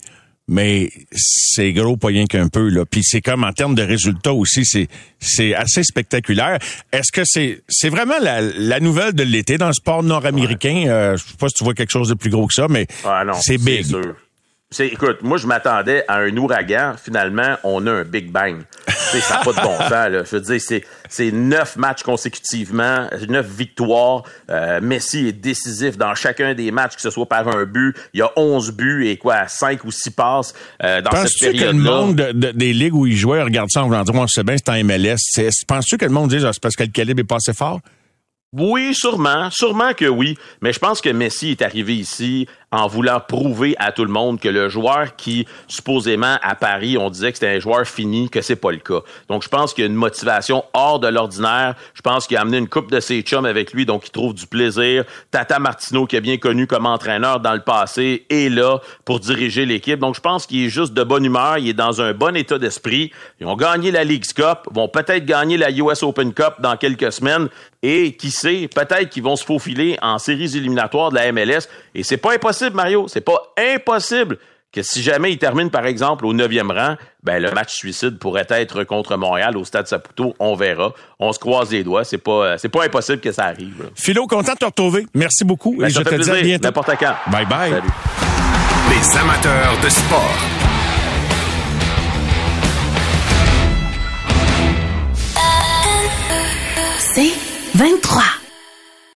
mais 0.49 0.91
c'est 1.13 1.73
gros 1.73 1.97
pas 1.97 2.09
rien 2.09 2.27
qu'un 2.27 2.49
peu 2.49 2.69
là. 2.69 2.85
Puis 2.85 3.03
c'est 3.03 3.21
comme 3.21 3.45
en 3.45 3.53
termes 3.53 3.75
de 3.75 3.83
résultats 3.83 4.33
aussi, 4.33 4.65
c'est 4.65 4.89
c'est 5.19 5.55
assez 5.55 5.83
spectaculaire. 5.83 6.59
Est-ce 6.93 7.11
que 7.11 7.23
c'est 7.25 7.63
c'est 7.69 7.89
vraiment 7.89 8.19
la, 8.21 8.41
la 8.41 8.81
nouvelle 8.81 9.13
de 9.13 9.25
l'été 9.25 9.59
dans 9.59 9.67
le 9.67 9.73
sport 9.73 10.03
nord-américain? 10.03 10.85
Euh, 10.87 11.17
Je 11.17 11.25
sais 11.25 11.37
pas 11.39 11.49
si 11.49 11.55
tu 11.55 11.65
vois 11.65 11.75
quelque 11.75 11.91
chose 11.91 12.09
de 12.09 12.15
plus 12.15 12.31
gros 12.31 12.47
que 12.47 12.55
ça, 12.55 12.67
mais 12.69 12.87
ah 13.05 13.25
c'est 13.41 13.59
big. 13.59 13.87
Écoute, 14.85 15.19
moi, 15.23 15.39
je 15.39 15.47
m'attendais 15.47 16.05
à 16.09 16.19
un 16.19 16.37
ouragan. 16.37 16.95
Finalement, 17.03 17.57
on 17.65 17.87
a 17.87 17.91
un 17.91 18.05
Big 18.05 18.31
Bang. 18.31 18.63
ça 18.87 19.39
n'a 19.39 19.45
pas 19.45 19.53
de 19.53 19.61
bon 19.61 19.77
sens. 19.79 19.91
Là. 19.91 20.25
Je 20.25 20.37
veux 20.37 20.41
dire, 20.41 20.61
c'est, 20.61 20.85
c'est 21.09 21.31
neuf 21.33 21.77
matchs 21.77 22.03
consécutivement, 22.03 23.09
neuf 23.29 23.47
victoires. 23.47 24.25
Euh, 24.51 24.81
Messi 24.81 25.29
est 25.29 25.33
décisif 25.33 25.97
dans 25.97 26.15
chacun 26.15 26.55
des 26.55 26.71
matchs, 26.71 26.97
que 26.97 27.03
ce 27.03 27.11
soit 27.11 27.27
par 27.27 27.49
un 27.49 27.65
but. 27.65 27.97
Il 28.15 28.21
y 28.21 28.23
a 28.23 28.31
onze 28.37 28.73
buts 28.73 29.07
et 29.07 29.17
quoi, 29.17 29.49
cinq 29.49 29.85
ou 29.85 29.91
six 29.91 30.11
passes 30.11 30.55
euh, 30.83 31.01
dans 31.01 31.11
cette 31.11 31.53
période-là. 31.53 31.91
Penses-tu 31.91 32.17
que 32.17 32.27
le 32.27 32.43
monde 32.43 32.53
des 32.55 32.73
ligues 32.73 32.95
où 32.95 33.07
il 33.07 33.17
jouait 33.17 33.43
regarde 33.43 33.71
ça 33.71 33.83
en 33.83 33.87
voulant 33.87 34.03
dire, 34.03 34.15
moi, 34.15 34.27
c'est 34.29 34.45
bien, 34.45 34.57
c'est 34.57 34.71
en 34.71 34.85
MLS. 34.85 35.17
Penses-tu 35.67 35.99
que 35.99 36.05
le 36.05 36.13
monde 36.13 36.31
dit, 36.31 36.45
ah, 36.45 36.53
c'est 36.53 36.63
parce 36.63 36.77
que 36.77 36.85
le 36.85 36.91
calibre 36.91 37.21
est 37.21 37.25
pas 37.25 37.37
assez 37.37 37.55
fort? 37.55 37.81
Oui, 38.53 38.95
sûrement. 38.95 39.51
Sûrement 39.51 39.93
que 39.93 40.07
oui. 40.07 40.39
Mais 40.63 40.73
je 40.73 40.79
pense 40.79 41.01
que 41.01 41.11
Messi 41.11 41.51
est 41.51 41.63
arrivé 41.63 41.97
ici 41.97 42.47
en 42.77 42.89
voulant 42.89 43.21
prouver 43.21 43.75
à 43.79 43.91
tout 43.91 44.05
le 44.05 44.11
monde 44.11 44.39
que 44.39 44.49
le 44.49 44.69
joueur 44.69 45.17
qui, 45.17 45.47
supposément, 45.67 46.37
à 46.43 46.55
Paris, 46.55 46.99
on 46.99 47.09
disait 47.09 47.33
que 47.33 47.39
c'était 47.39 47.57
un 47.57 47.59
joueur 47.59 47.87
fini, 47.87 48.29
que 48.29 48.43
c'est 48.43 48.57
pas 48.57 48.71
le 48.71 48.79
cas. 48.79 49.01
Donc, 49.29 49.43
je 49.43 49.49
pense 49.49 49.73
qu'il 49.73 49.83
y 49.83 49.87
a 49.87 49.91
une 49.91 49.97
motivation 49.97 50.63
hors 50.75 51.01
de 51.01 51.09
l'ordinaire. 51.09 51.75
Je 51.95 52.03
pense 52.03 52.27
qu'il 52.27 52.37
a 52.37 52.43
amené 52.43 52.59
une 52.59 52.69
coupe 52.69 52.91
de 52.91 53.01
ses 53.01 53.23
chums 53.23 53.47
avec 53.47 53.73
lui, 53.73 53.87
donc 53.87 54.07
il 54.07 54.11
trouve 54.11 54.35
du 54.35 54.47
plaisir. 54.47 55.05
Tata 55.31 55.59
Martino, 55.59 56.07
qui 56.07 56.17
est 56.17 56.21
bien 56.21 56.37
connu 56.37 56.67
comme 56.67 56.85
entraîneur 56.85 57.41
dans 57.41 57.55
le 57.55 57.61
passé, 57.61 58.27
est 58.29 58.51
là 58.51 58.79
pour 59.07 59.21
diriger 59.21 59.65
l'équipe. 59.65 59.99
Donc, 59.99 60.15
je 60.15 60.21
pense 60.21 60.47
qu'il 60.47 60.67
est 60.67 60.71
juste 60.71 60.93
de 60.93 61.03
bonne 61.03 61.25
humeur. 61.25 61.57
Il 61.57 61.69
est 61.71 61.73
dans 61.75 62.03
un 62.03 62.13
bon 62.13 62.37
état 62.37 62.59
d'esprit. 62.59 63.11
Ils 63.41 63.47
ont 63.47 63.57
gagné 63.57 63.91
la 63.91 64.05
League's 64.05 64.35
Cup, 64.35 64.69
vont 64.71 64.89
peut-être 64.89 65.25
gagner 65.25 65.57
la 65.57 65.71
US 65.71 66.03
Open 66.03 66.35
Cup 66.35 66.57
dans 66.61 66.77
quelques 66.77 67.11
semaines. 67.11 67.49
Et 67.83 68.17
qui 68.17 68.31
sait, 68.33 68.69
peut-être 68.75 69.11
qu'ils 69.11 69.23
vont 69.23 69.37
se 69.37 69.45
faufiler 69.45 69.97
en 70.03 70.19
séries 70.19 70.57
éliminatoires 70.57 71.11
de 71.11 71.17
la 71.17 71.31
MLS. 71.31 71.69
Et 71.95 72.03
c'est 72.03 72.17
pas 72.17 72.35
impossible 72.35 72.66
Mario. 72.75 73.07
C'est 73.09 73.21
pas 73.21 73.53
impossible 73.57 74.39
que 74.73 74.83
si 74.83 75.03
jamais 75.03 75.33
il 75.33 75.39
termine, 75.39 75.71
par 75.71 75.87
exemple, 75.87 76.27
au 76.27 76.35
neuvième 76.35 76.71
rang, 76.71 76.97
ben, 77.23 77.43
le 77.43 77.51
match 77.51 77.75
suicide 77.75 78.19
pourrait 78.19 78.47
être 78.51 78.85
contre 78.85 79.17
Montréal 79.17 79.57
au 79.57 79.65
Stade 79.65 79.87
Saputo. 79.87 80.35
On 80.39 80.55
verra. 80.55 80.93
On 81.19 81.33
se 81.33 81.39
croise 81.39 81.71
les 81.71 81.83
doigts. 81.83 82.05
C'est 82.05 82.19
pas, 82.19 82.59
c'est 82.59 82.69
pas 82.69 82.85
impossible 82.85 83.21
que 83.21 83.33
ça 83.33 83.45
arrive. 83.45 83.91
Philo, 83.95 84.27
content 84.27 84.53
de 84.53 84.59
te 84.59 84.65
retrouver. 84.67 85.07
Merci 85.15 85.45
beaucoup. 85.45 85.77
Ben, 85.79 85.87
et 85.87 85.91
je 85.91 86.01
te 86.03 86.15
dis 86.15 86.31
à 86.31 86.43
bientôt. 86.43 86.65
N'importe 86.69 86.91
quand. 86.99 87.15
Bye 87.31 87.47
bye. 87.47 87.71
Salut. 87.71 87.89
Les 88.91 89.19
amateurs 89.19 89.81
de 89.83 89.89
sport. 89.89 90.37
C'est 97.15 97.31
23. 97.31 97.46